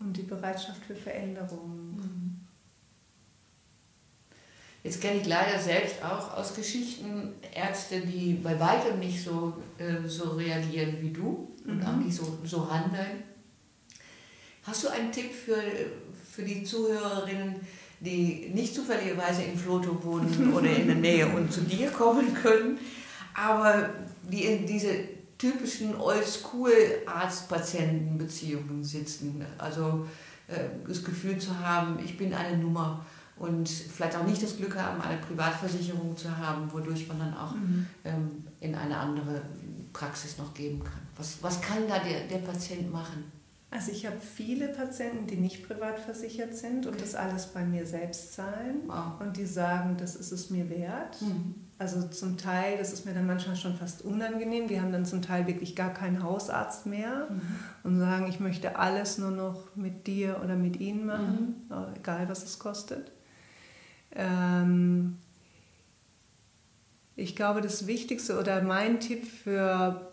und 0.00 0.16
die 0.16 0.22
Bereitschaft 0.22 0.84
für 0.84 0.96
Veränderungen. 0.96 1.96
Mhm. 1.96 2.40
Jetzt 4.82 5.02
kenne 5.02 5.20
ich 5.20 5.26
leider 5.26 5.58
selbst 5.58 6.02
auch 6.02 6.34
aus 6.38 6.54
Geschichten 6.54 7.34
Ärzte, 7.54 8.00
die 8.00 8.34
bei 8.34 8.58
weitem 8.58 8.98
nicht 8.98 9.22
so, 9.22 9.54
äh, 9.76 10.08
so 10.08 10.30
reagieren 10.30 10.96
wie 11.00 11.10
du 11.10 11.54
und 11.66 11.78
mhm. 11.78 11.86
auch 11.86 11.96
nicht 11.96 12.16
so, 12.16 12.38
so 12.44 12.70
handeln. 12.70 13.22
Hast 14.62 14.84
du 14.84 14.88
einen 14.88 15.12
Tipp 15.12 15.32
für, 15.32 15.62
für 16.30 16.42
die 16.42 16.64
Zuhörerinnen, 16.64 17.56
die 18.00 18.50
nicht 18.54 18.74
zufälligerweise 18.74 19.42
in 19.42 19.56
Floto 19.56 20.02
wohnen 20.02 20.52
oder 20.54 20.74
in 20.74 20.86
der 20.86 20.96
Nähe 20.96 21.28
und 21.28 21.52
zu 21.52 21.60
dir 21.60 21.90
kommen 21.90 22.34
können, 22.34 22.78
aber 23.34 23.90
die 24.22 24.44
in 24.44 24.66
diese 24.66 24.88
typischen 25.38 25.94
Oldschool-Arzt-Patienten-Beziehungen 25.98 28.84
sitzen. 28.84 29.44
Also 29.58 30.06
äh, 30.48 30.64
das 30.86 31.02
Gefühl 31.04 31.38
zu 31.38 31.58
haben, 31.58 31.98
ich 32.04 32.18
bin 32.18 32.34
eine 32.34 32.58
Nummer 32.58 33.06
und 33.36 33.68
vielleicht 33.68 34.16
auch 34.16 34.26
nicht 34.26 34.42
das 34.42 34.56
Glück 34.58 34.76
haben, 34.76 35.00
eine 35.00 35.16
Privatversicherung 35.18 36.16
zu 36.16 36.36
haben, 36.36 36.72
wodurch 36.72 37.06
man 37.08 37.18
dann 37.18 37.34
auch 37.34 37.54
mhm. 37.54 37.86
ähm, 38.04 38.44
in 38.60 38.74
eine 38.74 38.96
andere 38.96 39.42
Praxis 39.94 40.38
noch 40.38 40.52
geben 40.52 40.84
kann. 40.84 41.00
Was, 41.16 41.42
was 41.42 41.60
kann 41.60 41.88
da 41.88 41.98
der, 41.98 42.28
der 42.28 42.38
Patient 42.38 42.92
machen? 42.92 43.24
Also 43.72 43.92
ich 43.92 44.04
habe 44.04 44.16
viele 44.20 44.66
Patienten, 44.68 45.28
die 45.28 45.36
nicht 45.36 45.66
privat 45.68 46.00
versichert 46.00 46.56
sind 46.56 46.86
und 46.86 47.00
das 47.00 47.14
alles 47.14 47.46
bei 47.46 47.64
mir 47.64 47.86
selbst 47.86 48.32
zahlen 48.32 48.80
Wow. 48.88 49.20
und 49.20 49.36
die 49.36 49.46
sagen, 49.46 49.96
das 49.96 50.16
ist 50.16 50.32
es 50.32 50.50
mir 50.50 50.68
wert. 50.68 51.22
Mhm. 51.22 51.54
Also 51.78 52.02
zum 52.08 52.36
Teil, 52.36 52.76
das 52.78 52.92
ist 52.92 53.06
mir 53.06 53.14
dann 53.14 53.26
manchmal 53.28 53.54
schon 53.54 53.76
fast 53.76 54.02
unangenehm, 54.02 54.66
die 54.66 54.80
haben 54.80 54.90
dann 54.92 55.06
zum 55.06 55.22
Teil 55.22 55.46
wirklich 55.46 55.76
gar 55.76 55.94
keinen 55.94 56.22
Hausarzt 56.22 56.86
mehr 56.86 57.28
und 57.84 57.98
sagen, 58.00 58.26
ich 58.28 58.40
möchte 58.40 58.76
alles 58.76 59.18
nur 59.18 59.30
noch 59.30 59.76
mit 59.76 60.06
dir 60.08 60.40
oder 60.44 60.56
mit 60.56 60.78
ihnen 60.80 61.06
machen, 61.06 61.54
äh, 61.70 61.96
egal 61.98 62.28
was 62.28 62.42
es 62.42 62.58
kostet. 62.58 63.12
Ähm, 64.12 65.16
ich 67.16 67.36
glaube, 67.36 67.60
das 67.60 67.86
Wichtigste 67.86 68.38
oder 68.38 68.62
mein 68.62 68.98
Tipp 69.00 69.24
für 69.26 70.09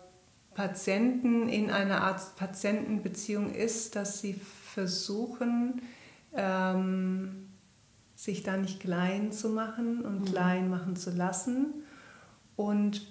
Patienten 0.58 1.48
in 1.48 1.70
einer 1.70 2.02
Arzt-Patienten-Beziehung 2.02 3.54
ist, 3.54 3.94
dass 3.94 4.20
sie 4.20 4.34
versuchen, 4.74 5.80
ähm, 6.34 7.46
sich 8.16 8.42
da 8.42 8.56
nicht 8.56 8.80
klein 8.80 9.30
zu 9.30 9.50
machen 9.50 10.00
und 10.00 10.24
klein 10.24 10.68
machen 10.68 10.96
zu 10.96 11.10
lassen 11.10 11.66
und 12.56 13.06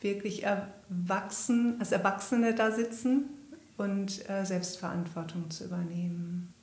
wirklich 0.00 0.44
erwachsen, 0.44 1.76
als 1.80 1.92
Erwachsene 1.92 2.54
da 2.54 2.70
sitzen 2.70 3.26
und 3.76 4.26
äh, 4.30 4.46
Selbstverantwortung 4.46 5.50
zu 5.50 5.64
übernehmen. 5.64 6.54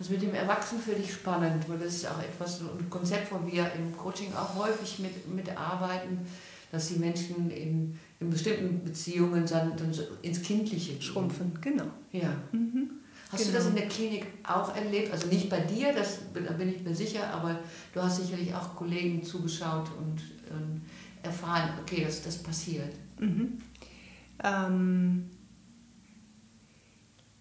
Das 0.00 0.10
mit 0.10 0.20
dem 0.20 0.34
Erwachsenen 0.34 0.82
finde 0.82 1.02
ich 1.02 1.12
spannend, 1.12 1.68
weil 1.68 1.78
das 1.78 1.94
ist 1.94 2.08
auch 2.08 2.20
etwas, 2.20 2.60
ein 2.60 2.90
Konzept, 2.90 3.30
wo 3.30 3.46
wir 3.46 3.70
im 3.74 3.96
Coaching 3.96 4.34
auch 4.34 4.52
häufig 4.56 4.98
mit, 4.98 5.28
mitarbeiten, 5.32 6.26
dass 6.72 6.88
die 6.88 6.96
Menschen 6.98 7.52
in, 7.52 8.00
in 8.20 8.30
bestimmten 8.30 8.84
Beziehungen 8.84 9.46
dann, 9.46 9.76
dann 9.76 9.92
so 9.92 10.02
ins 10.22 10.42
Kindliche 10.42 10.92
gehen. 10.92 11.02
Schrumpfen, 11.02 11.52
genau. 11.60 11.86
Ja. 12.12 12.32
Mhm. 12.52 12.90
Hast 13.32 13.44
du 13.44 13.46
Genau. 13.48 13.58
das 13.58 13.68
in 13.68 13.76
der 13.76 13.88
Klinik 13.88 14.26
auch 14.42 14.74
erlebt? 14.74 15.12
Also 15.12 15.28
nicht 15.28 15.48
bei 15.48 15.60
dir, 15.60 15.92
das, 15.94 16.18
da 16.34 16.52
bin 16.52 16.68
ich 16.68 16.82
mir 16.82 16.94
sicher, 16.94 17.32
aber 17.32 17.58
du 17.94 18.02
hast 18.02 18.20
sicherlich 18.22 18.52
auch 18.54 18.74
Kollegen 18.76 19.22
zugeschaut 19.22 19.88
und 19.98 20.20
ähm, 20.50 20.82
erfahren, 21.22 21.70
okay, 21.80 22.02
das, 22.04 22.22
das 22.22 22.38
passiert. 22.38 22.92
Mhm. 23.18 23.58
Ähm, 24.42 25.30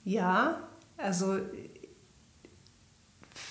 ja, 0.05 0.61
also 0.97 1.38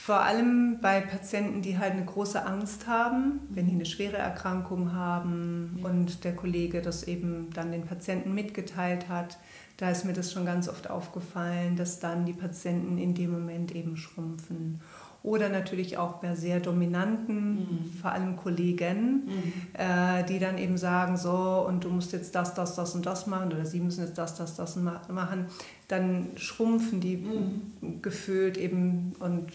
vor 0.09 0.23
allem 0.23 0.79
bei 0.81 1.03
Patienten, 1.03 1.61
die 1.61 1.77
halt 1.79 1.93
eine 1.93 2.05
große 2.07 2.47
Angst 2.47 2.87
haben, 2.87 3.41
wenn 3.51 3.67
die 3.67 3.73
eine 3.75 3.85
schwere 3.85 4.17
Erkrankung 4.17 4.95
haben 4.95 5.79
Ja. 5.83 5.91
und 5.91 6.25
der 6.25 6.35
Kollege 6.35 6.81
das 6.81 7.03
eben 7.03 7.49
dann 7.53 7.73
den 7.73 7.83
Patienten 7.85 8.33
mitgeteilt 8.33 9.11
hat, 9.11 9.37
da 9.77 9.91
ist 9.91 10.07
mir 10.07 10.15
das 10.15 10.33
schon 10.33 10.47
ganz 10.47 10.67
oft 10.67 10.89
aufgefallen, 10.89 11.77
dass 11.77 12.01
dann 12.01 12.25
die 12.25 12.33
Patienten 12.33 12.97
in 12.97 13.13
dem 13.13 13.33
Moment 13.33 13.75
eben 13.75 13.99
schrumpfen. 13.99 14.81
Oder 15.23 15.51
natürlich 15.51 15.99
auch 15.99 16.15
bei 16.23 16.35
sehr 16.37 16.59
dominanten, 16.61 17.55
Mhm. 17.57 17.93
vor 18.01 18.13
allem 18.13 18.37
Kollegen, 18.37 19.29
äh, 19.75 20.25
die 20.25 20.39
dann 20.39 20.57
eben 20.57 20.79
sagen, 20.79 21.19
so, 21.19 21.67
und 21.69 21.85
du 21.85 21.91
musst 21.91 22.13
jetzt 22.15 22.35
das, 22.35 22.55
das, 22.55 22.77
das 22.77 22.95
und 22.95 23.05
das 23.05 23.27
machen, 23.27 23.53
oder 23.53 23.67
sie 23.67 23.81
müssen 23.81 24.05
jetzt 24.05 24.17
das, 24.17 24.37
das, 24.37 24.57
das 24.57 24.77
ma- 24.77 25.03
machen, 25.13 25.47
dann 25.89 26.29
schrumpfen 26.37 27.01
die 27.01 27.17
Mhm. 27.19 28.01
gefühlt 28.01 28.57
eben 28.57 29.13
und 29.21 29.49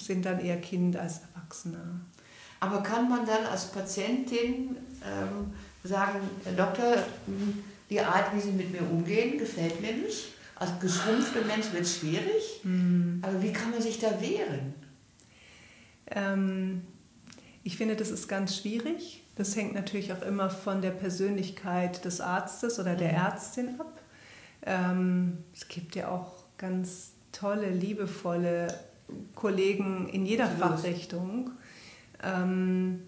sind 0.00 0.24
dann 0.24 0.40
eher 0.40 0.60
Kind 0.60 0.96
als 0.96 1.20
Erwachsener. 1.34 2.00
Aber 2.60 2.82
kann 2.82 3.08
man 3.08 3.24
dann 3.26 3.46
als 3.46 3.66
Patientin 3.66 4.76
ähm, 5.04 5.52
sagen, 5.84 6.18
Herr 6.44 6.52
Doktor, 6.52 6.96
mh, 7.26 7.52
die 7.90 8.00
Art, 8.00 8.34
wie 8.34 8.40
Sie 8.40 8.50
mit 8.52 8.72
mir 8.72 8.82
umgehen, 8.82 9.38
gefällt 9.38 9.80
mir 9.80 9.92
nicht? 9.94 10.32
Als 10.56 10.72
geschrumpfter 10.80 11.42
Mensch 11.46 11.72
wird 11.72 11.82
es 11.84 11.98
schwierig. 11.98 12.60
Aber 13.22 13.40
wie 13.42 13.52
kann 13.52 13.70
man 13.70 13.80
sich 13.80 13.98
da 14.00 14.20
wehren? 14.20 14.74
Ähm, 16.10 16.82
ich 17.62 17.76
finde, 17.76 17.96
das 17.96 18.10
ist 18.10 18.28
ganz 18.28 18.56
schwierig. 18.56 19.22
Das 19.36 19.54
hängt 19.54 19.74
natürlich 19.74 20.12
auch 20.12 20.22
immer 20.22 20.50
von 20.50 20.82
der 20.82 20.90
Persönlichkeit 20.90 22.04
des 22.04 22.20
Arztes 22.20 22.80
oder 22.80 22.96
der 22.96 23.12
Mhm. 23.12 23.18
Ärztin 23.18 23.80
ab. 23.80 24.00
Ähm, 24.66 25.38
es 25.54 25.68
gibt 25.68 25.94
ja 25.94 26.08
auch 26.08 26.32
ganz 26.58 27.10
tolle, 27.30 27.70
liebevolle 27.70 28.74
Kollegen 29.34 30.08
in 30.08 30.26
jeder 30.26 30.44
Absolut. 30.44 30.80
Fachrichtung. 30.80 31.50
Ähm, 32.22 33.00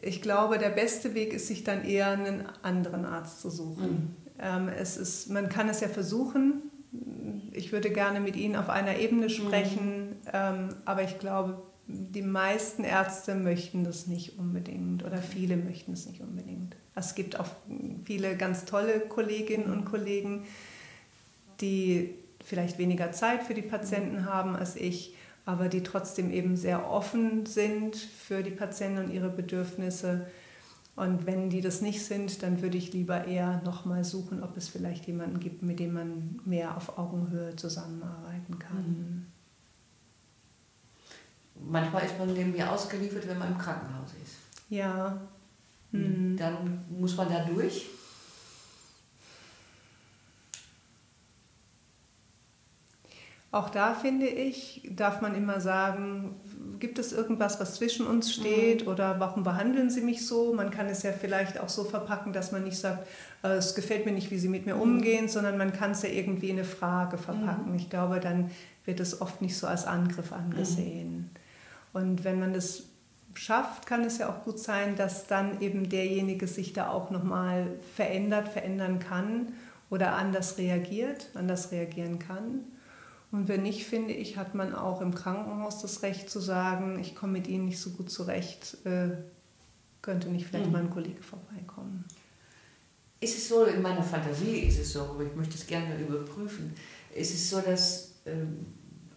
ich 0.00 0.22
glaube, 0.22 0.58
der 0.58 0.70
beste 0.70 1.14
Weg 1.14 1.32
ist, 1.32 1.48
sich 1.48 1.64
dann 1.64 1.84
eher 1.84 2.08
einen 2.08 2.44
anderen 2.62 3.04
Arzt 3.04 3.40
zu 3.40 3.50
suchen. 3.50 4.14
Ähm, 4.38 4.68
es 4.68 4.96
ist, 4.96 5.30
man 5.30 5.48
kann 5.48 5.68
es 5.68 5.80
ja 5.80 5.88
versuchen. 5.88 6.62
Ich 7.52 7.72
würde 7.72 7.90
gerne 7.90 8.20
mit 8.20 8.36
Ihnen 8.36 8.56
auf 8.56 8.68
einer 8.68 8.98
Ebene 8.98 9.28
sprechen, 9.28 10.16
ähm, 10.32 10.68
aber 10.84 11.02
ich 11.02 11.18
glaube, 11.18 11.62
die 11.86 12.22
meisten 12.22 12.84
Ärzte 12.84 13.34
möchten 13.34 13.82
das 13.82 14.06
nicht 14.06 14.38
unbedingt 14.38 15.04
oder 15.04 15.18
viele 15.18 15.56
möchten 15.56 15.94
es 15.94 16.06
nicht 16.06 16.20
unbedingt. 16.20 16.76
Es 16.94 17.14
gibt 17.14 17.40
auch 17.40 17.48
viele 18.04 18.36
ganz 18.36 18.64
tolle 18.66 19.00
Kolleginnen 19.00 19.72
und 19.72 19.84
Kollegen, 19.84 20.44
die 21.60 22.14
vielleicht 22.48 22.78
weniger 22.78 23.12
Zeit 23.12 23.42
für 23.42 23.54
die 23.54 23.62
Patienten 23.62 24.24
haben 24.24 24.56
als 24.56 24.74
ich, 24.74 25.14
aber 25.44 25.68
die 25.68 25.82
trotzdem 25.82 26.30
eben 26.30 26.56
sehr 26.56 26.90
offen 26.90 27.44
sind 27.46 27.96
für 27.96 28.42
die 28.42 28.50
Patienten 28.50 29.04
und 29.04 29.12
ihre 29.12 29.28
Bedürfnisse. 29.28 30.26
Und 30.96 31.26
wenn 31.26 31.50
die 31.50 31.60
das 31.60 31.80
nicht 31.80 32.04
sind, 32.04 32.42
dann 32.42 32.60
würde 32.60 32.78
ich 32.78 32.92
lieber 32.92 33.26
eher 33.26 33.60
nochmal 33.64 34.02
suchen, 34.02 34.42
ob 34.42 34.56
es 34.56 34.68
vielleicht 34.68 35.06
jemanden 35.06 35.38
gibt, 35.38 35.62
mit 35.62 35.78
dem 35.78 35.92
man 35.92 36.40
mehr 36.44 36.76
auf 36.76 36.98
Augenhöhe 36.98 37.54
zusammenarbeiten 37.54 38.58
kann. 38.58 39.26
Manchmal 41.54 42.04
ist 42.04 42.18
man 42.18 42.34
dem 42.34 42.54
ja 42.56 42.72
ausgeliefert, 42.72 43.28
wenn 43.28 43.38
man 43.38 43.52
im 43.52 43.58
Krankenhaus 43.58 44.10
ist. 44.24 44.36
Ja. 44.70 45.20
Mhm. 45.92 46.36
Dann 46.36 46.84
muss 46.90 47.16
man 47.16 47.28
da 47.28 47.44
durch. 47.44 47.86
Auch 53.50 53.70
da 53.70 53.94
finde 53.94 54.26
ich, 54.26 54.82
darf 54.90 55.22
man 55.22 55.34
immer 55.34 55.60
sagen, 55.60 56.36
gibt 56.78 56.98
es 56.98 57.12
irgendwas, 57.12 57.58
was 57.60 57.76
zwischen 57.76 58.06
uns 58.06 58.32
steht 58.32 58.86
oder 58.86 59.18
warum 59.20 59.42
behandeln 59.42 59.88
Sie 59.88 60.02
mich 60.02 60.26
so? 60.26 60.52
Man 60.52 60.70
kann 60.70 60.86
es 60.86 61.02
ja 61.02 61.12
vielleicht 61.12 61.58
auch 61.58 61.70
so 61.70 61.84
verpacken, 61.84 62.34
dass 62.34 62.52
man 62.52 62.64
nicht 62.64 62.76
sagt, 62.76 63.06
äh, 63.42 63.54
es 63.54 63.74
gefällt 63.74 64.04
mir 64.04 64.12
nicht, 64.12 64.30
wie 64.30 64.38
Sie 64.38 64.48
mit 64.48 64.66
mir 64.66 64.76
umgehen, 64.76 65.28
sondern 65.28 65.56
man 65.56 65.72
kann 65.72 65.92
es 65.92 66.02
ja 66.02 66.10
irgendwie 66.10 66.50
in 66.50 66.58
eine 66.58 66.64
Frage 66.64 67.16
verpacken. 67.16 67.74
Ich 67.74 67.88
glaube, 67.88 68.20
dann 68.20 68.50
wird 68.84 69.00
es 69.00 69.20
oft 69.20 69.40
nicht 69.40 69.56
so 69.56 69.66
als 69.66 69.86
Angriff 69.86 70.32
angesehen. 70.32 71.30
Und 71.94 72.24
wenn 72.24 72.38
man 72.38 72.52
das 72.52 72.82
schafft, 73.34 73.86
kann 73.86 74.04
es 74.04 74.18
ja 74.18 74.28
auch 74.28 74.44
gut 74.44 74.58
sein, 74.58 74.96
dass 74.96 75.26
dann 75.26 75.60
eben 75.60 75.88
derjenige 75.88 76.46
sich 76.46 76.74
da 76.74 76.90
auch 76.90 77.10
nochmal 77.10 77.66
verändert, 77.94 78.48
verändern 78.48 78.98
kann 78.98 79.52
oder 79.88 80.14
anders 80.16 80.58
reagiert, 80.58 81.28
anders 81.34 81.72
reagieren 81.72 82.18
kann. 82.18 82.60
Und 83.30 83.46
wenn 83.48 83.62
nicht, 83.62 83.84
finde 83.86 84.14
ich, 84.14 84.36
hat 84.38 84.54
man 84.54 84.74
auch 84.74 85.00
im 85.02 85.14
Krankenhaus 85.14 85.80
das 85.82 86.02
Recht 86.02 86.30
zu 86.30 86.40
sagen, 86.40 86.98
ich 86.98 87.14
komme 87.14 87.32
mit 87.34 87.46
Ihnen 87.46 87.66
nicht 87.66 87.78
so 87.78 87.90
gut 87.90 88.10
zurecht, 88.10 88.78
äh, 88.84 89.10
könnte 90.00 90.28
nicht 90.28 90.46
vielleicht 90.46 90.66
Mhm. 90.66 90.72
mal 90.72 90.82
ein 90.82 90.90
Kollege 90.90 91.22
vorbeikommen. 91.22 92.04
Ist 93.20 93.36
es 93.36 93.48
so, 93.48 93.64
in 93.64 93.82
meiner 93.82 94.02
Fantasie 94.02 94.60
ist 94.60 94.78
es 94.78 94.92
so, 94.92 95.02
aber 95.02 95.24
ich 95.24 95.34
möchte 95.34 95.56
es 95.56 95.66
gerne 95.66 95.98
überprüfen, 96.00 96.72
ist 97.14 97.34
es 97.34 97.50
so, 97.50 97.60
dass, 97.60 98.12
ähm, 98.24 98.64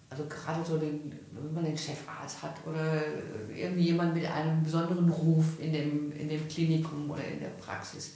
also 0.09 0.25
gerade 0.25 0.65
so, 0.65 0.77
den, 0.77 1.13
wenn 1.31 1.53
man 1.53 1.63
den 1.63 1.77
Chefarzt 1.77 2.41
hat 2.41 2.55
oder 2.67 3.01
irgendwie 3.55 3.83
jemand 3.83 4.13
mit 4.15 4.25
einem 4.25 4.61
besonderen 4.63 5.07
Ruf 5.09 5.45
in 5.59 5.71
dem, 5.71 6.11
in 6.13 6.27
dem 6.27 6.47
Klinikum 6.49 7.11
oder 7.11 7.23
in 7.23 7.39
der 7.39 7.49
Praxis, 7.49 8.13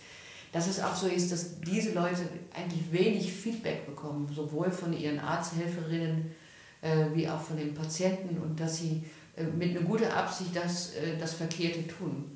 dass 0.56 0.68
es 0.68 0.80
auch 0.80 0.96
so 0.96 1.08
ist, 1.08 1.34
dass 1.34 1.60
diese 1.60 1.92
Leute 1.92 2.22
eigentlich 2.56 2.90
wenig 2.90 3.30
Feedback 3.34 3.86
bekommen, 3.86 4.32
sowohl 4.34 4.72
von 4.72 4.94
ihren 4.98 5.20
Arzthelferinnen 5.20 6.32
äh, 6.82 7.08
wie 7.14 7.28
auch 7.28 7.42
von 7.42 7.58
den 7.58 7.74
Patienten 7.74 8.38
und 8.42 8.58
dass 8.58 8.78
sie 8.78 9.04
äh, 9.36 9.44
mit 9.44 9.72
einer 9.76 9.86
guten 9.86 10.06
Absicht 10.06 10.56
das, 10.56 10.94
äh, 10.94 11.18
das 11.20 11.34
Verkehrte 11.34 11.86
tun. 11.90 12.32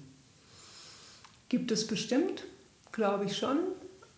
Gibt 1.48 1.72
es 1.72 1.88
bestimmt, 1.88 2.44
glaube 2.92 3.24
ich 3.24 3.38
schon. 3.38 3.60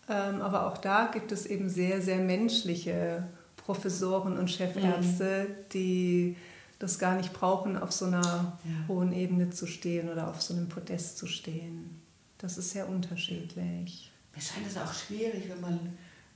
Ähm, 0.09 0.41
aber 0.41 0.65
auch 0.65 0.79
da 0.79 1.05
gibt 1.13 1.31
es 1.31 1.45
eben 1.45 1.69
sehr, 1.69 2.01
sehr 2.01 2.17
menschliche 2.17 3.27
Professoren 3.55 4.35
und 4.35 4.49
Chefärzte, 4.49 5.45
die 5.73 6.35
das 6.79 6.97
gar 6.97 7.15
nicht 7.17 7.33
brauchen, 7.33 7.77
auf 7.77 7.91
so 7.91 8.05
einer 8.05 8.57
Ja. 8.63 8.87
hohen 8.87 9.13
Ebene 9.13 9.51
zu 9.51 9.67
stehen 9.67 10.09
oder 10.09 10.27
auf 10.27 10.41
so 10.41 10.55
einem 10.55 10.69
Podest 10.69 11.19
zu 11.19 11.27
stehen. 11.27 12.01
Das 12.41 12.57
ist 12.57 12.71
sehr 12.71 12.87
unterschiedlich. 12.89 14.11
Mir 14.35 14.41
scheint 14.41 14.65
es 14.67 14.77
auch 14.77 14.91
schwierig, 14.93 15.47
wenn 15.49 15.61
man 15.61 15.79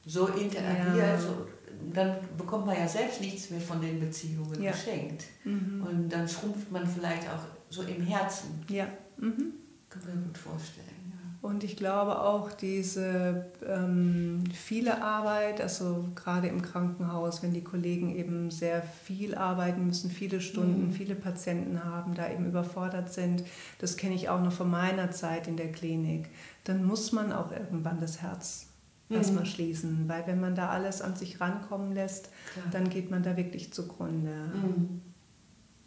so 0.05 0.27
interagiert, 0.27 0.97
Ja. 0.97 1.19
so, 1.19 1.47
dann 1.93 2.17
bekommt 2.37 2.67
man 2.67 2.77
ja 2.77 2.87
selbst 2.87 3.21
nichts 3.21 3.49
mehr 3.49 3.61
von 3.61 3.81
den 3.81 3.99
Beziehungen 3.99 4.61
Ja. 4.61 4.71
geschenkt. 4.71 5.23
Mhm. 5.43 5.81
Und 5.85 6.09
dann 6.09 6.27
schrumpft 6.29 6.71
man 6.71 6.87
vielleicht 6.87 7.27
auch 7.27 7.39
so 7.69 7.81
im 7.83 8.01
Herzen. 8.05 8.63
Ja. 8.69 8.87
Mhm. 9.17 9.53
Kann 9.89 10.01
man 10.05 10.15
mir 10.19 10.27
gut 10.27 10.37
vorstellen. 10.37 10.94
Und 11.45 11.63
ich 11.63 11.77
glaube 11.77 12.21
auch 12.21 12.51
diese 12.51 13.45
ähm, 13.67 14.45
viele 14.51 15.03
Arbeit, 15.03 15.61
also 15.61 16.05
gerade 16.15 16.47
im 16.47 16.63
Krankenhaus, 16.63 17.43
wenn 17.43 17.53
die 17.53 17.63
Kollegen 17.63 18.15
eben 18.15 18.49
sehr 18.49 18.81
viel 18.81 19.35
arbeiten 19.35 19.85
müssen, 19.85 20.09
viele 20.09 20.41
Stunden, 20.41 20.87
mhm. 20.87 20.91
viele 20.91 21.13
Patienten 21.13 21.83
haben, 21.83 22.15
da 22.15 22.31
eben 22.31 22.47
überfordert 22.47 23.13
sind, 23.13 23.43
das 23.77 23.95
kenne 23.95 24.15
ich 24.15 24.27
auch 24.27 24.41
noch 24.41 24.53
von 24.53 24.71
meiner 24.71 25.11
Zeit 25.11 25.47
in 25.47 25.55
der 25.55 25.71
Klinik, 25.71 26.29
dann 26.63 26.83
muss 26.83 27.11
man 27.11 27.31
auch 27.31 27.51
irgendwann 27.51 28.01
das 28.01 28.23
Herz 28.23 28.65
mhm. 29.09 29.17
erstmal 29.17 29.45
schließen, 29.45 30.05
weil 30.07 30.25
wenn 30.25 30.39
man 30.39 30.55
da 30.55 30.69
alles 30.69 31.03
an 31.03 31.15
sich 31.15 31.39
rankommen 31.39 31.93
lässt, 31.93 32.31
Klar. 32.53 32.65
dann 32.71 32.89
geht 32.89 33.11
man 33.11 33.21
da 33.21 33.37
wirklich 33.37 33.71
zugrunde. 33.71 34.49
Mhm. 34.51 35.01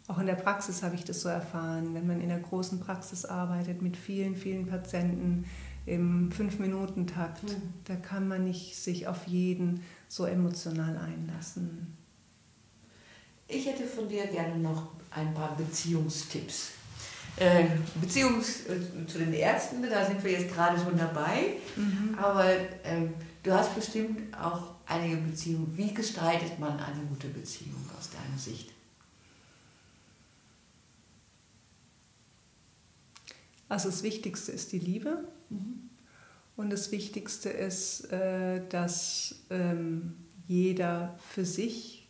Auch 0.09 0.17
in 0.17 0.25
der 0.25 0.33
Praxis 0.33 0.81
habe 0.81 0.95
ich 0.95 1.05
das 1.05 1.21
so 1.21 1.29
erfahren, 1.29 1.93
wenn 1.93 2.07
man 2.07 2.19
in 2.19 2.29
der 2.29 2.39
großen 2.39 2.79
Praxis 2.79 3.25
arbeitet 3.25 3.83
mit 3.83 3.95
vielen, 3.95 4.35
vielen 4.35 4.65
Patienten 4.65 5.45
im 5.85 6.31
Fünf-Minuten-Takt, 6.31 7.43
mhm. 7.43 7.61
da 7.85 7.95
kann 7.95 8.27
man 8.27 8.43
nicht 8.43 8.75
sich 8.75 9.07
auf 9.07 9.27
jeden 9.27 9.83
so 10.07 10.25
emotional 10.25 10.97
einlassen. 10.97 11.95
Ich 13.47 13.67
hätte 13.67 13.83
von 13.83 14.09
dir 14.09 14.25
gerne 14.25 14.57
noch 14.57 14.87
ein 15.11 15.31
paar 15.35 15.55
Beziehungstipps. 15.55 16.71
Äh, 17.37 17.65
Beziehungs 18.01 18.65
äh, 18.65 19.05
zu 19.05 19.19
den 19.19 19.33
Ärzten, 19.33 19.87
da 19.87 20.07
sind 20.07 20.23
wir 20.23 20.31
jetzt 20.31 20.51
gerade 20.51 20.79
schon 20.79 20.97
dabei, 20.97 21.53
mhm. 21.75 22.17
aber 22.17 22.49
äh, 22.49 23.07
du 23.43 23.51
hast 23.51 23.75
bestimmt 23.75 24.35
auch 24.35 24.71
einige 24.87 25.17
Beziehungen. 25.17 25.71
Wie 25.77 25.93
gestaltet 25.93 26.57
man 26.57 26.79
eine 26.79 27.03
gute 27.07 27.27
Beziehung 27.27 27.85
aus 27.95 28.09
deiner 28.09 28.37
Sicht? 28.39 28.71
Also 33.69 33.89
das 33.89 34.03
Wichtigste 34.03 34.51
ist 34.51 34.71
die 34.71 34.79
Liebe. 34.79 35.23
Mhm. 35.49 35.89
Und 36.57 36.71
das 36.71 36.91
Wichtigste 36.91 37.49
ist, 37.49 38.11
äh, 38.11 38.61
dass 38.67 39.35
ähm, 39.49 40.15
jeder 40.47 41.17
für 41.29 41.45
sich 41.45 42.07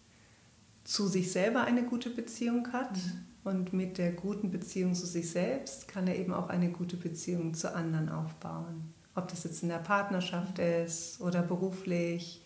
zu 0.86 1.08
sich 1.08 1.32
selber 1.32 1.66
eine 1.66 1.84
gute 1.84 2.10
Beziehung 2.10 2.74
hat. 2.74 2.94
Mhm. 2.96 3.26
Und 3.44 3.74
mit 3.74 3.98
der 3.98 4.12
guten 4.12 4.52
Beziehung 4.52 4.96
zu 4.96 5.06
sich 5.06 5.30
selbst 5.30 5.88
kann 5.88 6.08
er 6.08 6.18
eben 6.18 6.34
auch 6.34 6.50
eine 6.50 6.70
gute 6.70 6.98
Beziehung 6.98 7.54
zu 7.54 7.74
anderen 7.74 8.10
aufbauen. 8.10 8.94
Ob 9.16 9.28
das 9.28 9.44
jetzt 9.44 9.64
in 9.64 9.70
der 9.70 9.78
Partnerschaft 9.78 10.60
ist 10.60 11.22
oder 11.22 11.42
beruflich 11.42 12.42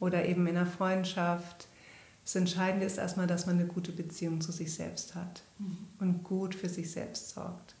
oder 0.00 0.26
eben 0.26 0.46
in 0.46 0.54
der 0.54 0.66
Freundschaft. 0.66 1.68
Das 2.24 2.34
Entscheidende 2.34 2.86
ist 2.86 2.98
erstmal, 2.98 3.26
dass 3.26 3.46
man 3.46 3.58
eine 3.58 3.66
gute 3.66 3.92
Beziehung 3.92 4.40
zu 4.40 4.52
sich 4.52 4.72
selbst 4.74 5.14
hat 5.14 5.42
mhm. 5.58 5.78
und 5.98 6.24
gut 6.24 6.54
für 6.54 6.68
sich 6.68 6.90
selbst 6.90 7.30
sorgt. 7.30 7.74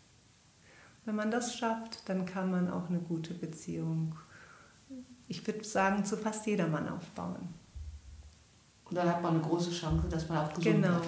Wenn 1.08 1.16
man 1.16 1.30
das 1.30 1.56
schafft, 1.56 2.06
dann 2.06 2.26
kann 2.26 2.50
man 2.50 2.70
auch 2.70 2.90
eine 2.90 2.98
gute 2.98 3.32
Beziehung, 3.32 4.14
ich 5.26 5.46
würde 5.46 5.64
sagen, 5.64 6.04
zu 6.04 6.18
fast 6.18 6.46
jedermann 6.46 6.86
aufbauen. 6.86 7.48
Und 8.84 8.94
dann 8.94 9.08
hat 9.08 9.22
man 9.22 9.36
eine 9.36 9.42
große 9.42 9.70
Chance, 9.70 10.06
dass 10.10 10.28
man 10.28 10.36
auch 10.36 10.52
gesund 10.52 10.82
genau. 10.82 10.96
wird. 10.96 11.04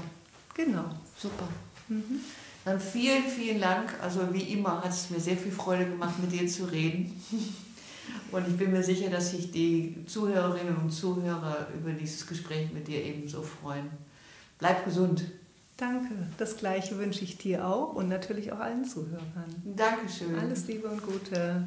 Genau, 0.54 0.84
super. 1.18 1.46
Mhm. 1.88 2.20
Dann 2.64 2.80
vielen, 2.80 3.24
vielen 3.24 3.60
Dank. 3.60 3.92
Also 4.00 4.32
wie 4.32 4.54
immer 4.54 4.82
hat 4.82 4.88
es 4.88 5.10
mir 5.10 5.20
sehr 5.20 5.36
viel 5.36 5.52
Freude 5.52 5.84
gemacht, 5.84 6.18
mit 6.18 6.32
dir 6.32 6.48
zu 6.48 6.64
reden. 6.64 7.22
Und 8.32 8.48
ich 8.48 8.56
bin 8.56 8.72
mir 8.72 8.82
sicher, 8.82 9.10
dass 9.10 9.32
sich 9.32 9.50
die 9.50 10.02
Zuhörerinnen 10.06 10.76
und 10.78 10.90
Zuhörer 10.90 11.66
über 11.78 11.92
dieses 11.92 12.26
Gespräch 12.26 12.72
mit 12.72 12.88
dir 12.88 13.04
ebenso 13.04 13.42
freuen. 13.42 13.90
Bleib 14.58 14.82
gesund. 14.82 15.24
Danke. 15.80 16.14
Das 16.36 16.58
Gleiche 16.58 16.98
wünsche 16.98 17.24
ich 17.24 17.38
dir 17.38 17.66
auch 17.66 17.94
und 17.94 18.08
natürlich 18.10 18.52
auch 18.52 18.60
allen 18.60 18.84
Zuhörern. 18.84 19.54
Dankeschön. 19.64 20.38
Alles 20.38 20.66
Liebe 20.66 20.88
und 20.88 21.02
Gute. 21.02 21.66